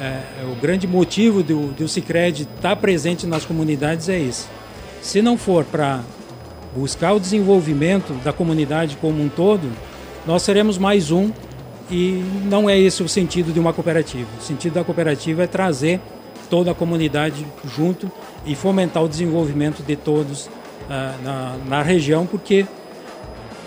é, 0.00 0.22
o 0.44 0.54
grande 0.60 0.86
motivo 0.86 1.42
do, 1.42 1.68
do 1.72 1.88
Cicred 1.88 2.42
estar 2.42 2.70
tá 2.70 2.76
presente 2.76 3.26
nas 3.26 3.44
comunidades 3.44 4.08
é 4.08 4.18
esse. 4.18 4.46
Se 5.00 5.20
não 5.20 5.36
for 5.36 5.64
para 5.64 6.02
buscar 6.74 7.12
o 7.12 7.20
desenvolvimento 7.20 8.12
da 8.24 8.32
comunidade 8.32 8.96
como 9.00 9.22
um 9.22 9.28
todo, 9.28 9.70
nós 10.26 10.42
seremos 10.42 10.78
mais 10.78 11.10
um 11.10 11.30
e 11.90 12.24
não 12.44 12.70
é 12.70 12.78
esse 12.78 13.02
o 13.02 13.08
sentido 13.08 13.52
de 13.52 13.60
uma 13.60 13.72
cooperativa. 13.72 14.28
O 14.38 14.42
sentido 14.42 14.74
da 14.74 14.84
cooperativa 14.84 15.42
é 15.42 15.46
trazer 15.46 16.00
toda 16.48 16.70
a 16.70 16.74
comunidade 16.74 17.46
junto 17.64 18.10
e 18.46 18.54
fomentar 18.54 19.02
o 19.02 19.08
desenvolvimento 19.08 19.82
de 19.82 19.96
todos 19.96 20.46
uh, 20.46 21.22
na, 21.22 21.56
na 21.66 21.82
região, 21.82 22.26
porque 22.26 22.66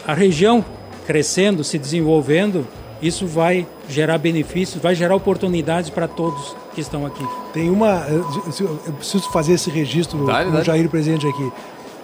a 0.05 0.13
região 0.13 0.63
crescendo, 1.05 1.63
se 1.63 1.77
desenvolvendo, 1.77 2.67
isso 3.01 3.27
vai 3.27 3.67
gerar 3.89 4.17
benefícios, 4.17 4.81
vai 4.81 4.95
gerar 4.95 5.15
oportunidades 5.15 5.89
para 5.89 6.07
todos 6.07 6.55
que 6.73 6.81
estão 6.81 7.05
aqui. 7.05 7.25
Tem 7.53 7.69
uma. 7.69 8.05
Eu 8.09 8.93
preciso 8.93 9.29
fazer 9.31 9.53
esse 9.53 9.69
registro 9.69 10.25
dale, 10.25 10.51
com 10.51 10.57
o 10.57 10.63
Jair 10.63 10.89
presente 10.89 11.27
aqui. 11.27 11.51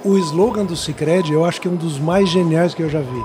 O 0.03 0.17
slogan 0.17 0.65
do 0.65 0.75
Cicred, 0.75 1.31
eu 1.31 1.45
acho 1.45 1.61
que 1.61 1.67
é 1.67 1.71
um 1.71 1.75
dos 1.75 1.99
mais 1.99 2.29
geniais 2.29 2.73
que 2.73 2.81
eu 2.81 2.89
já 2.89 2.99
vi. 2.99 3.23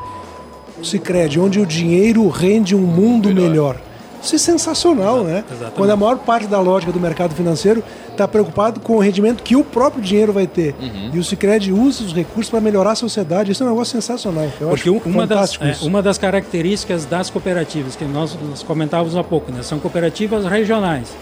O 0.78 0.84
Cicred, 0.84 1.40
onde 1.40 1.58
o 1.58 1.66
dinheiro 1.66 2.28
rende 2.28 2.74
um 2.74 2.80
mundo 2.80 3.28
melhor. 3.28 3.48
melhor. 3.48 3.80
Isso 4.22 4.34
é 4.34 4.38
sensacional, 4.38 5.22
né? 5.24 5.44
Exatamente. 5.48 5.76
Quando 5.76 5.90
a 5.90 5.96
maior 5.96 6.18
parte 6.18 6.46
da 6.46 6.60
lógica 6.60 6.92
do 6.92 7.00
mercado 7.00 7.34
financeiro 7.34 7.82
está 8.10 8.26
preocupado 8.26 8.80
com 8.80 8.96
o 8.96 8.98
rendimento 8.98 9.42
que 9.42 9.54
o 9.54 9.62
próprio 9.62 10.02
dinheiro 10.02 10.32
vai 10.32 10.46
ter. 10.46 10.74
Uhum. 10.80 11.10
E 11.12 11.18
o 11.18 11.24
Cicred 11.24 11.72
usa 11.72 12.04
os 12.04 12.12
recursos 12.12 12.50
para 12.50 12.60
melhorar 12.60 12.92
a 12.92 12.94
sociedade. 12.94 13.52
Isso 13.52 13.62
é 13.62 13.66
um 13.66 13.70
negócio 13.70 13.92
sensacional. 13.92 14.50
Eu 14.60 14.68
Porque 14.68 14.90
uma 14.90 15.26
das, 15.26 15.58
é, 15.60 15.76
uma 15.82 16.02
das 16.02 16.18
características 16.18 17.04
das 17.04 17.30
cooperativas, 17.30 17.94
que 17.94 18.04
nós, 18.04 18.36
nós 18.48 18.62
comentávamos 18.62 19.16
há 19.16 19.22
pouco, 19.22 19.52
né? 19.52 19.62
são 19.62 19.78
cooperativas 19.78 20.44
regionais. 20.46 21.14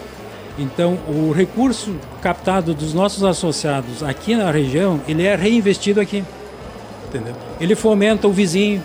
Então, 0.58 0.98
o 1.08 1.32
recurso 1.32 1.96
captado 2.22 2.74
dos 2.74 2.94
nossos 2.94 3.24
associados 3.24 4.02
aqui 4.02 4.36
na 4.36 4.50
região, 4.50 5.00
ele 5.08 5.24
é 5.24 5.34
reinvestido 5.34 6.00
aqui. 6.00 6.24
Entendeu? 7.08 7.34
Ele 7.60 7.74
fomenta 7.74 8.28
o 8.28 8.32
vizinho, 8.32 8.82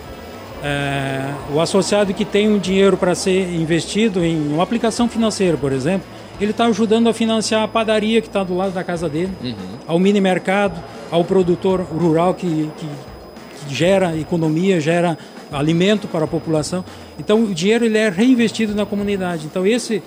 é, 0.62 1.32
o 1.52 1.60
associado 1.60 2.12
que 2.12 2.24
tem 2.24 2.48
um 2.48 2.58
dinheiro 2.58 2.96
para 2.96 3.14
ser 3.14 3.52
investido 3.54 4.24
em 4.24 4.52
uma 4.52 4.62
aplicação 4.62 5.08
financeira, 5.08 5.56
por 5.56 5.72
exemplo, 5.72 6.06
ele 6.40 6.52
está 6.52 6.66
ajudando 6.66 7.08
a 7.08 7.14
financiar 7.14 7.62
a 7.62 7.68
padaria 7.68 8.20
que 8.20 8.26
está 8.26 8.42
do 8.42 8.56
lado 8.56 8.72
da 8.72 8.82
casa 8.84 9.08
dele, 9.08 9.32
uhum. 9.42 9.54
ao 9.86 9.98
mini 9.98 10.20
mercado, 10.20 10.82
ao 11.10 11.24
produtor 11.24 11.80
rural 11.80 12.34
que, 12.34 12.70
que, 12.76 12.86
que, 13.66 13.74
gera 13.74 14.16
economia, 14.16 14.80
gera 14.80 15.18
alimento 15.52 16.08
para 16.08 16.24
a 16.24 16.28
população. 16.28 16.84
Então 17.18 17.44
o 17.44 17.54
dinheiro 17.54 17.84
ele 17.84 17.98
é 17.98 18.08
reinvestido 18.08 18.74
na 18.74 18.86
comunidade. 18.86 19.46
Então 19.46 19.66
esse 19.66 20.02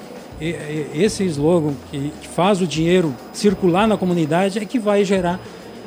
esse 0.94 1.24
slogan 1.26 1.74
que 1.92 2.28
faz 2.28 2.60
o 2.60 2.67
dinheiro 2.67 3.15
circular 3.32 3.88
na 3.88 3.96
comunidade 3.96 4.60
é 4.60 4.65
que 4.65 4.80
vai 4.80 5.06
gerar 5.06 5.40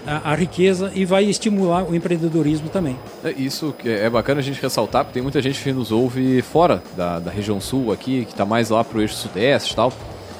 a, 0.07 0.32
a, 0.32 0.34
riqueza 0.34 0.90
e 0.94 1.04
vai 1.04 1.24
estimular 1.24 1.84
o 1.84 1.94
empreendedorismo 1.94 2.68
também. 2.68 2.96
É, 3.24 3.32
isso 3.32 3.74
é 3.84 4.09
bacana 4.09 4.40
a 4.40 4.42
gente 4.42 4.61
ressaltar, 4.61 5.04
porque 5.04 5.14
tem 5.14 5.22
muita 5.22 5.42
gente 5.42 5.62
que 5.62 5.72
nos 5.72 5.90
ouve 5.90 6.42
fora 6.42 6.82
da, 6.96 7.18
da 7.18 7.30
região 7.30 7.61
sul 7.61 7.92
aqui, 7.92 8.24
que 8.24 8.32
está 8.32 8.44
mais 8.44 8.70
lá 8.70 8.84
para 8.84 8.98
o 8.98 9.00
eixo 9.00 9.14
sudeste 9.14 9.72
e 9.72 9.76
tal. 9.76 9.92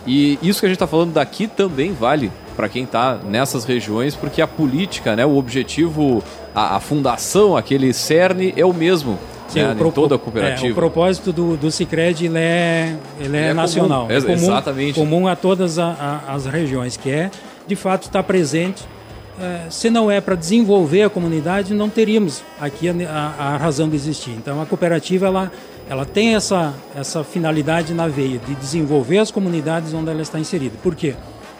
E 0.07 0.39
isso 0.41 0.61
que 0.61 0.67
a 0.67 0.69
gente 0.69 0.77
está 0.77 0.87
falando 0.87 1.13
daqui 1.13 1.49
também 1.49 1.93
vale 1.93 2.31
para 2.55 2.69
quem 2.69 2.85
está 2.85 3.19
nessas 3.29 3.65
regiões, 3.65 4.15
porque 4.15 4.41
a 4.41 4.47
política, 4.47 5.17
né, 5.17 5.27
o 5.27 5.37
objetivo, 5.37 6.23
a, 6.55 6.77
a 6.77 6.81
fundação, 6.81 7.57
aquele 7.57 7.93
cerne 7.93 8.55
é 8.57 8.65
o 8.65 8.73
mesmo. 8.73 9.19
Sim, 9.49 9.63
né, 9.63 9.75
pro, 9.77 9.93
toda 9.93 10.17
a 10.17 10.19
cooperativa. 10.19 10.67
É, 10.67 10.71
o 10.71 10.75
propósito 10.75 11.33
do, 11.33 11.57
do 11.57 11.71
Cicred 11.71 12.27
ele 12.27 12.39
é, 12.39 12.97
ele 13.21 13.37
é, 13.37 13.49
é 13.49 13.55
nacional. 13.55 14.07
Comum, 14.07 14.17
é 14.17 14.21
comum, 14.21 14.33
exatamente. 14.33 14.95
comum 14.95 15.29
a 15.29 15.37
todas 15.37 15.79
a, 15.79 16.23
a, 16.27 16.35
as 16.35 16.47
regiões, 16.47 16.97
que 16.97 17.11
é, 17.11 17.31
de 17.67 17.77
fato, 17.77 18.05
estar 18.05 18.23
presente 18.23 18.83
é, 18.83 18.96
se 19.71 19.91
não 19.91 20.11
é 20.11 20.21
para 20.21 20.35
desenvolver 20.35 21.03
a 21.03 21.11
comunidade, 21.11 21.75
não 21.75 21.89
teríamos 21.89 22.43
aqui 22.61 22.89
a, 22.89 22.93
a, 22.93 23.55
a, 23.55 23.57
razão 23.57 23.89
de 23.89 23.97
existir. 23.97 24.31
Então, 24.31 24.61
a 24.61 24.67
cooperativa 24.67 25.27
ela, 25.27 25.53
ela 25.89 26.07
tem 26.07 26.35
essa, 26.35 26.75
essa 26.95 27.23
finalidade 27.23 27.93
na 27.93 28.09
veia 28.09 28.39
de 28.39 28.55
desenvolver 28.55 29.19
as 29.19 29.31
comunidades 29.31 29.93
onde 29.93 30.11
ela 30.11 30.23
está 30.23 30.39
inserida. 30.39 30.77
Por 30.83 30.95
quê? 30.95 31.15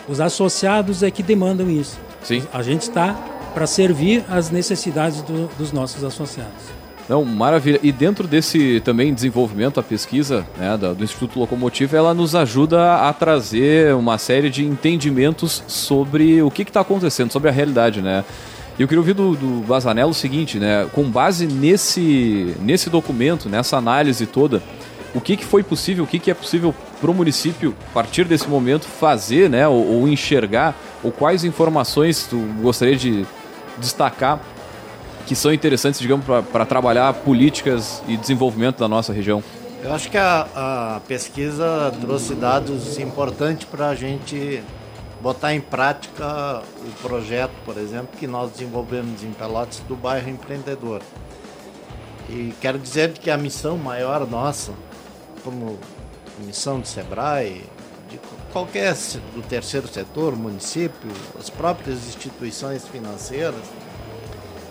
Os 0.09 0.21
associados 0.21 1.03
é 1.03 1.11
que 1.11 1.23
demandam 1.23 1.69
isso. 1.71 1.99
Sim. 2.23 2.43
A 2.53 2.63
gente 2.63 2.83
está 2.83 3.15
para 3.53 3.67
servir 3.67 4.25
às 4.29 4.51
necessidades 4.51 5.23
do, 5.23 5.49
dos 5.57 5.73
nossos 5.73 6.05
associados. 6.05 6.76
Não, 7.09 7.25
maravilha. 7.25 7.79
E 7.83 7.93
dentro 7.93 8.27
desse 8.27 8.81
também 8.81 9.15
desenvolvimento, 9.15 9.79
a 9.79 9.83
pesquisa 9.83 10.45
né, 10.57 10.77
do 10.77 11.05
Instituto 11.05 11.39
Locomotiva, 11.39 11.97
ela 11.97 12.13
nos 12.13 12.35
ajuda 12.35 12.97
a 12.97 13.13
trazer 13.13 13.95
uma 13.95 14.19
série 14.19 14.51
de 14.51 14.65
entendimentos 14.65 15.63
sobre 15.69 16.43
o 16.43 16.51
que 16.51 16.63
está 16.63 16.81
acontecendo, 16.81 17.31
sobre 17.31 17.49
a 17.49 17.53
realidade, 17.53 18.03
né? 18.03 18.25
E 18.79 18.83
eu 18.83 18.89
queria 18.89 19.01
ouvir 19.01 19.15
do, 19.15 19.35
do 19.35 19.65
Bazanello 19.67 20.11
o 20.11 20.15
seguinte, 20.15 20.59
né? 20.59 20.87
Com 20.93 21.05
base 21.05 21.47
nesse, 21.47 22.55
nesse 22.61 22.91
documento, 22.91 23.49
nessa 23.49 23.77
análise 23.77 24.27
toda, 24.27 24.61
o 25.15 25.21
que, 25.21 25.37
que 25.37 25.45
foi 25.45 25.63
possível, 25.63 26.05
o 26.05 26.07
que, 26.07 26.19
que 26.19 26.31
é 26.31 26.35
possível 26.35 26.75
para 27.01 27.11
o 27.11 27.15
município, 27.15 27.75
a 27.91 27.95
partir 27.95 28.25
desse 28.25 28.49
momento, 28.49 28.85
fazer, 28.85 29.49
né? 29.49 29.67
Ou, 29.69 30.01
ou 30.01 30.09
enxergar, 30.09 30.75
ou 31.05 31.13
quais 31.13 31.45
informações 31.45 32.27
tu 32.29 32.37
gostaria 32.61 32.97
de 32.97 33.25
destacar 33.79 34.41
que 35.27 35.35
são 35.35 35.53
interessantes, 35.53 36.01
digamos, 36.01 36.25
para 36.53 36.65
trabalhar 36.65 37.13
políticas 37.13 38.03
e 38.07 38.17
desenvolvimento 38.17 38.79
da 38.79 38.89
nossa 38.89 39.13
região? 39.13 39.43
Eu 39.83 39.93
acho 39.93 40.11
que 40.11 40.17
a, 40.17 40.49
a 40.55 41.01
pesquisa 41.07 41.93
trouxe 42.01 42.35
dados 42.35 42.99
importantes 42.99 43.67
para 43.67 43.89
a 43.89 43.95
gente 43.95 44.63
botar 45.21 45.55
em 45.55 45.61
prática 45.61 46.63
o 46.79 47.03
projeto, 47.03 47.53
por 47.65 47.77
exemplo, 47.77 48.09
que 48.19 48.27
nós 48.27 48.53
desenvolvemos 48.53 49.23
em 49.23 49.33
Pelotas 49.33 49.81
do 49.89 49.97
bairro 49.97 50.31
empreendedor. 50.31 51.03
E 52.29 52.55
quero 52.61 52.79
dizer 52.79 53.13
que 53.13 53.31
a 53.31 53.37
missão 53.37 53.77
maior 53.77 54.27
nossa, 54.27 54.73
como 55.45 55.79
missão 56.45 56.81
do 56.81 56.87
SEBRAE, 56.87 57.65
de 58.09 58.21
qualquer 58.53 58.95
do 59.35 59.43
terceiro 59.43 59.89
setor, 59.89 60.37
município, 60.37 61.11
as 61.39 61.51
próprias 61.51 62.07
instituições 62.07 62.87
financeiras, 62.87 63.63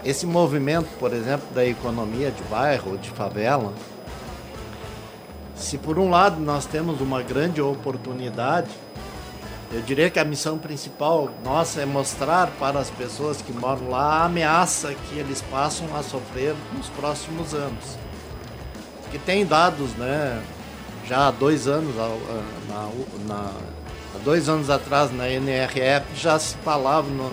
esse 0.06 0.28
movimento, 0.28 0.88
por 0.99 1.12
exemplo, 1.12 1.47
da 1.56 1.66
economia 1.66 2.30
de 2.30 2.43
bairro, 2.43 2.95
de 2.95 3.10
favela, 3.10 3.74
se 5.56 5.80
por 5.80 5.97
um 5.97 6.12
lado 6.12 6.39
nós 6.39 6.68
temos 6.68 7.01
uma 7.01 7.24
grande 7.24 7.60
oportunidade, 7.60 8.70
eu 9.72 9.82
diria 9.82 10.10
que 10.12 10.20
a 10.20 10.24
missão 10.24 10.60
principal 10.60 11.30
nossa 11.43 11.82
é 11.82 11.86
mostrar 11.86 12.51
para 12.60 12.80
as 12.80 12.91
pessoas 12.91 13.41
que 13.41 13.51
moram 13.51 13.89
lá 13.89 14.22
a 14.22 14.26
ameaça 14.26 14.93
que 14.93 15.18
eles 15.18 15.41
passam 15.49 15.88
a 15.95 16.03
sofrer 16.03 16.53
nos 16.74 16.88
próximos 16.89 17.56
anos. 17.56 17.97
Que 19.10 19.18
tem 19.18 19.43
dados, 19.43 19.91
né? 19.95 20.39
Já 21.08 21.28
há 21.28 21.32
dois 21.32 21.68
anos, 21.68 21.95
na, 21.95 22.89
na, 23.28 23.51
há 24.14 24.18
dois 24.24 24.47
anos 24.47 24.70
atrás 24.70 25.12
na 25.12 25.28
NRF 25.30 26.06
já 26.16 26.38
se 26.38 26.56
falava 26.58 27.08
no, 27.10 27.32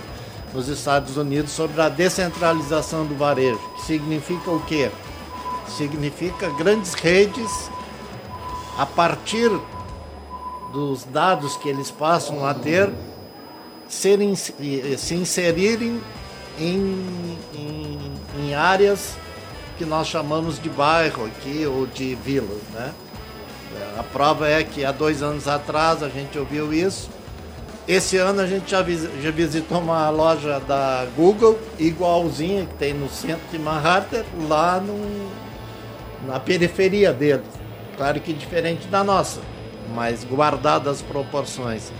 nos 0.52 0.68
Estados 0.68 1.16
Unidos 1.16 1.52
sobre 1.52 1.80
a 1.80 1.88
descentralização 1.88 3.06
do 3.06 3.14
varejo. 3.14 3.60
Que 3.76 3.82
significa 3.82 4.50
o 4.50 4.60
quê? 4.60 4.90
Significa 5.76 6.50
grandes 6.50 6.94
redes 6.94 7.70
a 8.76 8.86
partir 8.86 9.50
dos 10.72 11.04
dados 11.04 11.56
que 11.56 11.68
eles 11.68 11.90
passam 11.90 12.44
a 12.44 12.54
ter 12.54 12.90
serem, 13.88 14.34
se 14.34 15.14
inserirem 15.14 16.00
em, 16.58 17.38
em, 17.54 18.12
em 18.38 18.54
áreas 18.54 19.14
que 19.76 19.84
nós 19.84 20.06
chamamos 20.06 20.60
de 20.60 20.68
bairro 20.68 21.26
aqui 21.26 21.66
ou 21.66 21.86
de 21.86 22.14
vilas, 22.14 22.60
né? 22.72 22.92
A 23.98 24.02
prova 24.02 24.48
é 24.48 24.62
que 24.62 24.84
há 24.84 24.92
dois 24.92 25.22
anos 25.22 25.48
atrás 25.48 26.02
a 26.02 26.08
gente 26.08 26.38
ouviu 26.38 26.72
isso 26.72 27.08
esse 27.86 28.16
ano 28.16 28.40
a 28.40 28.46
gente 28.46 28.70
já, 28.70 28.80
visitou 28.80 29.80
uma 29.80 30.08
loja 30.08 30.60
da 30.60 31.06
Google, 31.16 31.58
igualzinha 31.78 32.64
que 32.66 32.74
tem 32.74 32.94
no 32.94 33.08
centro 33.08 33.42
de 33.50 33.58
Manhattan, 33.58 34.24
lá 34.48 34.80
no, 34.80 35.30
na 36.26 36.38
periferia 36.38 37.12
deles. 37.12 37.46
Claro 37.96 38.20
que 38.20 38.32
diferente 38.32 38.86
da 38.86 39.02
nossa, 39.02 39.40
mas 39.94 40.24
guardadas 40.24 40.98
as 40.98 41.02
proporções. 41.02 41.92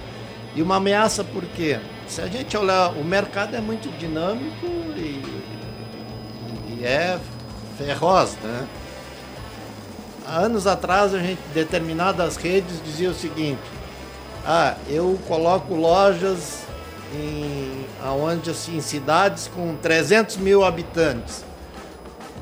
E 0.54 0.62
uma 0.62 0.76
ameaça 0.76 1.24
por 1.24 1.44
quê? 1.44 1.80
Se 2.06 2.20
a 2.20 2.26
gente 2.26 2.56
olhar, 2.56 2.90
o 2.90 3.04
mercado 3.04 3.56
é 3.56 3.60
muito 3.60 3.90
dinâmico 3.98 4.66
e, 4.96 5.22
e 6.68 6.84
é 6.84 7.18
feroz, 7.76 8.36
né? 8.42 8.68
Há 10.26 10.38
anos 10.38 10.66
atrás, 10.66 11.14
a 11.14 11.18
gente, 11.18 11.40
determinadas 11.52 12.36
redes 12.36 12.80
dizia 12.84 13.10
o 13.10 13.14
seguinte: 13.14 13.60
ah, 14.44 14.74
eu 14.88 15.18
coloco 15.28 15.74
lojas 15.74 16.62
em, 17.14 17.86
aonde, 18.02 18.50
assim, 18.50 18.76
em 18.76 18.80
cidades 18.80 19.48
com 19.54 19.76
300 19.76 20.36
mil 20.38 20.64
habitantes. 20.64 21.44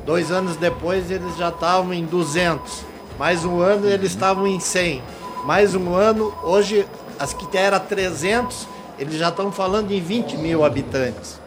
Dois 0.07 0.31
anos 0.31 0.57
depois 0.57 1.11
eles 1.11 1.37
já 1.37 1.51
estavam 1.51 1.93
em 1.93 2.05
200. 2.07 2.85
Mais 3.19 3.45
um 3.45 3.61
ano 3.61 3.87
eles 3.87 4.13
estavam 4.13 4.47
em 4.47 4.59
100. 4.59 5.03
Mais 5.45 5.75
um 5.75 5.95
ano, 5.95 6.35
hoje 6.43 6.87
as 7.19 7.35
que 7.35 7.55
eram 7.55 7.79
300, 7.79 8.67
eles 8.99 9.17
já 9.17 9.29
estão 9.29 9.53
falando 9.53 9.91
em 9.91 10.01
20 10.01 10.39
mil 10.39 10.65
habitantes. 10.65 11.39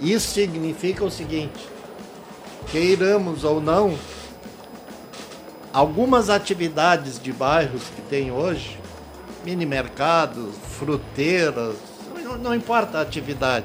Isso 0.00 0.32
significa 0.32 1.04
o 1.04 1.10
seguinte: 1.10 1.68
queiramos 2.70 3.44
ou 3.44 3.60
não, 3.60 3.94
algumas 5.70 6.30
atividades 6.30 7.20
de 7.20 7.30
bairros 7.30 7.82
que 7.94 8.00
tem 8.02 8.32
hoje 8.32 8.78
mini 9.48 9.64
mercados, 9.64 10.54
fruteiras, 10.78 11.76
não, 12.22 12.36
não 12.36 12.54
importa 12.54 12.98
a 12.98 13.00
atividade. 13.00 13.64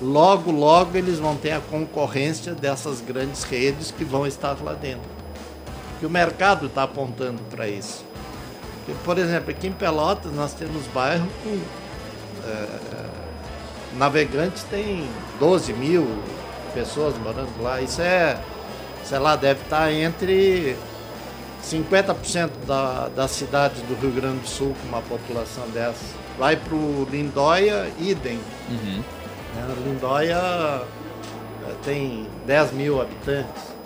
Logo, 0.00 0.52
logo 0.52 0.96
eles 0.96 1.18
vão 1.18 1.36
ter 1.36 1.50
a 1.50 1.58
concorrência 1.60 2.54
dessas 2.54 3.00
grandes 3.00 3.42
redes 3.42 3.90
que 3.90 4.04
vão 4.04 4.24
estar 4.24 4.56
lá 4.62 4.74
dentro. 4.74 5.10
E 6.00 6.06
o 6.06 6.10
mercado 6.10 6.66
está 6.66 6.84
apontando 6.84 7.42
para 7.50 7.66
isso. 7.66 8.04
Por 9.04 9.18
exemplo, 9.18 9.50
aqui 9.50 9.66
em 9.66 9.72
Pelotas 9.72 10.32
nós 10.32 10.54
temos 10.54 10.86
bairros 10.94 11.28
com 11.42 11.58
é, 12.48 12.68
navegantes 13.96 14.62
tem 14.70 15.08
12 15.40 15.72
mil 15.72 16.06
pessoas 16.72 17.18
morando 17.18 17.60
lá. 17.60 17.80
Isso 17.82 18.00
é, 18.00 18.38
sei 19.02 19.18
lá, 19.18 19.34
deve 19.34 19.62
estar 19.62 19.86
tá 19.86 19.92
entre 19.92 20.76
50% 21.62 22.50
da, 22.66 23.08
das 23.08 23.30
cidades 23.32 23.80
do 23.82 23.94
Rio 23.94 24.12
Grande 24.12 24.40
do 24.40 24.48
Sul 24.48 24.74
com 24.80 24.88
uma 24.88 25.02
população 25.02 25.68
dessa. 25.70 26.04
Vai 26.38 26.56
para 26.56 26.74
o 26.74 27.06
Lindóia, 27.10 27.90
idem. 27.98 28.38
Uhum. 28.70 29.02
É, 29.56 29.88
Lindóia 29.88 30.36
é, 30.36 31.74
tem 31.84 32.26
10 32.46 32.72
mil 32.72 33.00
habitantes. 33.00 33.78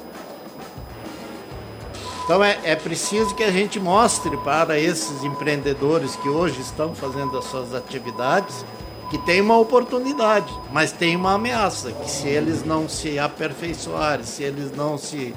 Então 2.24 2.42
é, 2.42 2.58
é 2.62 2.76
preciso 2.76 3.34
que 3.34 3.42
a 3.42 3.50
gente 3.50 3.80
mostre 3.80 4.36
para 4.38 4.78
esses 4.78 5.24
empreendedores 5.24 6.14
que 6.16 6.28
hoje 6.28 6.60
estão 6.60 6.94
fazendo 6.94 7.36
as 7.36 7.44
suas 7.46 7.74
atividades 7.74 8.64
que 9.12 9.18
tem 9.18 9.42
uma 9.42 9.58
oportunidade, 9.58 10.50
mas 10.72 10.90
tem 10.90 11.14
uma 11.14 11.34
ameaça, 11.34 11.92
que 11.92 12.10
se 12.10 12.28
eles 12.28 12.64
não 12.64 12.88
se 12.88 13.18
aperfeiçoarem, 13.18 14.24
se 14.24 14.42
eles 14.42 14.72
não 14.74 14.96
se 14.96 15.34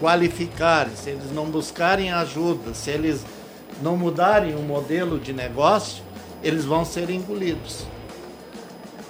qualificarem, 0.00 0.94
se 0.94 1.10
eles 1.10 1.32
não 1.32 1.46
buscarem 1.46 2.12
ajuda, 2.12 2.74
se 2.74 2.90
eles 2.90 3.24
não 3.82 3.96
mudarem 3.96 4.54
o 4.54 4.60
modelo 4.60 5.18
de 5.18 5.32
negócio, 5.32 6.02
eles 6.42 6.64
vão 6.64 6.84
ser 6.84 7.10
engolidos. 7.10 7.86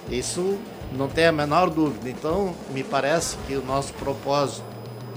Isso 0.09 0.57
não 0.93 1.07
tem 1.07 1.27
a 1.27 1.31
menor 1.31 1.69
dúvida. 1.69 2.09
Então, 2.09 2.53
me 2.71 2.83
parece 2.83 3.37
que 3.47 3.55
o 3.55 3.63
nosso 3.63 3.93
propósito 3.93 4.63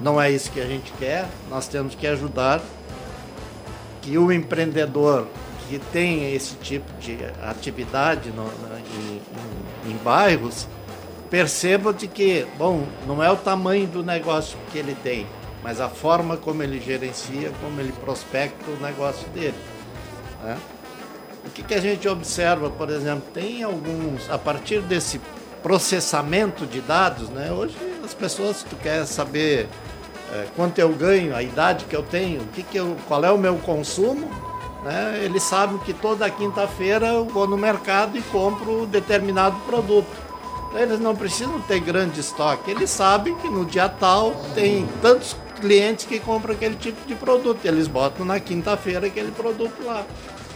não 0.02 0.20
é 0.20 0.30
isso 0.30 0.50
que 0.50 0.60
a 0.60 0.66
gente 0.66 0.92
quer. 0.98 1.28
Nós 1.48 1.68
temos 1.68 1.94
que 1.94 2.06
ajudar 2.06 2.60
que 4.02 4.18
o 4.18 4.32
empreendedor 4.32 5.26
que 5.68 5.78
tem 5.92 6.34
esse 6.34 6.56
tipo 6.56 6.90
de 6.98 7.16
atividade 7.42 8.30
no, 8.30 8.44
em, 8.44 9.20
em, 9.88 9.92
em 9.92 9.96
bairros 9.98 10.66
perceba 11.30 11.92
de 11.92 12.08
que, 12.08 12.44
bom, 12.58 12.84
não 13.06 13.22
é 13.22 13.30
o 13.30 13.36
tamanho 13.36 13.86
do 13.86 14.02
negócio 14.02 14.58
que 14.72 14.78
ele 14.78 14.96
tem, 15.00 15.26
mas 15.62 15.80
a 15.80 15.88
forma 15.88 16.36
como 16.36 16.62
ele 16.62 16.80
gerencia, 16.80 17.52
como 17.60 17.80
ele 17.80 17.92
prospecta 17.92 18.70
o 18.70 18.80
negócio 18.80 19.28
dele. 19.28 19.54
Né? 20.42 20.58
O 21.44 21.50
que, 21.50 21.62
que 21.62 21.74
a 21.74 21.80
gente 21.80 22.08
observa, 22.08 22.70
por 22.70 22.90
exemplo, 22.90 23.24
tem 23.32 23.62
alguns, 23.62 24.30
a 24.30 24.38
partir 24.38 24.80
desse 24.82 25.20
processamento 25.62 26.66
de 26.66 26.80
dados, 26.80 27.28
né? 27.28 27.52
hoje 27.52 27.76
as 28.04 28.14
pessoas, 28.14 28.58
se 28.58 28.64
tu 28.64 28.76
quer 28.76 29.06
saber 29.06 29.68
é, 30.32 30.46
quanto 30.56 30.78
eu 30.78 30.90
ganho, 30.90 31.34
a 31.34 31.42
idade 31.42 31.84
que 31.84 31.94
eu 31.94 32.02
tenho, 32.02 32.42
o 32.42 32.46
que 32.46 32.62
que 32.62 32.76
eu, 32.76 32.96
qual 33.06 33.24
é 33.24 33.30
o 33.30 33.38
meu 33.38 33.56
consumo, 33.56 34.28
né? 34.82 35.20
eles 35.22 35.42
sabem 35.42 35.78
que 35.78 35.92
toda 35.92 36.28
quinta-feira 36.30 37.08
eu 37.08 37.24
vou 37.24 37.46
no 37.46 37.56
mercado 37.56 38.16
e 38.16 38.22
compro 38.22 38.86
determinado 38.86 39.56
produto. 39.66 40.30
Eles 40.74 41.00
não 41.00 41.16
precisam 41.16 41.60
ter 41.62 41.80
grande 41.80 42.20
estoque. 42.20 42.70
Eles 42.70 42.90
sabem 42.90 43.34
que 43.36 43.48
no 43.48 43.64
dia 43.64 43.88
tal 43.88 44.32
tem 44.54 44.86
tantos 45.02 45.34
clientes 45.60 46.06
que 46.06 46.18
compram 46.18 46.54
aquele 46.54 46.76
tipo 46.76 47.06
de 47.06 47.14
produto. 47.14 47.64
Eles 47.64 47.86
botam 47.86 48.24
na 48.24 48.40
quinta-feira 48.40 49.06
aquele 49.06 49.30
produto 49.30 49.84
lá. 49.84 50.04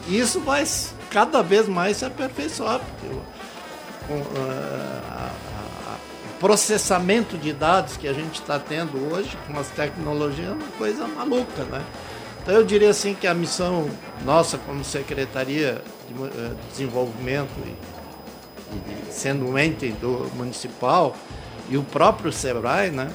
Isso 0.09 0.40
vai 0.40 0.64
cada 1.11 1.42
vez 1.42 1.68
mais 1.68 1.98
se 1.98 2.05
aperfeiçoar, 2.05 2.80
porque 2.80 3.07
o, 3.07 4.14
uh, 4.14 5.30
o 6.30 6.38
processamento 6.38 7.38
de 7.38 7.52
dados 7.52 7.96
que 7.96 8.09
a 8.09 8.12
gente 8.12 8.40
está 8.40 8.59
tendo 8.59 9.12
hoje 9.12 9.36
com 9.46 9.59
as 9.59 9.68
tecnologias 9.68 10.48
é 10.48 10.52
uma 10.52 10.72
coisa 10.76 11.07
maluca, 11.07 11.64
né? 11.64 11.82
Então 12.42 12.55
eu 12.55 12.64
diria 12.64 12.90
assim 12.90 13.14
que 13.14 13.26
a 13.26 13.32
missão 13.32 13.88
nossa 14.24 14.59
como 14.59 14.84
Secretaria 14.84 15.80
de 16.07 16.14
uh, 16.14 16.57
Desenvolvimento 16.70 17.52
e, 17.64 17.70
e 18.74 19.12
sendo 19.12 19.46
um 19.46 19.59
ente 19.59 19.88
do 19.92 20.30
municipal 20.34 21.16
e 21.70 21.78
o 21.78 21.82
próprio 21.82 22.30
Sebrae, 22.30 22.90
né? 22.90 23.11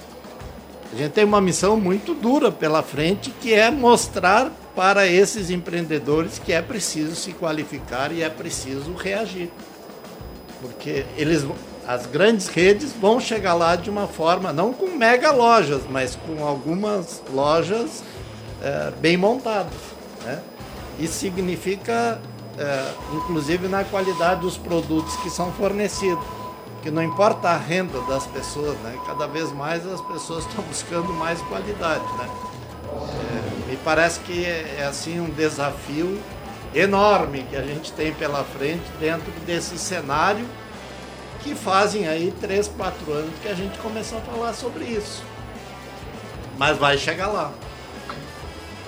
A 0.91 0.95
gente 0.95 1.11
tem 1.11 1.23
uma 1.23 1.39
missão 1.39 1.79
muito 1.79 2.15
dura 2.15 2.51
pela 2.51 2.81
frente, 2.81 3.29
que 3.29 3.53
é 3.53 3.69
mostrar 3.69 4.51
para 4.75 5.05
esses 5.05 5.51
empreendedores 5.51 6.39
que 6.39 6.51
é 6.51 6.61
preciso 6.61 7.15
se 7.15 7.31
qualificar 7.33 8.11
e 8.11 8.23
é 8.23 8.29
preciso 8.29 8.93
reagir. 8.93 9.51
Porque 10.59 11.05
eles, 11.15 11.45
as 11.87 12.07
grandes 12.07 12.47
redes 12.47 12.91
vão 12.91 13.19
chegar 13.19 13.53
lá 13.53 13.75
de 13.75 13.89
uma 13.89 14.07
forma, 14.07 14.51
não 14.51 14.73
com 14.73 14.87
mega 14.87 15.31
lojas, 15.31 15.81
mas 15.87 16.15
com 16.15 16.43
algumas 16.43 17.21
lojas 17.31 18.03
é, 18.61 18.91
bem 18.99 19.15
montadas. 19.15 19.73
Né? 20.23 20.41
Isso 20.99 21.13
significa, 21.13 22.19
é, 22.57 22.91
inclusive, 23.13 23.67
na 23.67 23.83
qualidade 23.83 24.41
dos 24.41 24.57
produtos 24.57 25.15
que 25.17 25.29
são 25.29 25.51
fornecidos 25.51 26.38
que 26.81 26.89
não 26.89 27.03
importa 27.03 27.49
a 27.49 27.57
renda 27.57 27.99
das 28.01 28.25
pessoas, 28.27 28.77
né? 28.79 28.97
Cada 29.05 29.27
vez 29.27 29.51
mais 29.51 29.85
as 29.85 30.01
pessoas 30.01 30.45
estão 30.47 30.63
buscando 30.63 31.11
mais 31.13 31.41
qualidade, 31.43 32.05
né? 32.17 32.29
É, 32.91 33.69
me 33.69 33.77
parece 33.77 34.19
que 34.21 34.45
é, 34.45 34.77
é 34.79 34.85
assim 34.85 35.19
um 35.19 35.29
desafio 35.29 36.19
enorme 36.73 37.45
que 37.49 37.55
a 37.55 37.63
gente 37.63 37.91
tem 37.93 38.13
pela 38.13 38.43
frente 38.43 38.83
dentro 38.99 39.31
desse 39.45 39.77
cenário 39.77 40.45
que 41.41 41.55
fazem 41.55 42.07
aí 42.07 42.33
três, 42.39 42.67
quatro 42.67 43.11
anos 43.11 43.31
que 43.41 43.47
a 43.47 43.53
gente 43.53 43.77
começou 43.79 44.17
a 44.17 44.21
falar 44.21 44.53
sobre 44.53 44.83
isso. 44.83 45.23
Mas 46.57 46.77
vai 46.77 46.97
chegar 46.97 47.27
lá. 47.27 47.51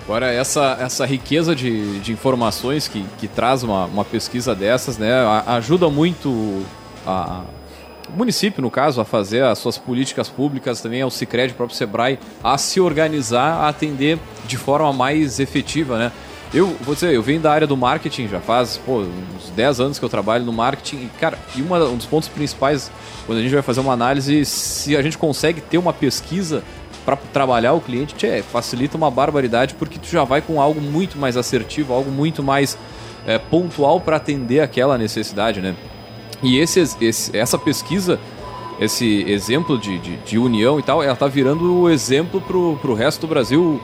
Agora, 0.03 0.31
essa, 0.31 0.77
essa 0.79 1.05
riqueza 1.05 1.55
de, 1.55 1.99
de 1.99 2.11
informações 2.11 2.87
que, 2.87 3.05
que 3.17 3.27
traz 3.27 3.63
uma, 3.63 3.85
uma 3.85 4.03
pesquisa 4.03 4.53
dessas, 4.53 4.97
né, 4.97 5.11
ajuda 5.45 5.89
muito 5.89 6.65
a, 7.05 7.43
o 8.13 8.17
município, 8.17 8.61
no 8.61 8.69
caso, 8.69 8.99
a 8.99 9.05
fazer 9.05 9.43
as 9.43 9.57
suas 9.59 9.77
políticas 9.77 10.29
públicas, 10.29 10.81
também 10.81 11.01
ao 11.01 11.09
Cicred, 11.09 11.53
próprio 11.53 11.77
Sebrae, 11.77 12.19
a 12.43 12.57
se 12.57 12.79
organizar, 12.79 13.63
a 13.63 13.69
atender 13.69 14.19
de 14.45 14.57
forma 14.57 14.91
mais 14.91 15.39
efetiva, 15.39 15.97
né? 15.97 16.11
Eu, 16.53 16.67
vou 16.81 16.93
dizer, 16.93 17.13
eu 17.13 17.23
venho 17.23 17.39
da 17.39 17.49
área 17.49 17.65
do 17.65 17.77
marketing, 17.77 18.27
já 18.27 18.41
faz 18.41 18.75
pô, 18.75 18.99
uns 18.99 19.49
10 19.55 19.79
anos 19.79 19.99
que 19.99 20.03
eu 20.03 20.09
trabalho 20.09 20.43
no 20.43 20.51
marketing. 20.51 20.97
E, 20.97 21.11
cara, 21.17 21.39
e 21.55 21.61
uma, 21.61 21.81
um 21.85 21.95
dos 21.95 22.05
pontos 22.05 22.27
principais, 22.27 22.91
quando 23.25 23.39
a 23.39 23.41
gente 23.41 23.53
vai 23.53 23.61
fazer 23.61 23.79
uma 23.79 23.93
análise, 23.93 24.43
se 24.43 24.97
a 24.97 25.01
gente 25.01 25.17
consegue 25.17 25.61
ter 25.61 25.77
uma 25.77 25.93
pesquisa 25.93 26.61
para 27.05 27.15
trabalhar 27.15 27.71
o 27.71 27.79
cliente, 27.79 28.13
tchê, 28.15 28.43
facilita 28.43 28.97
uma 28.97 29.09
barbaridade, 29.09 29.75
porque 29.75 29.97
tu 29.97 30.07
já 30.07 30.25
vai 30.25 30.41
com 30.41 30.61
algo 30.61 30.81
muito 30.81 31.17
mais 31.17 31.37
assertivo, 31.37 31.93
algo 31.93 32.11
muito 32.11 32.43
mais 32.43 32.77
é, 33.25 33.37
pontual 33.37 34.01
para 34.01 34.17
atender 34.17 34.59
aquela 34.59 34.97
necessidade, 34.97 35.61
né? 35.61 35.73
E 36.43 36.57
esse, 36.57 36.79
esse, 37.01 37.37
essa 37.37 37.57
pesquisa, 37.57 38.19
esse 38.79 39.23
exemplo 39.27 39.77
de, 39.77 39.97
de, 39.99 40.17
de, 40.17 40.37
união 40.37 40.79
e 40.79 40.83
tal, 40.83 41.03
ela 41.03 41.15
tá 41.15 41.27
virando 41.27 41.81
o 41.81 41.89
exemplo 41.89 42.41
pro, 42.41 42.77
pro 42.81 42.93
resto 42.93 43.21
do 43.21 43.27
Brasil. 43.27 43.79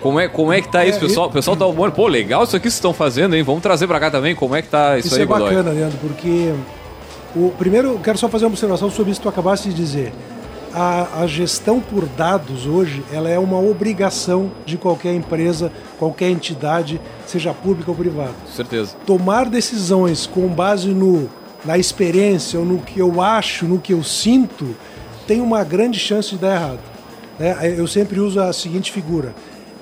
Como 0.00 0.20
é, 0.20 0.28
como 0.28 0.52
é 0.52 0.60
que 0.60 0.68
tá 0.68 0.86
isso, 0.86 0.98
é, 0.98 1.00
pessoal? 1.00 1.26
O 1.28 1.32
pessoal 1.32 1.56
tá 1.56 1.66
humor, 1.66 1.90
pô, 1.90 2.06
legal 2.06 2.44
isso 2.44 2.54
aqui 2.54 2.64
que 2.64 2.70
vocês 2.70 2.76
estão 2.76 2.92
fazendo, 2.92 3.34
hein? 3.34 3.42
Vamos 3.42 3.62
trazer 3.62 3.88
pra 3.88 3.98
cá 3.98 4.10
também, 4.10 4.34
como 4.34 4.54
é 4.54 4.62
que 4.62 4.68
tá 4.68 4.96
isso, 4.96 5.08
isso 5.08 5.16
aí, 5.16 5.22
é 5.22 5.26
bacana, 5.26 5.72
Leandro, 5.72 5.98
porque 5.98 6.54
o 7.34 7.50
primeiro, 7.58 7.88
eu 7.88 7.98
quero 7.98 8.16
só 8.16 8.28
fazer 8.28 8.44
uma 8.44 8.50
observação 8.50 8.90
sobre 8.90 9.12
isso 9.12 9.20
que 9.20 9.26
tu 9.26 9.28
acabaste 9.28 9.68
de 9.68 9.74
dizer. 9.74 10.12
A, 10.72 11.22
a, 11.22 11.26
gestão 11.26 11.80
por 11.80 12.04
dados 12.04 12.66
hoje 12.66 13.02
ela 13.10 13.28
é 13.28 13.38
uma 13.38 13.58
obrigação 13.58 14.50
de 14.66 14.76
qualquer 14.76 15.14
empresa, 15.14 15.72
qualquer 15.98 16.28
entidade, 16.28 17.00
seja 17.26 17.54
pública 17.54 17.90
ou 17.90 17.96
privada. 17.96 18.34
Certeza. 18.54 18.94
Tomar 19.06 19.48
decisões 19.48 20.26
com 20.26 20.46
base 20.46 20.88
no 20.88 21.28
na 21.64 21.76
experiência 21.78 22.58
ou 22.58 22.64
no 22.64 22.78
que 22.78 22.98
eu 22.98 23.20
acho, 23.20 23.66
no 23.66 23.78
que 23.78 23.92
eu 23.92 24.02
sinto, 24.02 24.74
tem 25.26 25.40
uma 25.40 25.64
grande 25.64 25.98
chance 25.98 26.30
de 26.30 26.38
dar 26.38 26.54
errado. 26.54 26.80
Né? 27.38 27.74
Eu 27.76 27.86
sempre 27.86 28.20
uso 28.20 28.40
a 28.40 28.52
seguinte 28.52 28.90
figura: 28.90 29.34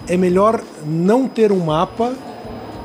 é 0.08 0.16
melhor 0.16 0.62
não 0.84 1.28
ter 1.28 1.52
um 1.52 1.60
mapa 1.60 2.14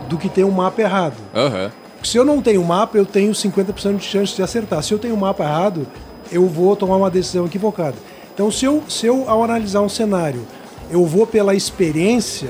do 0.07 0.17
que 0.17 0.29
ter 0.29 0.43
um 0.43 0.51
mapa 0.51 0.81
errado. 0.81 1.17
Uhum. 1.33 1.71
Se 2.03 2.17
eu 2.17 2.25
não 2.25 2.41
tenho 2.41 2.63
mapa, 2.63 2.97
eu 2.97 3.05
tenho 3.05 3.31
50% 3.31 3.97
de 3.97 4.03
chance 4.03 4.35
de 4.35 4.41
acertar. 4.41 4.81
Se 4.83 4.93
eu 4.93 4.99
tenho 4.99 5.13
um 5.13 5.19
mapa 5.19 5.43
errado, 5.43 5.87
eu 6.31 6.47
vou 6.47 6.75
tomar 6.75 6.95
uma 6.97 7.09
decisão 7.09 7.45
equivocada. 7.45 7.95
Então, 8.33 8.49
se 8.49 8.65
eu, 8.65 8.83
se 8.87 9.05
eu 9.05 9.29
ao 9.29 9.43
analisar 9.43 9.81
um 9.81 9.89
cenário, 9.89 10.41
eu 10.89 11.05
vou 11.05 11.27
pela 11.27 11.53
experiência, 11.53 12.49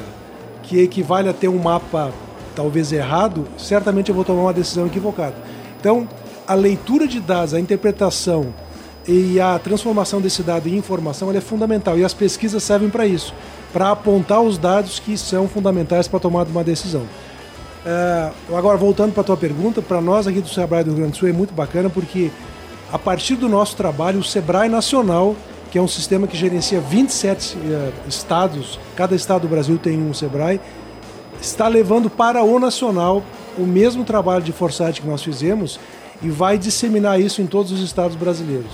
que 0.63 0.79
equivale 0.79 1.27
a 1.27 1.33
ter 1.33 1.49
um 1.49 1.57
mapa 1.57 2.13
talvez 2.55 2.91
errado, 2.93 3.45
certamente 3.57 4.09
eu 4.09 4.15
vou 4.15 4.23
tomar 4.23 4.43
uma 4.43 4.53
decisão 4.53 4.87
equivocada. 4.87 5.35
Então, 5.79 6.07
a 6.51 6.53
leitura 6.53 7.07
de 7.07 7.21
dados, 7.21 7.53
a 7.53 7.59
interpretação 7.61 8.53
e 9.07 9.39
a 9.39 9.57
transformação 9.57 10.19
desse 10.19 10.43
dado 10.43 10.67
em 10.67 10.75
informação 10.75 11.31
é 11.31 11.39
fundamental 11.39 11.97
e 11.97 12.03
as 12.03 12.13
pesquisas 12.13 12.61
servem 12.61 12.89
para 12.89 13.05
isso, 13.05 13.33
para 13.71 13.91
apontar 13.91 14.41
os 14.41 14.57
dados 14.57 14.99
que 14.99 15.17
são 15.17 15.47
fundamentais 15.47 16.09
para 16.09 16.19
tomar 16.19 16.45
uma 16.45 16.61
decisão. 16.61 17.03
É, 17.85 18.31
agora, 18.53 18.77
voltando 18.77 19.13
para 19.13 19.21
a 19.21 19.23
tua 19.23 19.37
pergunta, 19.37 19.81
para 19.81 20.01
nós 20.01 20.27
aqui 20.27 20.41
do 20.41 20.49
Sebrae 20.49 20.83
do 20.83 20.89
Rio 20.89 20.97
Grande 20.97 21.13
do 21.13 21.17
Sul 21.17 21.29
é 21.29 21.31
muito 21.31 21.53
bacana 21.53 21.89
porque 21.89 22.29
a 22.91 22.99
partir 22.99 23.35
do 23.35 23.47
nosso 23.47 23.77
trabalho, 23.77 24.19
o 24.19 24.23
Sebrae 24.23 24.67
Nacional, 24.67 25.37
que 25.71 25.77
é 25.77 25.81
um 25.81 25.87
sistema 25.87 26.27
que 26.27 26.35
gerencia 26.35 26.81
27 26.81 27.55
uh, 27.55 27.93
estados, 28.09 28.77
cada 28.97 29.15
estado 29.15 29.43
do 29.43 29.47
Brasil 29.47 29.77
tem 29.77 29.97
um 29.97 30.13
Sebrae, 30.13 30.59
está 31.41 31.69
levando 31.69 32.09
para 32.09 32.43
o 32.43 32.59
nacional 32.59 33.23
o 33.57 33.61
mesmo 33.61 34.03
trabalho 34.03 34.43
de 34.43 34.51
foresight 34.51 34.99
que 34.99 35.07
nós 35.07 35.23
fizemos 35.23 35.79
e 36.23 36.29
vai 36.29 36.57
disseminar 36.57 37.19
isso 37.19 37.41
em 37.41 37.47
todos 37.47 37.71
os 37.71 37.81
estados 37.81 38.15
brasileiros. 38.15 38.71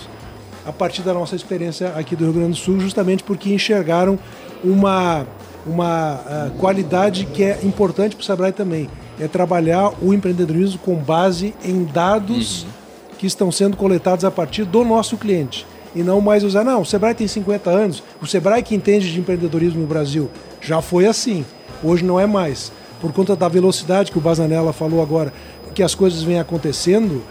A 0.65 0.71
partir 0.71 1.01
da 1.01 1.13
nossa 1.13 1.35
experiência 1.35 1.93
aqui 1.95 2.15
do 2.15 2.25
Rio 2.25 2.33
Grande 2.33 2.51
do 2.51 2.57
Sul, 2.57 2.79
justamente 2.79 3.23
porque 3.23 3.53
enxergaram 3.53 4.19
uma, 4.63 5.25
uma 5.65 6.15
uh, 6.15 6.51
qualidade 6.57 7.25
que 7.25 7.43
é 7.43 7.59
importante 7.63 8.15
para 8.15 8.23
o 8.23 8.25
Sebrae 8.25 8.51
também. 8.51 8.89
É 9.19 9.27
trabalhar 9.27 9.93
o 10.01 10.13
empreendedorismo 10.13 10.79
com 10.79 10.95
base 10.95 11.53
em 11.63 11.85
dados 11.85 12.63
uhum. 12.63 12.69
que 13.17 13.25
estão 13.25 13.51
sendo 13.51 13.77
coletados 13.77 14.25
a 14.25 14.31
partir 14.31 14.65
do 14.65 14.83
nosso 14.83 15.17
cliente. 15.17 15.65
E 15.95 16.03
não 16.03 16.21
mais 16.21 16.43
usar, 16.43 16.63
não, 16.63 16.81
o 16.81 16.85
Sebrae 16.85 17.15
tem 17.15 17.27
50 17.27 17.69
anos, 17.69 18.03
o 18.21 18.27
Sebrae 18.27 18.61
que 18.61 18.75
entende 18.75 19.11
de 19.11 19.19
empreendedorismo 19.19 19.81
no 19.81 19.87
Brasil. 19.87 20.29
Já 20.61 20.81
foi 20.81 21.07
assim, 21.07 21.45
hoje 21.83 22.03
não 22.03 22.19
é 22.19 22.27
mais. 22.27 22.71
Por 22.99 23.13
conta 23.13 23.35
da 23.35 23.47
velocidade 23.47 24.11
que 24.11 24.17
o 24.17 24.21
Bazanella 24.21 24.73
falou 24.73 25.01
agora, 25.01 25.31
que 25.77 25.83
as 25.83 25.93
coisas 25.93 26.23
vêm 26.23 26.39
acontecendo, 26.39 27.23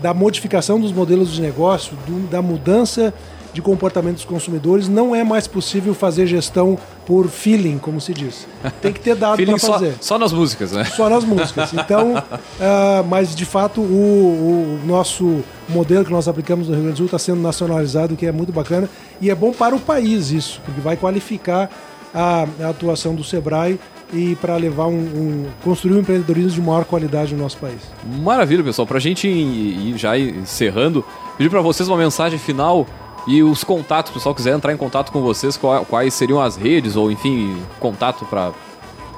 da 0.00 0.14
modificação 0.14 0.80
dos 0.80 0.90
modelos 0.90 1.34
de 1.34 1.42
negócio, 1.42 1.94
do, 2.06 2.26
da 2.30 2.40
mudança 2.40 3.12
de 3.52 3.60
comportamento 3.60 4.14
dos 4.14 4.24
consumidores, 4.24 4.88
não 4.88 5.14
é 5.14 5.22
mais 5.22 5.46
possível 5.46 5.92
fazer 5.92 6.26
gestão 6.26 6.78
por 7.04 7.28
feeling, 7.28 7.76
como 7.76 8.00
se 8.00 8.14
diz. 8.14 8.46
Tem 8.80 8.90
que 8.90 9.00
ter 9.00 9.14
dado 9.14 9.36
para 9.44 9.58
fazer. 9.58 9.96
Só, 10.00 10.14
só, 10.14 10.18
nas 10.18 10.32
músicas, 10.32 10.72
né? 10.72 10.84
Só 10.84 11.10
nas 11.10 11.24
músicas. 11.24 11.74
Então, 11.74 12.14
uh, 12.14 13.04
mas 13.06 13.36
de 13.36 13.44
fato 13.44 13.82
o, 13.82 13.84
o, 13.84 14.86
nosso 14.86 15.44
modelo 15.68 16.02
que 16.02 16.10
nós 16.10 16.26
aplicamos 16.26 16.68
no 16.68 16.72
Rio 16.72 16.84
Grande 16.84 16.94
do 16.94 16.98
Sul 16.98 17.06
está 17.06 17.18
sendo 17.18 17.42
nacionalizado, 17.42 18.16
que 18.16 18.24
é 18.24 18.32
muito 18.32 18.50
bacana 18.50 18.88
e 19.20 19.28
é 19.28 19.34
bom 19.34 19.52
para 19.52 19.76
o 19.76 19.80
país 19.80 20.30
isso, 20.30 20.58
porque 20.64 20.80
vai 20.80 20.96
qualificar 20.96 21.68
a, 22.14 22.46
a 22.62 22.70
atuação 22.70 23.14
do 23.14 23.22
Sebrae 23.22 23.78
e 24.12 24.34
para 24.36 24.56
levar 24.56 24.86
um, 24.86 24.98
um, 24.98 25.46
construir 25.62 25.94
um 25.94 26.00
empreendedorismo 26.00 26.50
de 26.50 26.60
maior 26.60 26.84
qualidade 26.84 27.34
no 27.34 27.42
nosso 27.42 27.56
país. 27.56 27.80
Maravilha, 28.22 28.64
pessoal. 28.64 28.86
Para 28.86 28.98
a 28.98 29.00
gente 29.00 29.28
ir, 29.28 29.90
ir 29.90 29.98
já 29.98 30.18
encerrando, 30.18 31.04
pedir 31.36 31.50
para 31.50 31.60
vocês 31.60 31.88
uma 31.88 31.98
mensagem 31.98 32.38
final 32.38 32.86
e 33.26 33.42
os 33.42 33.64
contatos, 33.64 34.10
o 34.10 34.14
pessoal 34.14 34.34
quiser 34.34 34.54
entrar 34.54 34.72
em 34.72 34.76
contato 34.76 35.12
com 35.12 35.20
vocês, 35.20 35.58
quais 35.88 36.14
seriam 36.14 36.40
as 36.40 36.56
redes 36.56 36.96
ou 36.96 37.12
enfim, 37.12 37.56
contato 37.78 38.24
para 38.24 38.52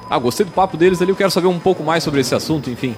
Ah, 0.09 0.19
gostei 0.19 0.45
do 0.45 0.51
papo 0.51 0.77
deles 0.77 1.01
ali, 1.01 1.11
eu 1.11 1.15
quero 1.15 1.31
saber 1.31 1.47
um 1.47 1.59
pouco 1.59 1.83
mais 1.83 2.03
sobre 2.03 2.21
esse 2.21 2.35
assunto, 2.35 2.69
enfim. 2.69 2.95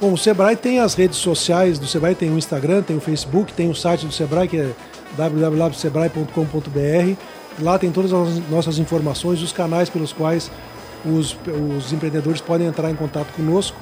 Bom, 0.00 0.12
o 0.12 0.18
Sebrae 0.18 0.54
tem 0.54 0.78
as 0.78 0.94
redes 0.94 1.18
sociais 1.18 1.76
do 1.78 1.86
Sebrae, 1.86 2.14
tem 2.14 2.30
o 2.30 2.38
Instagram, 2.38 2.82
tem 2.82 2.96
o 2.96 3.00
Facebook, 3.00 3.52
tem 3.52 3.68
o 3.68 3.74
site 3.74 4.06
do 4.06 4.12
Sebrae 4.12 4.46
que 4.46 4.56
é 4.56 4.70
www.sebrae.com.br. 5.16 7.16
Lá 7.60 7.76
tem 7.76 7.90
todas 7.90 8.12
as 8.12 8.48
nossas 8.48 8.78
informações, 8.78 9.42
os 9.42 9.50
canais 9.50 9.90
pelos 9.90 10.12
quais 10.12 10.48
os, 11.04 11.36
os 11.76 11.92
empreendedores 11.92 12.40
podem 12.40 12.66
entrar 12.66 12.90
em 12.90 12.94
contato 12.94 13.32
conosco. 13.32 13.76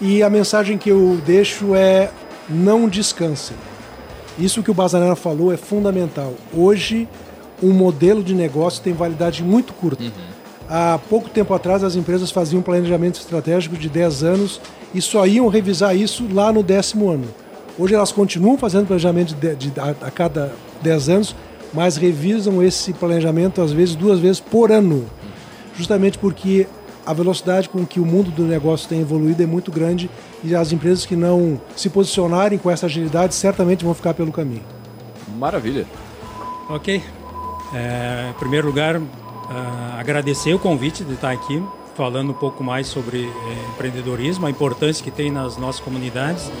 E 0.00 0.22
a 0.22 0.30
mensagem 0.30 0.76
que 0.76 0.90
eu 0.90 1.18
deixo 1.24 1.74
é: 1.74 2.10
não 2.48 2.88
descansem. 2.88 3.56
Isso 4.38 4.62
que 4.62 4.70
o 4.70 4.74
Bazanera 4.74 5.16
falou 5.16 5.52
é 5.52 5.56
fundamental. 5.56 6.34
Hoje, 6.52 7.08
um 7.62 7.72
modelo 7.72 8.22
de 8.22 8.34
negócio 8.34 8.82
tem 8.82 8.92
validade 8.92 9.42
muito 9.42 9.72
curta. 9.72 10.04
Uhum. 10.04 10.10
Há 10.68 10.98
pouco 11.08 11.30
tempo 11.30 11.54
atrás, 11.54 11.82
as 11.82 11.94
empresas 11.94 12.30
faziam 12.30 12.60
um 12.60 12.62
planejamento 12.62 13.18
estratégico 13.18 13.76
de 13.76 13.88
10 13.88 14.24
anos 14.24 14.60
e 14.92 15.00
só 15.00 15.26
iam 15.26 15.48
revisar 15.48 15.96
isso 15.96 16.26
lá 16.32 16.52
no 16.52 16.62
décimo 16.62 17.08
ano. 17.08 17.26
Hoje 17.78 17.94
elas 17.94 18.10
continuam 18.10 18.58
fazendo 18.58 18.86
planejamento 18.86 19.34
de, 19.34 19.54
de, 19.54 19.70
de, 19.70 19.80
a, 19.80 19.90
a 19.90 20.10
cada 20.10 20.52
10 20.82 21.08
anos, 21.08 21.36
mas 21.72 21.96
revisam 21.96 22.62
esse 22.62 22.92
planejamento 22.92 23.62
às 23.62 23.72
vezes 23.72 23.94
duas 23.94 24.18
vezes 24.18 24.40
por 24.40 24.72
ano, 24.72 25.04
justamente 25.76 26.18
porque 26.18 26.66
a 27.04 27.12
velocidade 27.12 27.68
com 27.68 27.86
que 27.86 28.00
o 28.00 28.04
mundo 28.04 28.30
do 28.30 28.42
negócio 28.42 28.88
tem 28.88 29.00
evoluído 29.00 29.42
é 29.42 29.46
muito 29.46 29.70
grande 29.70 30.10
e 30.42 30.54
as 30.54 30.72
empresas 30.72 31.06
que 31.06 31.14
não 31.14 31.60
se 31.76 31.88
posicionarem 31.88 32.58
com 32.58 32.68
essa 32.70 32.86
agilidade 32.86 33.34
certamente 33.34 33.84
vão 33.84 33.94
ficar 33.94 34.12
pelo 34.12 34.32
caminho. 34.32 34.64
Maravilha. 35.38 35.86
Ok. 36.68 37.00
É, 37.72 38.30
em 38.30 38.38
primeiro 38.38 38.66
lugar, 38.66 38.96
uh, 38.96 39.04
agradecer 39.98 40.52
o 40.52 40.58
convite 40.58 41.04
de 41.04 41.14
estar 41.14 41.30
aqui 41.30 41.62
falando 41.96 42.30
um 42.30 42.34
pouco 42.34 42.62
mais 42.62 42.88
sobre 42.88 43.24
eh, 43.24 43.70
empreendedorismo, 43.72 44.46
a 44.46 44.50
importância 44.50 45.02
que 45.02 45.10
tem 45.10 45.30
nas 45.30 45.56
nossas 45.56 45.80
comunidades, 45.80 46.52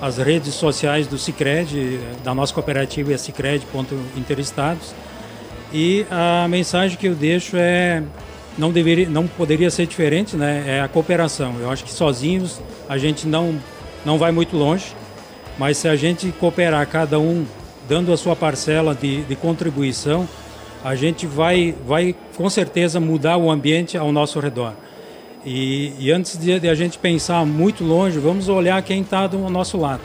as 0.00 0.16
redes 0.16 0.54
sociais 0.54 1.06
do 1.06 1.18
Cicred, 1.18 2.00
da 2.24 2.34
nossa 2.34 2.54
cooperativa 2.54 3.12
é 3.12 3.18
cicred.interestados. 3.18 4.94
E 5.72 6.06
a 6.10 6.48
mensagem 6.48 6.96
que 6.96 7.06
eu 7.06 7.14
deixo 7.14 7.56
é 7.58 8.02
não 8.58 8.72
deveria, 8.72 9.08
não 9.08 9.26
poderia 9.26 9.70
ser 9.70 9.86
diferente, 9.86 10.36
né? 10.36 10.64
É 10.66 10.80
a 10.80 10.88
cooperação. 10.88 11.54
Eu 11.60 11.70
acho 11.70 11.84
que 11.84 11.92
sozinhos 11.92 12.60
a 12.88 12.98
gente 12.98 13.26
não 13.26 13.58
não 14.04 14.18
vai 14.18 14.32
muito 14.32 14.56
longe, 14.56 14.86
mas 15.58 15.76
se 15.76 15.88
a 15.88 15.96
gente 15.96 16.32
cooperar 16.32 16.86
cada 16.86 17.18
um 17.18 17.44
dando 17.88 18.12
a 18.12 18.16
sua 18.16 18.36
parcela 18.36 18.94
de, 18.94 19.22
de 19.22 19.36
contribuição, 19.36 20.28
a 20.84 20.94
gente 20.94 21.26
vai 21.26 21.74
vai 21.86 22.14
com 22.36 22.50
certeza 22.50 22.98
mudar 22.98 23.36
o 23.36 23.50
ambiente 23.50 23.96
ao 23.96 24.10
nosso 24.12 24.40
redor. 24.40 24.74
E, 25.44 25.92
e 25.98 26.10
antes 26.10 26.36
de, 26.36 26.58
de, 26.58 26.68
a 26.68 26.74
gente 26.74 26.98
pensar 26.98 27.46
muito 27.46 27.84
longe, 27.84 28.18
vamos 28.18 28.48
olhar 28.48 28.82
quem 28.82 29.02
está 29.02 29.26
do 29.26 29.38
nosso 29.48 29.78
lado. 29.78 30.02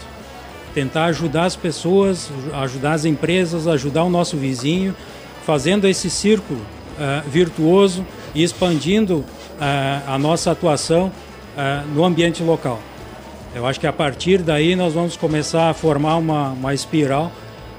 Tentar 0.73 1.05
ajudar 1.05 1.45
as 1.45 1.55
pessoas, 1.55 2.31
ajudar 2.53 2.93
as 2.93 3.05
empresas, 3.05 3.67
ajudar 3.67 4.03
o 4.03 4.09
nosso 4.09 4.37
vizinho, 4.37 4.95
fazendo 5.45 5.87
esse 5.87 6.09
círculo 6.09 6.59
uh, 6.61 7.29
virtuoso 7.29 8.05
e 8.35 8.43
expandindo 8.43 9.17
uh, 9.17 9.25
a 10.07 10.17
nossa 10.17 10.51
atuação 10.51 11.07
uh, 11.07 11.87
no 11.93 12.03
ambiente 12.03 12.43
local. 12.43 12.79
Eu 13.53 13.67
acho 13.67 13.79
que 13.79 13.85
a 13.85 13.93
partir 13.93 14.39
daí 14.39 14.75
nós 14.75 14.93
vamos 14.93 15.15
começar 15.15 15.69
a 15.69 15.73
formar 15.73 16.17
uma, 16.17 16.49
uma 16.49 16.73
espiral 16.73 17.31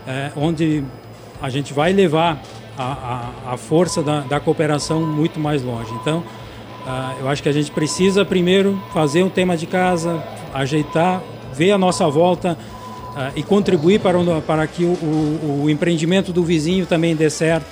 uh, 0.07 0.41
onde 0.41 0.85
a 1.43 1.51
gente 1.51 1.73
vai 1.73 1.93
levar 1.93 2.41
a, 2.79 3.33
a, 3.49 3.53
a 3.55 3.57
força 3.57 4.03
da, 4.03 4.21
da, 4.21 4.41
cooperação 4.41 5.01
muito 5.01 5.39
mais 5.39 5.63
longe. 5.63 5.93
Então, 6.01 6.25
eu 7.21 7.29
acho 7.29 7.43
que 7.43 7.49
a 7.49 7.53
gente 7.53 7.71
precisa 7.71 8.25
primeiro 8.25 8.83
fazer 8.93 9.23
um 9.23 9.29
tema 9.29 9.57
de 9.57 9.67
casa, 9.67 10.23
ajeitar, 10.53 11.23
ver 11.53 11.71
a 11.71 11.79
nossa 11.79 12.09
volta 12.09 12.59
e 13.37 13.43
contribuir 13.43 14.01
para, 14.01 14.19
para 14.43 14.67
que 14.67 14.85
o, 14.85 14.89
o, 14.89 15.63
o 15.65 15.71
empreendimento 15.71 16.33
do 16.33 16.43
vizinho 16.43 16.85
também 16.85 17.15
dê 17.15 17.31
certo. 17.31 17.71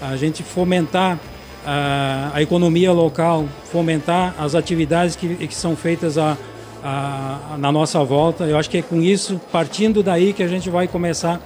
A 0.00 0.14
gente 0.16 0.42
fomentar 0.42 1.18
a, 1.64 2.30
a 2.34 2.42
economia 2.42 2.92
local, 2.92 3.46
fomentar 3.70 4.34
as 4.38 4.54
atividades 4.54 5.16
que, 5.16 5.46
que 5.46 5.54
são 5.54 5.74
feitas 5.76 6.18
a, 6.18 6.36
a, 6.82 7.56
na 7.58 7.72
nossa 7.72 8.02
volta. 8.04 8.44
Eu 8.44 8.58
acho 8.58 8.68
que 8.68 8.78
é 8.78 8.82
com 8.82 9.00
isso, 9.00 9.40
partindo 9.50 10.02
daí, 10.02 10.32
que 10.32 10.42
a 10.42 10.48
gente 10.48 10.68
vai 10.68 10.86
começar 10.86 11.40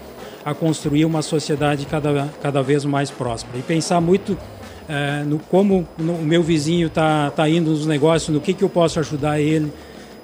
a 0.44 0.54
construir 0.54 1.04
uma 1.04 1.22
sociedade 1.22 1.86
cada, 1.86 2.28
cada 2.42 2.62
vez 2.62 2.84
mais 2.84 3.10
próspera. 3.10 3.58
E 3.58 3.62
pensar 3.62 4.00
muito 4.00 4.36
é, 4.88 5.22
no 5.24 5.38
como 5.38 5.86
no, 5.98 6.14
o 6.14 6.24
meu 6.24 6.42
vizinho 6.42 6.86
está 6.86 7.30
tá 7.30 7.48
indo 7.48 7.70
nos 7.70 7.86
negócios, 7.86 8.34
no 8.34 8.40
que, 8.40 8.54
que 8.54 8.64
eu 8.64 8.68
posso 8.68 8.98
ajudar 8.98 9.40
ele, 9.40 9.70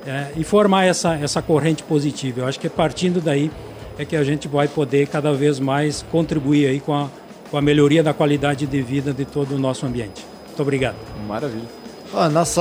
é, 0.06 0.28
e 0.36 0.44
formar 0.44 0.84
essa, 0.84 1.14
essa 1.16 1.42
corrente 1.42 1.82
positiva. 1.82 2.40
Eu 2.40 2.46
acho 2.46 2.58
que 2.58 2.66
é 2.66 2.70
partindo 2.70 3.20
daí 3.20 3.50
é 3.98 4.04
que 4.04 4.16
a 4.16 4.24
gente 4.24 4.48
vai 4.48 4.66
poder 4.66 5.06
cada 5.06 5.32
vez 5.32 5.60
mais 5.60 6.04
contribuir 6.10 6.66
aí 6.66 6.80
com 6.80 6.92
a 6.92 7.08
com 7.54 7.58
a 7.58 7.62
melhoria 7.62 8.02
da 8.02 8.12
qualidade 8.12 8.66
de 8.66 8.82
vida 8.82 9.12
de 9.12 9.24
todo 9.24 9.54
o 9.54 9.58
nosso 9.60 9.86
ambiente. 9.86 10.26
Muito 10.48 10.60
obrigado. 10.60 10.96
Maravilha. 11.24 11.68
O 12.12 12.28
nosso 12.28 12.60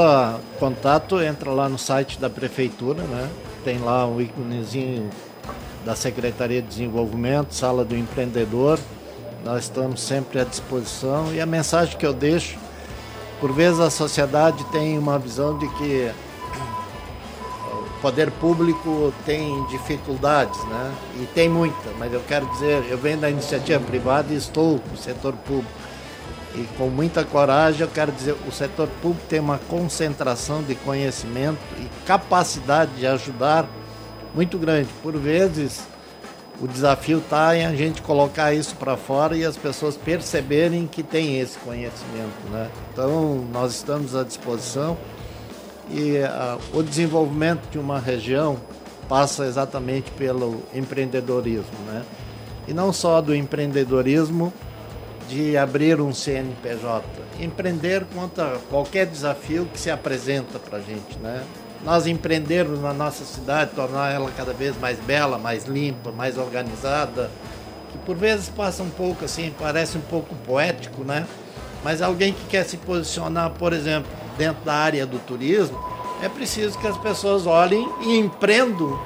contato 0.60 1.20
entra 1.20 1.50
lá 1.50 1.68
no 1.68 1.80
site 1.80 2.20
da 2.20 2.30
prefeitura, 2.30 3.02
né? 3.02 3.28
Tem 3.66 3.80
lá 3.80 4.06
um 4.06 4.22
íconezinho 4.22 5.10
da 5.84 5.96
Secretaria 5.96 6.62
de 6.62 6.68
Desenvolvimento, 6.68 7.56
Sala 7.56 7.84
do 7.84 7.98
Empreendedor. 7.98 8.78
Nós 9.44 9.64
estamos 9.64 10.00
sempre 10.00 10.39
à 10.39 10.44
disposição 10.44 11.34
e 11.34 11.41
a 11.41 11.46
mensagem 11.48 11.98
que 11.98 12.06
eu 12.06 12.14
deixo, 12.14 12.60
por 13.39 13.52
vezes 13.52 13.80
a 13.80 13.89
sociedade 13.89 14.64
tem 14.66 15.00
uma 15.00 15.18
visão 15.18 15.58
de 15.58 15.68
que 15.70 16.12
poder 18.04 18.30
público 18.32 19.14
tem 19.26 19.66
dificuldades, 19.68 20.62
né? 20.66 20.93
E 21.22 21.26
tem 21.28 21.47
muita, 21.47 21.89
mas 21.97 22.12
eu 22.12 22.20
quero 22.28 22.45
dizer, 22.47 22.84
eu 22.89 22.97
venho 22.97 23.18
da 23.18 23.30
iniciativa 23.30 23.80
privada 23.80 24.34
e 24.34 24.36
estou 24.36 24.82
no 24.91 24.97
setor 24.97 25.32
público. 25.32 25.72
E 26.54 26.68
com 26.78 26.89
muita 26.89 27.24
coragem, 27.24 27.80
eu 27.80 27.88
quero 27.88 28.12
dizer, 28.12 28.36
o 28.45 28.51
setor 28.51 28.89
público 29.01 29.26
tem 29.30 29.39
uma 29.39 29.58
concentração 29.58 30.62
de 30.62 30.76
conhecimento 30.76 31.58
e 31.80 31.88
capacidade 32.06 32.91
de 32.91 33.08
ajudar 33.08 33.66
muito 34.36 34.58
grande. 34.58 34.89
Por 35.01 35.16
vezes, 35.16 35.88
o 36.60 36.68
desafio 36.68 37.20
está 37.20 37.56
em 37.56 37.66
a 37.66 37.74
gente 37.74 38.01
colocar 38.01 38.54
isso 38.54 38.76
para 38.76 38.97
fora 38.97 39.38
e 39.38 39.45
as 39.45 39.56
pessoas 39.56 39.95
perceberem 39.95 40.88
que 40.88 41.04
tem 41.04 41.39
esse 41.39 41.58
conhecimento, 41.60 42.49
né? 42.51 42.70
Então, 42.91 43.47
nós 43.54 43.74
estamos 43.74 44.14
à 44.14 44.26
disposição 44.26 44.97
e 45.89 46.17
uh, 46.17 46.77
o 46.77 46.81
desenvolvimento 46.81 47.69
de 47.69 47.77
uma 47.77 47.99
região 47.99 48.57
passa 49.07 49.45
exatamente 49.45 50.11
pelo 50.11 50.63
empreendedorismo, 50.73 51.77
né? 51.88 52.03
E 52.67 52.73
não 52.73 52.93
só 52.93 53.21
do 53.21 53.36
empreendedorismo 53.36 54.53
de 55.27 55.57
abrir 55.57 55.99
um 55.99 56.13
CNPJ, 56.13 57.03
empreender 57.39 58.05
contra 58.13 58.57
qualquer 58.69 59.05
desafio 59.05 59.65
que 59.71 59.79
se 59.79 59.89
apresenta 59.89 60.59
para 60.59 60.77
a 60.77 60.81
gente, 60.81 61.17
né? 61.21 61.43
Nós 61.84 62.07
empreendermos 62.07 62.81
na 62.81 62.93
nossa 62.93 63.25
cidade, 63.25 63.71
tornar 63.75 64.13
ela 64.13 64.31
cada 64.38 64.53
vez 64.53 64.77
mais 64.79 64.97
bela, 64.99 65.38
mais 65.38 65.65
limpa, 65.65 66.11
mais 66.11 66.38
organizada, 66.38 67.29
que 67.91 67.97
por 67.99 68.15
vezes 68.15 68.47
passa 68.47 68.84
um 68.84 68.89
pouco 68.89 69.25
assim, 69.25 69.53
parece 69.59 69.97
um 69.97 70.01
pouco 70.01 70.34
poético, 70.45 71.03
né? 71.03 71.27
Mas 71.84 72.01
alguém 72.01 72.31
que 72.31 72.45
quer 72.45 72.63
se 72.63 72.77
posicionar, 72.77 73.51
por 73.51 73.73
exemplo, 73.73 74.09
dentro 74.38 74.63
da 74.63 74.73
área 74.73 75.05
do 75.05 75.19
turismo, 75.19 75.77
é 76.21 76.29
preciso 76.29 76.77
que 76.79 76.88
as 76.88 76.97
pessoas 76.97 77.45
olhem 77.45 77.88
e 78.01 78.17
empreendam 78.17 78.99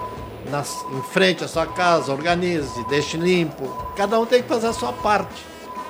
nas, 0.50 0.86
em 0.92 1.02
frente 1.02 1.44
à 1.44 1.48
sua 1.48 1.66
casa, 1.66 2.12
organize, 2.12 2.84
deixe 2.90 3.18
limpo. 3.18 3.68
Cada 3.96 4.20
um 4.20 4.26
tem 4.26 4.42
que 4.42 4.48
fazer 4.48 4.68
a 4.68 4.74
sua 4.74 4.94
parte. 4.94 5.44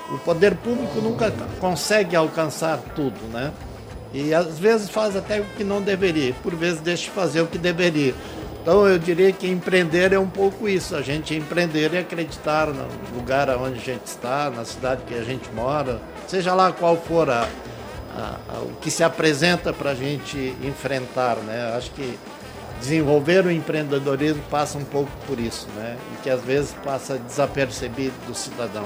O 0.09 0.17
poder 0.19 0.55
público 0.55 1.01
nunca 1.01 1.31
consegue 1.59 2.15
alcançar 2.15 2.77
tudo, 2.95 3.19
né? 3.31 3.51
E 4.13 4.33
às 4.33 4.57
vezes 4.57 4.89
faz 4.89 5.15
até 5.15 5.41
o 5.41 5.45
que 5.57 5.63
não 5.63 5.81
deveria, 5.81 6.33
por 6.41 6.55
vezes 6.55 6.79
deixa 6.79 7.03
de 7.03 7.09
fazer 7.11 7.41
o 7.41 7.47
que 7.47 7.57
deveria. 7.57 8.15
Então 8.61 8.87
eu 8.87 8.97
diria 8.97 9.31
que 9.31 9.47
empreender 9.47 10.13
é 10.13 10.19
um 10.19 10.29
pouco 10.29 10.67
isso, 10.67 10.95
a 10.95 11.01
gente 11.01 11.35
empreender 11.35 11.93
e 11.93 11.97
acreditar 11.97 12.67
no 12.67 12.85
lugar 13.15 13.49
onde 13.57 13.79
a 13.79 13.83
gente 13.83 14.05
está, 14.05 14.49
na 14.49 14.65
cidade 14.65 15.03
que 15.05 15.13
a 15.13 15.23
gente 15.23 15.49
mora, 15.51 16.01
seja 16.27 16.53
lá 16.53 16.71
qual 16.71 16.97
for 16.97 17.29
a, 17.29 17.47
a, 18.17 18.39
a, 18.49 18.59
o 18.61 18.73
que 18.81 18.89
se 18.89 19.03
apresenta 19.03 19.71
para 19.71 19.91
a 19.91 19.95
gente 19.95 20.55
enfrentar, 20.63 21.37
né? 21.37 21.73
Acho 21.77 21.91
que 21.91 22.17
desenvolver 22.79 23.45
o 23.45 23.51
empreendedorismo 23.51 24.41
passa 24.49 24.77
um 24.77 24.83
pouco 24.83 25.11
por 25.27 25.39
isso, 25.39 25.67
né? 25.75 25.97
E 26.13 26.23
que 26.23 26.29
às 26.29 26.41
vezes 26.41 26.75
passa 26.83 27.17
desapercebido 27.17 28.15
do 28.27 28.33
cidadão. 28.33 28.85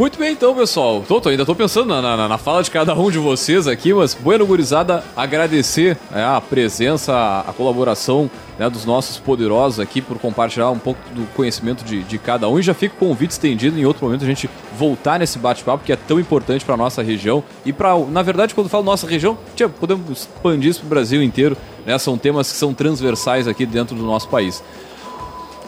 Muito 0.00 0.18
bem, 0.18 0.32
então, 0.32 0.54
pessoal. 0.54 1.04
Tô, 1.06 1.20
tô 1.20 1.28
ainda 1.28 1.42
estou 1.42 1.54
pensando 1.54 1.88
na, 1.88 2.00
na, 2.00 2.26
na, 2.26 2.38
fala 2.38 2.62
de 2.62 2.70
cada 2.70 2.94
um 2.94 3.10
de 3.10 3.18
vocês 3.18 3.68
aqui, 3.68 3.92
mas, 3.92 4.14
bueno, 4.14 4.46
gurizada, 4.46 5.04
agradecer 5.14 5.94
né, 6.10 6.24
a 6.24 6.40
presença, 6.40 7.44
a 7.46 7.52
colaboração 7.52 8.30
né, 8.58 8.70
dos 8.70 8.86
nossos 8.86 9.18
poderosos 9.18 9.78
aqui 9.78 10.00
por 10.00 10.18
compartilhar 10.18 10.70
um 10.70 10.78
pouco 10.78 10.98
do 11.10 11.26
conhecimento 11.34 11.84
de, 11.84 12.02
de 12.02 12.16
cada 12.16 12.48
um. 12.48 12.58
E 12.58 12.62
já 12.62 12.72
fica 12.72 12.94
o 12.94 12.98
convite 12.98 13.32
estendido 13.32 13.78
em 13.78 13.84
outro 13.84 14.06
momento 14.06 14.24
a 14.24 14.26
gente 14.26 14.48
voltar 14.74 15.18
nesse 15.18 15.38
bate-papo 15.38 15.84
que 15.84 15.92
é 15.92 15.96
tão 15.96 16.18
importante 16.18 16.64
para 16.64 16.78
nossa 16.78 17.02
região 17.02 17.44
e 17.66 17.70
para, 17.70 17.94
na 17.98 18.22
verdade, 18.22 18.54
quando 18.54 18.68
eu 18.68 18.70
falo 18.70 18.84
nossa 18.84 19.06
região, 19.06 19.36
tia, 19.54 19.68
podemos 19.68 20.22
expandir 20.22 20.70
isso 20.70 20.80
para 20.80 20.86
o 20.86 20.88
Brasil 20.88 21.22
inteiro. 21.22 21.54
Né? 21.84 21.98
São 21.98 22.16
temas 22.16 22.50
que 22.50 22.56
são 22.56 22.72
transversais 22.72 23.46
aqui 23.46 23.66
dentro 23.66 23.94
do 23.94 24.02
nosso 24.02 24.30
país. 24.30 24.62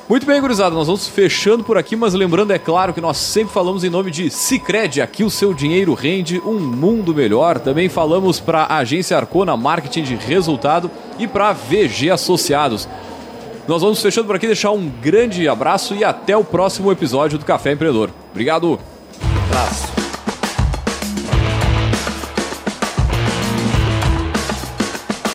Muito 0.09 0.27
bem, 0.27 0.41
gurizada, 0.41 0.75
nós 0.75 0.89
vamos 0.89 1.07
fechando 1.07 1.65
por 1.65 1.79
aqui, 1.79 1.95
mas 1.97 2.13
lembrando, 2.13 2.53
é 2.53 2.59
claro, 2.59 2.93
que 2.93 3.01
nós 3.01 3.17
sempre 3.17 3.55
falamos 3.55 3.85
em 3.85 3.89
nome 3.89 4.11
de 4.11 4.29
Cicred, 4.31 5.01
aqui 5.01 5.25
o 5.25 5.31
seu 5.31 5.55
dinheiro 5.55 5.95
rende 5.95 6.41
um 6.41 6.59
mundo 6.59 7.15
melhor. 7.15 7.59
Também 7.59 7.89
falamos 7.89 8.41
para 8.41 8.65
a 8.65 8.79
agência 8.79 9.17
Arcona 9.17 9.57
Marketing 9.57 10.03
de 10.03 10.17
Resultado 10.17 10.91
e 11.19 11.27
para 11.27 11.53
VG 11.53 12.11
Associados. 12.11 12.89
Nós 13.67 13.81
vamos 13.81 14.03
fechando 14.03 14.27
por 14.27 14.37
aqui, 14.37 14.47
deixar 14.47 14.73
um 14.73 14.91
grande 15.01 15.49
abraço 15.49 15.95
e 15.95 16.03
até 16.03 16.37
o 16.37 16.45
próximo 16.45 16.91
episódio 16.91 17.39
do 17.39 17.45
Café 17.45 17.73
Empreendedor. 17.73 18.11
Obrigado! 18.33 18.79